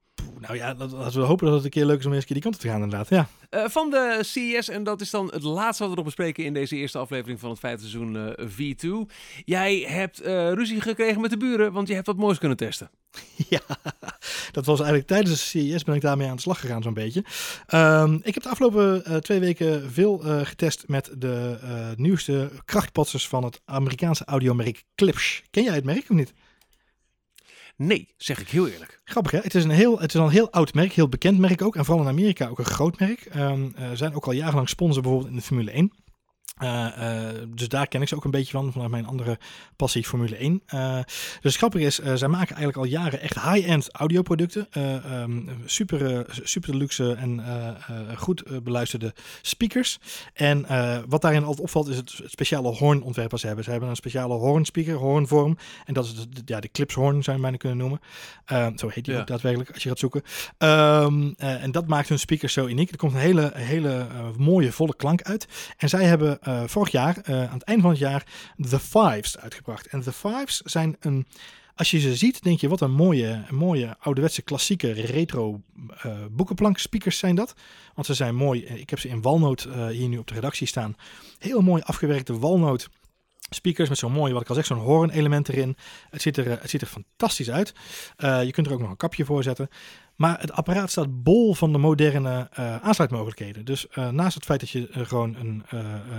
Nou 0.46 0.56
ja, 0.56 0.74
laten 0.78 1.20
we 1.20 1.26
hopen 1.26 1.46
dat 1.46 1.54
het 1.54 1.64
een 1.64 1.70
keer 1.70 1.84
leuk 1.84 1.98
is 1.98 2.06
om 2.06 2.12
eens 2.12 2.20
een 2.20 2.26
keer 2.26 2.36
die 2.36 2.44
kant 2.44 2.54
op 2.54 2.60
te 2.60 2.68
gaan 2.68 2.82
inderdaad. 2.82 3.08
Ja. 3.08 3.28
Uh, 3.50 3.68
van 3.68 3.90
de 3.90 4.18
CES, 4.20 4.68
en 4.68 4.84
dat 4.84 5.00
is 5.00 5.10
dan 5.10 5.30
het 5.32 5.42
laatste 5.42 5.82
wat 5.82 5.90
we 5.90 5.96
nog 5.96 6.04
bespreken 6.04 6.44
in 6.44 6.52
deze 6.52 6.76
eerste 6.76 6.98
aflevering 6.98 7.40
van 7.40 7.50
het 7.50 7.58
vijfde 7.58 7.86
seizoen 7.86 8.14
uh, 8.14 8.74
V2. 8.74 9.12
Jij 9.44 9.78
hebt 9.78 10.22
uh, 10.22 10.52
ruzie 10.52 10.80
gekregen 10.80 11.20
met 11.20 11.30
de 11.30 11.36
buren, 11.36 11.72
want 11.72 11.88
je 11.88 11.94
hebt 11.94 12.06
wat 12.06 12.16
moois 12.16 12.38
kunnen 12.38 12.56
testen. 12.56 12.90
Ja, 13.48 13.60
dat 14.52 14.66
was 14.66 14.78
eigenlijk 14.78 15.08
tijdens 15.08 15.30
de 15.30 15.36
CES 15.36 15.84
ben 15.84 15.94
ik 15.94 16.00
daarmee 16.00 16.28
aan 16.28 16.36
de 16.36 16.42
slag 16.42 16.60
gegaan 16.60 16.82
zo'n 16.82 16.94
beetje. 16.94 17.24
Um, 17.74 18.20
ik 18.22 18.34
heb 18.34 18.42
de 18.42 18.48
afgelopen 18.48 19.22
twee 19.22 19.40
weken 19.40 19.92
veel 19.92 20.18
getest 20.44 20.84
met 20.86 21.10
de 21.18 21.58
nieuwste 21.96 22.50
krachtpatsers 22.64 23.28
van 23.28 23.44
het 23.44 23.60
Amerikaanse 23.64 24.24
audiomerk 24.24 24.84
Clips. 24.94 25.42
Ken 25.50 25.62
jij 25.62 25.74
het 25.74 25.84
merk 25.84 26.10
of 26.10 26.16
niet? 26.16 26.32
Nee, 27.76 28.14
zeg 28.16 28.40
ik 28.40 28.48
heel 28.48 28.68
eerlijk. 28.68 29.00
Grappig 29.04 29.32
hè? 29.32 29.38
Het 29.38 29.54
is, 29.54 29.64
een 29.64 29.70
heel, 29.70 30.00
het 30.00 30.14
is 30.14 30.20
een 30.20 30.28
heel 30.28 30.50
oud 30.50 30.74
merk, 30.74 30.92
heel 30.92 31.08
bekend 31.08 31.38
merk 31.38 31.62
ook. 31.62 31.76
En 31.76 31.84
vooral 31.84 32.02
in 32.02 32.10
Amerika 32.10 32.48
ook 32.48 32.58
een 32.58 32.64
groot 32.64 32.98
merk. 32.98 33.28
Um, 33.36 33.74
zijn 33.92 34.14
ook 34.14 34.26
al 34.26 34.32
jarenlang 34.32 34.68
sponsor 34.68 35.02
bijvoorbeeld 35.02 35.30
in 35.30 35.36
de 35.36 35.42
Formule 35.42 35.70
1. 35.70 35.92
Uh, 36.62 36.86
uh, 36.98 37.28
dus 37.48 37.68
daar 37.68 37.86
ken 37.86 38.02
ik 38.02 38.08
ze 38.08 38.14
ook 38.14 38.24
een 38.24 38.30
beetje 38.30 38.52
van, 38.52 38.72
vanuit 38.72 38.90
mijn 38.90 39.06
andere 39.06 39.38
passie 39.76 40.04
Formule 40.04 40.36
1. 40.36 40.62
Uh, 40.74 40.98
dus 41.40 41.56
grappig 41.56 41.80
is, 41.80 41.94
zij 41.94 42.28
maken 42.28 42.56
eigenlijk 42.56 42.76
al 42.76 42.84
jaren 42.84 43.20
echt 43.20 43.42
high-end 43.42 43.88
audioproducten. 43.92 44.68
Um, 45.20 45.48
super, 45.64 46.26
super 46.42 46.76
luxe 46.76 47.12
en 47.12 47.44
goed 48.16 48.62
beluisterde 48.62 49.14
speakers. 49.42 49.98
En 50.32 50.66
wat 51.08 51.22
daarin 51.22 51.44
altijd 51.44 51.60
opvalt 51.60 51.88
is 51.88 51.96
het 51.96 52.20
speciale 52.24 52.68
hoornontwerp 52.68 53.30
wat 53.30 53.40
ze 53.40 53.46
hebben. 53.46 53.64
Ze 53.64 53.70
hebben 53.70 53.88
een 53.88 53.96
speciale 53.96 54.34
hoornspeaker, 54.34 54.94
hoornvorm. 54.94 55.58
En 55.84 55.94
dat 55.94 56.04
is 56.04 56.14
de, 56.14 56.42
ja, 56.44 56.60
de 56.60 56.70
clipshoorn 56.70 57.22
zou 57.22 57.36
je 57.36 57.42
bijna 57.42 57.56
kunnen 57.56 57.78
noemen. 57.78 58.00
zo 58.78 58.88
heet 58.88 59.04
die 59.04 59.14
ja. 59.14 59.20
ook 59.20 59.26
daadwerkelijk 59.26 59.72
als 59.72 59.82
je 59.82 59.88
gaat 59.88 59.98
zoeken. 59.98 60.22
Um, 60.58 61.34
en 61.36 61.72
dat 61.72 61.86
maakt 61.86 62.08
hun 62.08 62.18
speakers 62.18 62.52
zo 62.52 62.66
uniek. 62.66 62.90
Er 62.90 62.96
komt 62.96 63.12
een 63.12 63.18
hele, 63.18 63.50
hele 63.54 64.06
mooie 64.38 64.72
volle 64.72 64.96
klank 64.96 65.22
uit. 65.22 65.46
En 65.76 65.88
zij 65.88 66.04
hebben 66.04 66.38
uh, 66.48 66.62
vorig 66.66 66.90
jaar, 66.90 67.18
uh, 67.28 67.42
aan 67.42 67.58
het 67.58 67.62
eind 67.62 67.80
van 67.80 67.90
het 67.90 67.98
jaar, 67.98 68.26
The 68.68 68.80
Fives 68.80 69.38
uitgebracht. 69.38 69.86
En 69.86 70.00
The 70.00 70.12
Fives 70.12 70.60
zijn 70.60 70.96
een. 71.00 71.26
Als 71.76 71.90
je 71.90 71.98
ze 72.00 72.16
ziet, 72.16 72.42
denk 72.42 72.60
je 72.60 72.68
wat 72.68 72.80
een 72.80 72.92
mooie, 72.92 73.44
mooie 73.50 73.96
ouderwetse 73.98 74.42
klassieke 74.42 74.92
retro 74.92 75.60
uh, 76.06 76.12
boekenplank 76.30 76.78
speakers 76.78 77.18
zijn 77.18 77.34
dat. 77.34 77.54
Want 77.94 78.06
ze 78.06 78.14
zijn 78.14 78.34
mooi. 78.34 78.64
Ik 78.64 78.90
heb 78.90 78.98
ze 78.98 79.08
in 79.08 79.22
walnoot 79.22 79.68
hier 79.90 80.08
nu 80.08 80.18
op 80.18 80.26
de 80.26 80.34
redactie 80.34 80.66
staan. 80.66 80.96
Heel 81.38 81.60
mooi 81.60 81.82
afgewerkte 81.82 82.38
walnoot 82.38 82.88
speakers 83.50 83.88
met 83.88 83.98
zo'n 83.98 84.12
mooi, 84.12 84.32
wat 84.32 84.42
ik 84.42 84.48
al 84.48 84.54
zeg, 84.54 84.66
zo'n 84.66 84.78
hoorn 84.78 85.10
element 85.10 85.48
erin. 85.48 85.76
Het 86.10 86.22
ziet 86.22 86.36
er, 86.36 86.60
het 86.60 86.70
ziet 86.70 86.80
er 86.80 86.86
fantastisch 86.86 87.50
uit. 87.50 87.74
Uh, 88.18 88.44
je 88.44 88.50
kunt 88.50 88.66
er 88.66 88.72
ook 88.72 88.80
nog 88.80 88.90
een 88.90 88.96
kapje 88.96 89.24
voor 89.24 89.42
zetten. 89.42 89.68
Maar 90.14 90.40
het 90.40 90.52
apparaat 90.52 90.90
staat 90.90 91.22
bol 91.22 91.54
van 91.54 91.72
de 91.72 91.78
moderne 91.78 92.50
uh, 92.58 92.76
aansluitmogelijkheden. 92.76 93.64
Dus 93.64 93.86
naast 94.10 94.34
het 94.34 94.44
feit 94.44 94.60
dat 94.60 94.70
je 94.70 94.88
gewoon 94.92 95.36
een, 95.36 95.64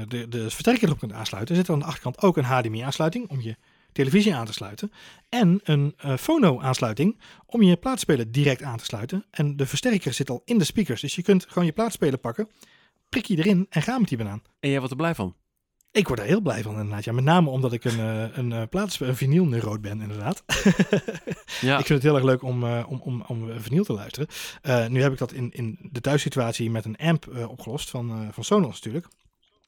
de, 0.08 0.28
de 0.28 0.50
versterker 0.50 0.84
erop 0.84 1.00
kunt 1.00 1.14
aansluiten, 1.14 1.56
zit 1.56 1.68
er 1.68 1.74
aan 1.74 1.80
de 1.80 1.86
achterkant 1.86 2.22
ook 2.22 2.38
een 2.38 2.44
HDMI-aansluiting 2.44 3.30
om 3.30 3.42
je 3.42 3.56
televisie 3.92 4.36
aan 4.36 4.46
te 4.46 4.54
sluiten. 4.54 4.92
En 5.30 5.60
een 5.64 5.96
fono-aansluiting 6.20 7.20
om 7.46 7.62
je 7.62 7.78
plaatspeler 7.78 8.32
direct 8.32 8.64
aan 8.64 8.78
te 8.78 8.86
sluiten. 8.86 9.26
En 9.32 9.56
de 9.56 9.66
versterker 9.66 10.14
zit 10.14 10.30
al 10.30 10.42
in 10.46 10.58
de 10.58 10.64
speakers. 10.64 11.02
Dus 11.02 11.16
je 11.16 11.22
kunt 11.22 11.46
gewoon 11.48 11.66
je 11.66 11.72
plaatspeler 11.72 12.20
pakken, 12.20 12.50
prik 13.10 13.26
je 13.26 13.38
erin 13.38 13.66
en 13.70 13.82
ga 13.82 14.00
met 14.00 14.10
die 14.10 14.18
banaan. 14.18 14.42
En 14.60 14.70
jij 14.70 14.78
wordt 14.78 14.92
er 14.92 15.00
blij 15.00 15.16
van? 15.16 15.36
Ik 15.96 16.08
word 16.08 16.20
er 16.20 16.26
heel 16.26 16.42
blij 16.42 16.62
van 16.62 16.72
inderdaad. 16.72 17.04
Ja, 17.04 17.12
met 17.12 17.24
name 17.24 17.50
omdat 17.50 17.74
ik 17.74 17.84
een, 17.84 18.00
uh, 18.00 18.38
een, 18.38 18.52
uh, 18.52 18.62
plaats, 18.70 19.00
een 19.00 19.16
ben 19.82 20.02
inderdaad. 20.02 20.44
ja. 21.62 21.78
Ik 21.78 21.86
vind 21.86 21.88
het 21.88 22.04
heel 22.04 22.16
erg 22.16 22.24
leuk 22.24 22.44
om, 22.44 22.64
uh, 22.64 22.84
om, 22.88 23.02
om, 23.04 23.24
om 23.28 23.50
vinyl 23.60 23.84
te 23.84 23.94
luisteren. 23.94 24.28
nu 24.92 25.02
heb 25.02 25.12
ik 25.12 25.18
dat 25.18 25.32
in, 25.32 25.52
in 25.52 25.78
de 25.92 26.02
thuissituatie 26.02 26.72
met 26.72 26.86
een 26.86 26.98
amp 26.98 27.48
opgelost 27.48 27.90
van, 27.90 28.30
van 28.32 28.44
Sonos 28.44 28.74
natuurlijk. 28.74 29.08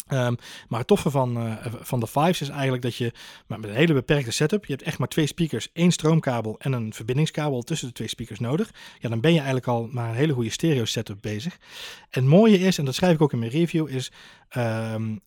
Um, 0.10 0.36
maar 0.68 0.80
het 0.80 0.88
toffe 0.88 1.10
van, 1.10 1.48
uh, 1.48 1.66
van 1.82 2.00
de 2.00 2.08
Fives 2.08 2.42
is 2.42 2.50
eigenlijk 2.50 2.82
dat 2.82 2.96
je 2.96 3.12
met 3.48 3.64
een 3.64 3.74
hele 3.74 3.94
beperkte 3.94 4.32
setup, 4.32 4.66
je 4.66 4.74
hebt 4.74 4.86
echt 4.86 4.98
maar 4.98 5.08
twee 5.08 5.28
speakers, 5.28 5.70
één 5.74 5.92
stroomkabel 5.92 6.56
en 6.60 6.74
een 6.74 6.94
verbindingskabel 6.94 7.62
tussen 7.62 7.88
de 7.88 7.94
twee 7.94 8.08
speakers 8.08 8.40
nodig. 8.40 8.72
Ja, 9.00 9.10
dan 9.10 9.22
ben 9.22 9.32
je 9.32 9.38
eigenlijk 9.38 9.68
al 9.68 9.88
maar 9.92 10.10
een 10.10 10.16
hele 10.16 10.34
goede 10.34 10.50
stereo 10.50 10.86
setup 10.86 11.22
bezig. 11.22 11.58
En 12.10 12.22
het 12.22 12.30
mooie 12.30 12.60
is, 12.60 12.78
en 12.78 12.86
dat 12.86 12.96
schrijf 12.96 13.14
ik 13.14 13.22
ook 13.22 13.34
in 13.34 13.40
mijn 13.40 13.52
review, 13.52 13.88
is 13.88 14.12
um, 14.58 15.22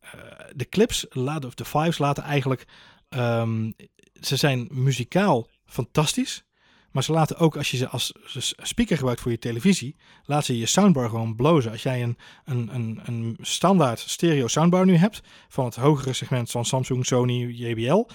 de 0.55 0.69
clips 0.69 1.07
laten, 1.11 1.49
of 1.49 1.55
de 1.55 1.65
Fives 1.65 1.99
laten 1.99 2.23
eigenlijk, 2.23 2.67
um, 3.09 3.75
ze 4.21 4.37
zijn 4.37 4.69
muzikaal 4.71 5.49
fantastisch. 5.65 6.45
Maar 6.91 7.03
ze 7.03 7.13
laten 7.13 7.37
ook, 7.37 7.57
als 7.57 7.71
je 7.71 7.77
ze 7.77 7.89
als 7.89 8.13
speaker 8.57 8.97
gebruikt 8.97 9.21
voor 9.21 9.31
je 9.31 9.39
televisie, 9.39 9.97
laat 10.25 10.45
ze 10.45 10.59
je 10.59 10.67
soundbar 10.67 11.09
gewoon 11.09 11.37
blozen. 11.37 11.71
Als 11.71 11.83
jij 11.83 12.03
een, 12.03 12.17
een, 12.45 12.75
een, 12.75 13.01
een 13.05 13.37
standaard 13.41 13.99
stereo 13.99 14.47
soundbar 14.47 14.87
nu 14.87 14.97
hebt, 14.97 15.21
van 15.49 15.65
het 15.65 15.77
hogere 15.77 16.13
segment 16.13 16.51
van 16.51 16.65
Samsung, 16.65 17.07
Sony, 17.07 17.47
JBL, 17.47 18.07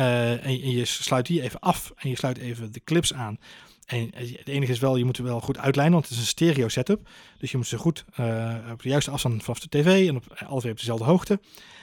uh, 0.00 0.46
en, 0.46 0.70
je 0.70 0.84
sluit 0.84 1.26
die 1.26 1.42
even 1.42 1.60
af 1.60 1.92
en 1.96 2.08
je 2.08 2.16
sluit 2.16 2.38
even 2.38 2.72
de 2.72 2.84
clips 2.84 3.14
aan. 3.14 3.38
En 3.86 4.10
het 4.14 4.48
enige 4.48 4.72
is 4.72 4.78
wel, 4.78 4.96
je 4.96 5.04
moet 5.04 5.18
er 5.18 5.24
wel 5.24 5.40
goed 5.40 5.58
uitlijnen, 5.58 5.94
want 5.94 6.04
het 6.04 6.14
is 6.14 6.20
een 6.20 6.26
stereo 6.26 6.68
setup. 6.68 7.08
Dus 7.38 7.50
je 7.50 7.56
moet 7.56 7.66
ze 7.66 7.78
goed 7.78 8.04
uh, 8.20 8.56
op 8.72 8.82
de 8.82 8.88
juiste 8.88 9.10
afstand 9.10 9.42
vanaf 9.42 9.60
de 9.60 9.68
tv 9.68 10.08
en 10.08 10.16
op, 10.16 10.44
altijd 10.46 10.72
op 10.72 10.78
dezelfde 10.78 11.04
hoogte. 11.04 11.40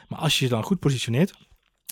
Maar 0.07 0.19
als 0.19 0.39
je 0.39 0.45
je 0.45 0.51
dan 0.51 0.63
goed 0.63 0.79
positioneert, 0.79 1.31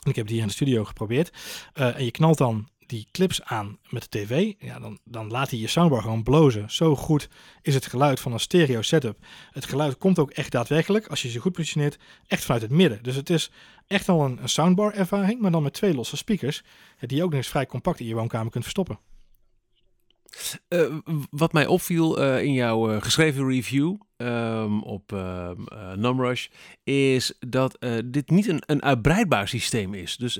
en 0.04 0.10
ik 0.10 0.16
heb 0.16 0.26
die 0.26 0.34
hier 0.34 0.42
in 0.42 0.48
de 0.48 0.54
studio 0.54 0.84
geprobeerd, 0.84 1.32
en 1.74 2.04
je 2.04 2.12
knalt 2.12 2.38
dan 2.38 2.70
die 2.88 3.08
clips 3.12 3.44
aan 3.44 3.78
met 3.90 4.02
de 4.02 4.20
tv, 4.20 4.54
ja, 4.60 4.80
dan, 4.80 5.00
dan 5.04 5.32
laat 5.32 5.50
hij 5.50 5.60
je 5.60 5.68
soundbar 5.68 6.02
gewoon 6.02 6.24
blozen. 6.24 6.72
Zo 6.72 6.96
goed 6.96 7.30
is 7.62 7.74
het 7.74 7.86
geluid 7.86 8.20
van 8.20 8.34
een 8.34 8.40
stereo 8.40 8.82
setup. 8.82 9.18
Het 9.52 9.66
geluid 9.66 9.98
komt 9.98 10.20
ook 10.20 10.32
echt 10.32 10.52
daadwerkelijk, 10.52 11.08
als 11.08 11.22
je 11.22 11.30
ze 11.30 11.40
goed 11.40 11.52
positioneert, 11.52 11.98
echt 12.28 12.44
vanuit 12.44 12.62
het 12.62 12.72
midden. 12.72 13.04
Dus 13.04 13.16
het 13.16 13.30
is 13.30 13.52
echt 13.88 14.10
al 14.10 14.26
een, 14.26 14.40
soundbar 14.44 14.94
ervaring, 14.94 15.42
maar 15.42 15.52
dan 15.52 15.64
met 15.64 15.74
twee 15.74 15.94
losse 15.94 16.18
speakers, 16.18 16.64
die 17.00 17.18
je 17.18 17.24
ook 17.24 17.30
nog 17.30 17.40
eens 17.40 17.50
vrij 17.50 17.66
compact 17.66 18.00
in 18.00 18.06
je 18.06 18.16
woonkamer 18.16 18.52
kunt 18.52 18.64
verstoppen. 18.64 19.00
Uh, 20.70 20.98
wat 21.30 21.54
mij 21.54 21.66
opviel 21.66 22.24
uh, 22.24 22.44
in 22.44 22.54
jouw 22.54 22.94
uh, 22.94 23.02
geschreven 23.02 23.48
review 23.48 23.96
um, 24.18 24.84
op 24.84 25.16
Numrush 25.96 26.48
is 26.84 27.34
dat 27.40 27.78
dit 28.06 28.30
niet 28.30 28.48
een, 28.48 28.62
een 28.66 28.84
uitbreidbaar 28.84 29.48
systeem 29.48 29.94
is. 29.94 30.18
Dus 30.18 30.36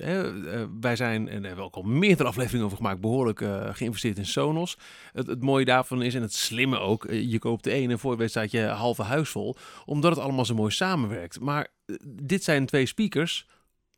wij 0.80 0.96
zijn, 0.96 1.28
en 1.28 1.42
daar 1.42 1.48
hebben 1.48 1.56
we 1.56 1.62
ook 1.62 1.76
al 1.76 1.82
meerdere 1.84 2.30
afleveringen 2.30 2.66
over 2.66 2.78
gemaakt, 2.78 3.02
behoorlijk 3.02 3.46
geïnvesteerd 3.72 4.18
in 4.18 4.26
Sonos. 4.26 4.78
Het, 5.14 5.28
het, 5.28 5.42
mooie 5.42 5.66
daarvan 5.66 6.02
is, 6.02 6.16
en 6.16 6.22
het 6.22 6.34
slimme 6.34 6.80
ook, 6.80 7.08
je 7.10 7.40
koopt 7.40 7.64
de 7.64 7.72
ene 7.72 7.98
voor 7.98 8.18
je 8.22 8.48
je 8.52 8.66
halve 8.66 9.04
huis 9.04 9.30
vol, 9.30 9.56
omdat 9.86 10.12
het 10.16 10.24
allemaal 10.24 10.46
zo 10.46 10.56
mooi 10.56 10.72
samenwerkt. 10.72 11.40
Maar 11.40 11.68
dit 12.06 12.44
zijn 12.44 12.66
twee 12.66 12.86
speakers, 12.86 13.48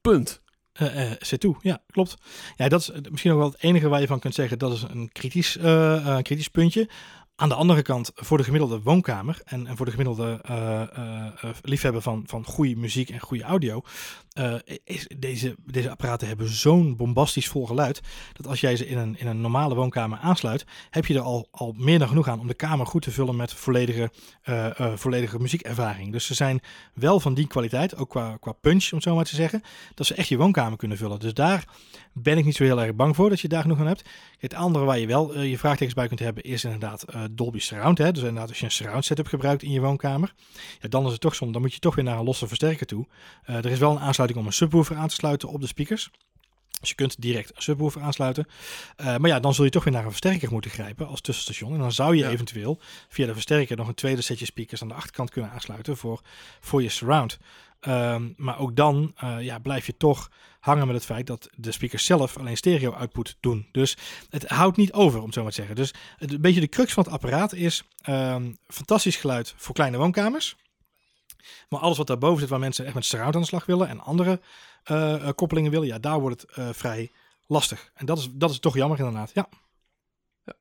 punt. 0.01 0.41
Uh, 0.81 1.11
uh, 1.11 1.53
ja, 1.61 1.81
klopt. 1.91 2.15
Ja, 2.55 2.67
dat 2.67 2.81
is 2.81 3.09
misschien 3.09 3.31
ook 3.31 3.37
wel 3.37 3.51
het 3.51 3.63
enige 3.63 3.87
waar 3.87 4.01
je 4.01 4.07
van 4.07 4.19
kunt 4.19 4.33
zeggen 4.33 4.59
dat 4.59 4.73
is 4.73 4.81
een 4.81 5.09
kritisch, 5.11 5.57
kritisch 6.21 6.47
puntje. 6.47 6.89
Aan 7.39 7.49
de 7.49 7.55
andere 7.55 7.81
kant, 7.81 8.11
voor 8.15 8.37
de 8.37 8.43
gemiddelde 8.43 8.81
woonkamer 8.81 9.41
en, 9.45 9.67
en 9.67 9.77
voor 9.77 9.85
de 9.85 9.91
gemiddelde 9.91 10.41
uh, 10.49 10.81
uh, 10.97 11.51
liefhebber 11.61 12.01
van, 12.01 12.23
van 12.25 12.45
goede 12.45 12.75
muziek 12.75 13.09
en 13.09 13.19
goede 13.19 13.43
audio, 13.43 13.81
is 14.83 15.07
deze, 15.17 15.55
deze 15.65 15.89
apparaten 15.89 16.27
hebben 16.27 16.47
zo'n 16.47 16.95
bombastisch 16.95 17.47
vol 17.47 17.65
geluid, 17.65 18.01
dat 18.33 18.47
als 18.47 18.59
jij 18.59 18.75
ze 18.75 18.87
in 18.87 18.97
een, 18.97 19.19
in 19.19 19.27
een 19.27 19.41
normale 19.41 19.75
woonkamer 19.75 20.17
aansluit, 20.17 20.65
heb 20.89 21.05
je 21.05 21.13
er 21.13 21.19
al, 21.19 21.47
al 21.51 21.73
meer 21.77 21.99
dan 21.99 22.07
genoeg 22.07 22.27
aan 22.27 22.39
om 22.39 22.47
de 22.47 22.53
kamer 22.53 22.85
goed 22.85 23.01
te 23.01 23.11
vullen 23.11 23.35
met 23.35 23.53
volledige, 23.53 24.11
volledige 24.95 25.39
muziekervaring. 25.39 26.11
Dus 26.11 26.25
ze 26.25 26.33
zijn 26.33 26.61
wel 26.93 27.19
van 27.19 27.33
die 27.33 27.47
kwaliteit, 27.47 27.95
ook 27.95 28.09
qua, 28.09 28.37
qua 28.37 28.51
punch, 28.51 28.83
om 28.91 28.97
het 28.97 29.03
zo 29.03 29.15
maar 29.15 29.25
te 29.25 29.35
zeggen, 29.35 29.61
dat 29.95 30.05
ze 30.05 30.13
echt 30.13 30.27
je 30.27 30.37
woonkamer 30.37 30.77
kunnen 30.77 30.97
vullen. 30.97 31.19
Dus 31.19 31.33
daar 31.33 31.65
ben 32.13 32.37
ik 32.37 32.45
niet 32.45 32.55
zo 32.55 32.63
heel 32.63 32.81
erg 32.81 32.95
bang 32.95 33.15
voor 33.15 33.29
dat 33.29 33.39
je 33.39 33.47
daar 33.47 33.61
genoeg 33.61 33.79
aan 33.79 33.87
hebt. 33.87 34.09
Het 34.37 34.53
andere 34.53 34.85
waar 34.85 34.99
je 34.99 35.07
wel 35.07 35.39
je 35.39 35.57
vraagtekens 35.57 35.95
bij 35.95 36.07
kunt 36.07 36.19
hebben, 36.19 36.43
is 36.43 36.63
inderdaad 36.63 37.05
Dolby 37.35 37.59
Surround. 37.59 37.97
Hè? 37.97 38.11
Dus 38.11 38.23
inderdaad, 38.23 38.49
als 38.49 38.59
je 38.59 38.65
een 38.65 38.71
surround 38.71 39.05
setup 39.05 39.27
gebruikt 39.27 39.63
in 39.63 39.71
je 39.71 39.79
woonkamer, 39.79 40.33
ja, 40.81 40.89
dan 40.89 41.05
is 41.05 41.11
het 41.11 41.21
toch 41.21 41.35
zo. 41.35 41.51
Dan 41.51 41.61
moet 41.61 41.73
je 41.73 41.79
toch 41.79 41.95
weer 41.95 42.03
naar 42.03 42.17
een 42.17 42.25
losse 42.25 42.47
versterker 42.47 42.85
toe. 42.85 43.07
Uh, 43.49 43.55
er 43.55 43.65
is 43.65 43.79
wel 43.79 43.91
een 43.91 43.99
aansluiting 43.99 44.41
om 44.41 44.47
een 44.47 44.53
subwoofer 44.53 44.95
aan 44.95 45.07
te 45.07 45.15
sluiten 45.15 45.49
op 45.49 45.61
de 45.61 45.67
speakers. 45.67 46.11
Dus 46.79 46.89
je 46.89 46.95
kunt 46.95 47.21
direct 47.21 47.55
een 47.55 47.61
subwoofer 47.61 48.01
aansluiten. 48.01 48.45
Uh, 48.97 49.05
maar 49.17 49.29
ja, 49.29 49.39
dan 49.39 49.53
zul 49.53 49.63
je 49.63 49.71
toch 49.71 49.83
weer 49.83 49.93
naar 49.93 50.03
een 50.03 50.09
versterker 50.09 50.51
moeten 50.51 50.71
grijpen 50.71 51.07
als 51.07 51.21
tussenstation. 51.21 51.73
En 51.73 51.79
dan 51.79 51.91
zou 51.91 52.15
je 52.15 52.23
ja. 52.23 52.29
eventueel 52.29 52.79
via 53.09 53.25
de 53.25 53.33
versterker 53.33 53.77
nog 53.77 53.87
een 53.87 53.93
tweede 53.93 54.21
setje 54.21 54.45
speakers 54.45 54.81
aan 54.81 54.87
de 54.87 54.93
achterkant 54.93 55.29
kunnen 55.29 55.51
aansluiten 55.51 55.97
voor, 55.97 56.21
voor 56.59 56.81
je 56.81 56.89
surround. 56.89 57.37
Ehm, 57.79 58.29
maar 58.35 58.59
ook 58.59 58.75
dan 58.75 59.13
eh, 59.15 59.41
ja, 59.41 59.59
blijf 59.59 59.85
je 59.85 59.97
toch 59.97 60.31
hangen 60.59 60.85
met 60.85 60.95
het 60.95 61.05
feit 61.05 61.27
dat 61.27 61.49
de 61.55 61.71
speakers 61.71 62.05
zelf 62.05 62.37
alleen 62.37 62.57
stereo 62.57 62.91
output 62.91 63.37
doen. 63.39 63.67
Dus 63.71 63.97
het 64.29 64.47
houdt 64.47 64.77
niet 64.77 64.93
over, 64.93 65.19
om 65.19 65.25
het 65.25 65.33
zo 65.33 65.41
maar 65.41 65.51
te 65.51 65.57
zeggen. 65.57 65.75
Dus 65.75 65.93
een 66.17 66.41
beetje 66.41 66.59
de 66.59 66.67
crux 66.67 66.93
van 66.93 67.03
het 67.03 67.13
apparaat 67.13 67.53
is 67.53 67.83
ehm, 68.01 68.53
fantastisch 68.67 69.15
geluid 69.15 69.53
voor 69.57 69.75
kleine 69.75 69.97
woonkamers. 69.97 70.55
Maar 71.69 71.79
alles 71.79 71.97
wat 71.97 72.07
daarboven 72.07 72.39
zit, 72.39 72.49
waar 72.49 72.59
mensen 72.59 72.85
echt 72.85 72.93
met 72.93 73.05
surround 73.05 73.35
aan 73.35 73.41
de 73.41 73.47
slag 73.47 73.65
willen 73.65 73.87
en 73.87 73.99
andere 73.99 74.41
eh, 74.83 75.27
eh, 75.27 75.35
koppelingen 75.35 75.71
willen, 75.71 75.87
ja, 75.87 75.99
daar 75.99 76.19
wordt 76.19 76.41
het 76.41 76.77
vrij 76.77 77.11
lastig. 77.47 77.91
En 77.93 78.05
dat 78.05 78.17
is, 78.17 78.29
dat 78.31 78.49
is 78.49 78.59
toch 78.59 78.75
jammer 78.75 78.97
inderdaad. 78.97 79.31
Ja. 79.33 79.49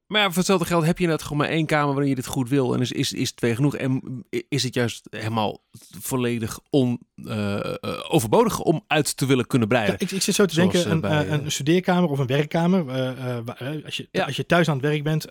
Maar 0.06 0.20
ja, 0.20 0.26
voor 0.26 0.36
hetzelfde 0.36 0.66
geld 0.66 0.84
heb 0.84 0.98
je 0.98 1.06
net 1.06 1.22
gewoon 1.22 1.38
maar 1.38 1.48
één 1.48 1.66
kamer 1.66 1.92
waarin 1.92 2.08
je 2.08 2.14
dit 2.14 2.26
goed 2.26 2.48
wil. 2.48 2.74
En 2.74 2.80
is, 2.80 2.92
is, 2.92 3.12
is 3.12 3.32
twee 3.32 3.54
genoeg? 3.54 3.76
En 3.76 4.24
is 4.48 4.62
het 4.62 4.74
juist 4.74 5.06
helemaal 5.10 5.62
volledig 6.00 6.58
on, 6.70 7.00
uh, 7.14 7.60
overbodig 8.08 8.60
om 8.60 8.84
uit 8.86 9.16
te 9.16 9.26
willen 9.26 9.46
kunnen 9.46 9.68
breiden? 9.68 9.94
Ja, 9.98 10.06
ik, 10.06 10.10
ik 10.10 10.22
zit 10.22 10.34
zo 10.34 10.44
te 10.44 10.54
Zoals 10.54 10.72
denken, 10.72 10.90
een, 10.90 11.00
bij, 11.00 11.28
een, 11.28 11.52
studeerkamer 11.52 12.10
of 12.10 12.18
een 12.18 12.26
werkkamer. 12.26 12.84
Uh, 12.86 13.84
als, 13.84 13.96
je, 13.96 14.08
ja. 14.10 14.24
als 14.24 14.36
je 14.36 14.46
thuis 14.46 14.68
aan 14.68 14.76
het 14.76 14.84
werk 14.84 15.02
bent. 15.02 15.26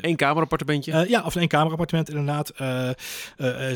Eén 0.00 0.16
kamerappartementje? 0.16 1.06
ja, 1.08 1.22
of 1.24 1.34
een 1.34 1.48
kamerappartement 1.48 2.08
inderdaad. 2.08 2.52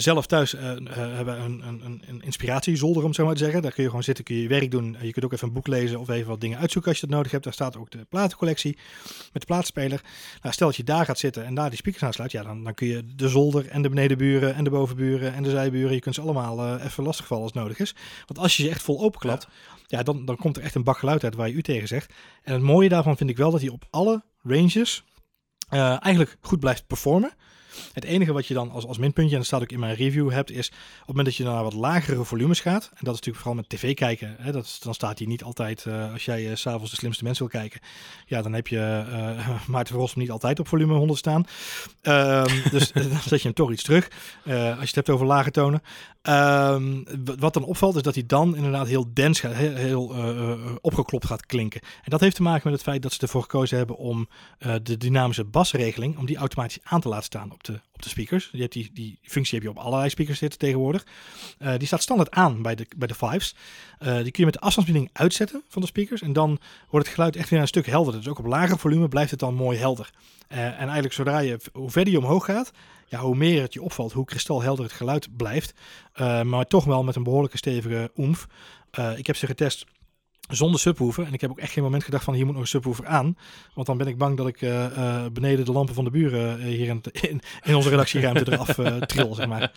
zelf 0.03 0.27
thuis 0.27 0.53
hebben 0.53 1.25
we 1.25 1.45
een, 1.45 1.63
een, 1.67 2.03
een 2.07 2.23
inspiratiezolder, 2.23 3.05
om 3.05 3.15
zo 3.15 3.25
maar 3.25 3.35
te 3.35 3.45
zeggen. 3.45 3.63
Daar 3.63 3.73
kun 3.73 3.83
je 3.83 3.89
gewoon 3.89 4.05
zitten, 4.05 4.25
kun 4.25 4.35
je 4.35 4.43
je 4.43 4.49
werk 4.49 4.71
doen. 4.71 4.97
Je 5.01 5.13
kunt 5.13 5.25
ook 5.25 5.33
even 5.33 5.49
een 5.49 5.55
boek 5.55 5.67
lezen 5.67 6.01
of 6.01 6.09
even 6.09 6.29
wat 6.29 6.41
dingen 6.41 6.59
uitzoeken 6.59 6.91
als 6.91 7.01
je 7.01 7.07
dat 7.07 7.17
nodig 7.17 7.33
hebt. 7.33 7.45
Daar 7.45 7.53
staat 7.53 7.77
ook 7.77 7.91
de 7.91 8.07
platencollectie 8.09 8.79
met 9.33 9.41
de 9.41 9.47
plaatsspeler. 9.79 10.41
Nou, 10.43 10.55
stel 10.55 10.67
dat 10.67 10.77
je 10.77 10.85
daar 10.85 11.05
gaat 11.05 11.19
zitten 11.19 11.45
en 11.45 11.55
daar 11.55 11.69
die 11.69 11.79
speakers 11.79 12.03
aansluit, 12.03 12.33
ja, 12.33 12.43
dan, 12.43 12.65
dan 12.65 12.75
kun 12.75 12.87
je 12.87 13.15
de 13.17 13.29
zolder 13.29 13.69
en 13.69 13.83
de 13.83 13.89
benedenburen 13.89 14.55
en 14.55 14.65
de 14.65 14.71
bovenburen 14.71 15.35
en 15.35 15.43
de 15.43 15.51
zijburen, 15.51 15.95
je 15.95 16.01
kunt 16.01 16.15
ze 16.15 16.21
allemaal 16.21 16.65
uh, 16.65 16.85
even 16.85 17.05
lastigvallen 17.05 17.45
als 17.45 17.53
nodig 17.53 17.79
is. 17.79 17.95
Want 18.27 18.39
als 18.39 18.57
je 18.57 18.63
ze 18.63 18.69
echt 18.69 18.83
vol 18.83 19.01
openklapt, 19.01 19.49
ja. 19.87 19.99
ja, 19.99 20.03
dan, 20.03 20.25
dan 20.25 20.37
komt 20.37 20.57
er 20.57 20.63
echt 20.63 20.75
een 20.75 20.85
bak 20.85 20.99
geluid 20.99 21.25
uit 21.25 21.35
waar 21.35 21.49
je 21.49 21.55
u 21.55 21.63
tegen 21.63 21.89
zegt. 21.89 22.13
En 22.43 22.53
het 22.53 22.63
mooie 22.63 22.89
daarvan 22.89 23.17
vind 23.17 23.31
ik 23.31 23.37
wel 23.37 23.51
dat 23.51 23.61
hij 23.61 23.71
op 23.71 23.87
alle 23.91 24.23
ranges 24.43 25.05
uh, 25.71 26.05
eigenlijk 26.05 26.37
goed 26.41 26.61
blijft 26.61 26.87
performen. 26.87 27.33
Het 27.93 28.05
enige 28.05 28.33
wat 28.33 28.47
je 28.47 28.55
dan 28.55 28.71
als, 28.71 28.87
als 28.87 28.99
minpuntje, 28.99 29.33
en 29.33 29.39
dat 29.39 29.47
staat 29.47 29.63
ook 29.63 29.73
in 29.73 29.79
mijn 29.79 29.95
review, 29.95 30.31
hebt, 30.31 30.51
is 30.51 30.69
op 30.69 30.75
het 30.97 31.07
moment 31.07 31.27
dat 31.27 31.37
je 31.37 31.45
naar 31.45 31.63
wat 31.63 31.73
lagere 31.73 32.25
volumes 32.25 32.61
gaat, 32.61 32.85
en 32.85 33.05
dat 33.05 33.15
is 33.15 33.21
natuurlijk 33.21 33.37
vooral 33.37 33.55
met 33.55 33.69
tv 33.69 33.95
kijken, 33.95 34.37
hè, 34.39 34.53
dat 34.53 34.79
dan 34.83 34.95
staat 34.95 35.19
hij 35.19 35.27
niet 35.27 35.43
altijd, 35.43 35.85
uh, 35.85 36.13
als 36.13 36.25
jij 36.25 36.51
uh, 36.51 36.55
s'avonds 36.55 36.91
de 36.91 36.97
slimste 36.97 37.25
mensen 37.25 37.51
wil 37.51 37.61
kijken, 37.61 37.81
ja, 38.27 38.43
dan 38.43 38.53
heb 38.53 38.67
je 38.67 39.05
uh, 39.09 39.49
Maarten 39.67 39.93
Verrossum 39.93 40.21
niet 40.21 40.31
altijd 40.31 40.61
op 40.61 40.69
volume 40.69 40.95
100 40.95 41.19
staan. 41.19 41.45
Um, 42.03 42.63
dus 42.71 42.93
dan 43.13 43.21
zet 43.27 43.41
je 43.41 43.47
hem 43.49 43.53
toch 43.53 43.73
iets 43.73 43.83
terug, 43.83 44.09
als 44.45 44.55
je 44.55 44.87
het 44.87 44.95
hebt 44.95 45.11
over 45.11 45.27
lage 45.27 45.51
tonen. 45.51 45.83
Um, 46.29 47.05
wat 47.39 47.55
dan 47.55 47.65
opvalt 47.65 47.97
is 47.97 48.03
dat 48.03 48.15
hij 48.15 48.25
dan 48.27 48.57
inderdaad 48.57 48.87
heel 48.87 49.07
dens 49.13 49.41
gaat, 49.41 49.53
heel, 49.55 49.75
heel 49.75 50.15
opgeklopt 50.81 51.27
gaat 51.27 51.47
klinken. 51.47 51.81
En 51.81 52.11
dat 52.11 52.21
heeft 52.21 52.37
te 52.37 52.43
maken 52.43 52.63
met 52.65 52.73
het 52.73 52.83
feit 52.83 53.03
dat 53.03 53.13
ze 53.13 53.21
ervoor 53.21 53.43
gekozen 53.43 53.77
hebben 53.77 53.97
om 53.97 54.29
de 54.83 54.97
dynamische 54.97 55.45
basregeling, 55.45 56.19
om 56.19 56.27
die 56.27 56.37
automatisch 56.37 56.79
aan 56.83 57.01
te 57.01 57.09
laten 57.09 57.25
staan 57.25 57.53
op 57.53 57.65
de, 57.65 57.81
op 57.93 58.03
de 58.03 58.09
speakers. 58.09 58.49
Je 58.53 58.61
hebt 58.61 58.73
die, 58.73 58.91
die 58.93 59.19
functie 59.23 59.55
heb 59.55 59.63
je 59.63 59.71
op 59.71 59.85
allerlei 59.85 60.11
speakers 60.11 60.39
zitten 60.39 60.59
tegenwoordig. 60.59 61.07
Die 61.77 61.87
staat 61.87 62.03
standaard 62.03 62.31
aan 62.31 62.63
bij 62.63 62.75
de, 62.75 62.87
bij 62.97 63.09
de 63.09 63.15
Fives. 63.15 63.55
Die 63.99 64.09
kun 64.09 64.33
je 64.33 64.45
met 64.45 64.55
de 64.55 64.61
afstandsbediening 64.61 65.11
uitzetten 65.13 65.63
van 65.69 65.83
de 65.83 65.89
speakers. 65.89 66.23
En 66.23 66.33
dan 66.33 66.59
wordt 66.91 67.07
het 67.07 67.15
geluid 67.15 67.37
echt 67.37 67.51
weer 67.51 67.61
een 67.61 67.69
stuk 67.69 67.87
helderder. 67.87 68.21
Dus 68.21 68.31
ook 68.31 68.39
op 68.39 68.47
lager 68.47 68.79
volume 68.79 69.09
blijft 69.09 69.31
het 69.31 69.41
dan 69.41 69.55
mooi 69.55 69.79
helder. 69.79 70.11
En 70.49 70.77
eigenlijk 70.77 71.13
zodra 71.13 71.39
je, 71.39 71.61
hoe 71.73 71.91
verder 71.91 72.13
je 72.13 72.19
omhoog 72.19 72.45
gaat, 72.45 72.71
ja, 73.09 73.21
hoe 73.21 73.37
meer 73.37 73.63
het 73.63 73.73
je 73.73 73.83
opvalt, 73.83 74.13
hoe 74.13 74.25
kristalhelder 74.25 74.85
het 74.85 74.95
geluid 74.95 75.37
blijft. 75.37 75.75
maar 76.45 76.67
toch 76.67 76.85
wel 76.85 77.05
met 77.05 77.17
een 77.17 77.23
behoorlijke 77.23 77.57
stevige 77.57 78.11
oemf. 78.17 78.47
ik 79.17 79.27
heb 79.27 79.37
ze 79.37 79.47
getest 79.47 79.87
zonder 80.49 80.81
subwoofer. 80.81 81.27
En 81.27 81.33
ik 81.33 81.41
heb 81.41 81.51
ook 81.51 81.59
echt 81.59 81.73
geen 81.73 81.83
moment 81.83 82.05
gedacht 82.05 82.25
van 82.25 82.35
hier 82.35 82.45
moet 82.45 82.53
nog 82.53 82.63
een 82.63 82.69
subwoofer 82.69 83.07
aan. 83.07 83.37
Want 83.75 83.87
dan 83.87 83.99
ben 83.99 84.07
ik 84.07 84.19
bang 84.19 84.37
dat 84.37 84.47
ik 84.47 84.61
uh, 84.61 85.27
beneden 85.33 85.65
de 85.65 85.73
lampen 85.73 85.95
van 85.95 86.05
de 86.05 86.11
buren 86.11 86.61
hier 86.61 86.89
in, 87.13 87.41
in, 87.63 87.75
onze 87.75 87.89
redactieruimte 87.89 88.53
eraf 88.53 88.75
tril, 89.07 89.35
zeg 89.35 89.47
maar. 89.47 89.73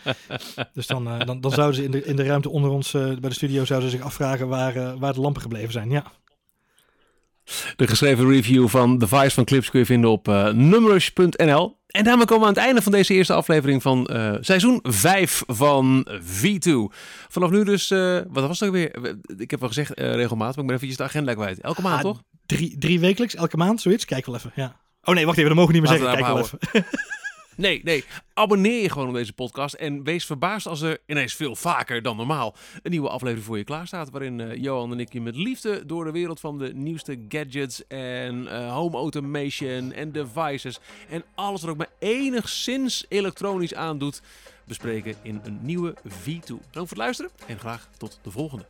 Dus 0.73 0.87
dan, 0.87 1.19
dan, 1.25 1.41
dan 1.41 1.51
zouden 1.51 1.75
ze 1.75 1.83
in 1.83 1.91
de, 1.91 2.03
in 2.03 2.15
de 2.15 2.23
ruimte 2.23 2.49
onder 2.49 2.69
ons 2.69 2.91
bij 2.91 3.15
de 3.19 3.33
studio 3.33 3.65
zouden 3.65 3.89
zich 3.89 4.01
afvragen 4.01 4.47
waar, 4.47 4.97
waar 4.97 5.13
de 5.13 5.21
lampen 5.21 5.41
gebleven 5.41 5.71
zijn. 5.71 5.89
Ja. 5.89 6.11
De 7.75 7.87
geschreven 7.87 8.27
review 8.27 8.67
van 8.67 8.97
The 8.97 9.07
Vice 9.07 9.29
van 9.29 9.45
Clips 9.45 9.69
kun 9.69 9.79
je 9.79 9.85
vinden 9.85 10.09
op 10.09 10.27
uh, 10.27 10.51
numerous.nl. 10.51 11.79
En 11.87 12.03
daarmee 12.03 12.25
komen 12.25 12.41
we 12.41 12.47
aan 12.47 12.53
het 12.53 12.63
einde 12.63 12.81
van 12.81 12.91
deze 12.91 13.13
eerste 13.13 13.33
aflevering 13.33 13.81
van 13.81 14.09
uh, 14.11 14.33
seizoen 14.39 14.79
5 14.83 15.43
van 15.47 16.07
V2. 16.21 16.71
Vanaf 17.27 17.49
nu 17.49 17.63
dus, 17.63 17.91
uh, 17.91 18.19
wat 18.29 18.47
was 18.47 18.59
het 18.59 18.69
ook 18.69 18.75
weer? 18.75 19.15
Ik 19.37 19.51
heb 19.51 19.59
wel 19.59 19.69
gezegd 19.69 19.91
regelmatig, 19.95 20.37
maar 20.37 20.63
ik 20.63 20.69
ben 20.69 20.75
eventjes 20.75 20.97
de 20.97 21.03
agenda 21.03 21.33
kwijt. 21.33 21.59
Elke 21.59 21.81
maand, 21.81 21.95
ah, 21.95 22.11
toch? 22.11 22.21
Drie, 22.45 22.77
drie 22.77 22.99
wekelijks, 22.99 23.35
elke 23.35 23.57
maand, 23.57 23.81
zoiets? 23.81 24.05
Kijk 24.05 24.25
wel 24.25 24.35
even, 24.35 24.51
ja. 24.55 24.79
Oh 25.03 25.15
nee, 25.15 25.25
wacht 25.25 25.37
even, 25.37 25.49
dat 25.49 25.59
mogen 25.59 25.73
we 25.73 25.79
niet 25.79 25.89
meer 25.89 25.99
Laten 25.99 26.17
zeggen. 26.17 26.35
Kijk 26.35 26.51
wel 26.73 26.81
even. 26.81 26.89
Nee, 27.55 27.81
nee. 27.83 28.03
Abonneer 28.33 28.81
je 28.81 28.89
gewoon 28.89 29.07
op 29.07 29.13
deze 29.13 29.33
podcast. 29.33 29.73
En 29.73 30.03
wees 30.03 30.25
verbaasd 30.25 30.67
als 30.67 30.81
er 30.81 30.99
ineens 31.05 31.33
veel 31.33 31.55
vaker 31.55 32.01
dan 32.01 32.17
normaal 32.17 32.55
een 32.83 32.91
nieuwe 32.91 33.09
aflevering 33.09 33.45
voor 33.45 33.57
je 33.57 33.63
klaar 33.63 33.87
staat. 33.87 34.09
Waarin 34.09 34.39
uh, 34.39 34.55
Johan 34.55 34.91
en 34.91 34.99
ik 34.99 35.13
je 35.13 35.21
met 35.21 35.35
liefde 35.35 35.85
door 35.85 36.05
de 36.05 36.11
wereld 36.11 36.39
van 36.39 36.57
de 36.57 36.73
nieuwste 36.73 37.19
gadgets 37.29 37.87
en 37.87 38.43
uh, 38.43 38.73
home 38.73 38.97
automation 38.97 39.91
en 39.91 40.11
devices. 40.11 40.79
En 41.09 41.23
alles 41.35 41.61
wat 41.61 41.69
ook 41.69 41.77
maar 41.77 41.91
enigszins 41.99 43.05
elektronisch 43.09 43.75
aandoet. 43.75 44.21
Bespreken 44.65 45.15
in 45.21 45.41
een 45.43 45.59
nieuwe 45.61 45.95
V2. 46.07 46.45
Dank 46.47 46.61
voor 46.71 46.87
het 46.87 46.97
luisteren 46.97 47.31
en 47.47 47.59
graag 47.59 47.89
tot 47.97 48.19
de 48.21 48.31
volgende. 48.31 48.65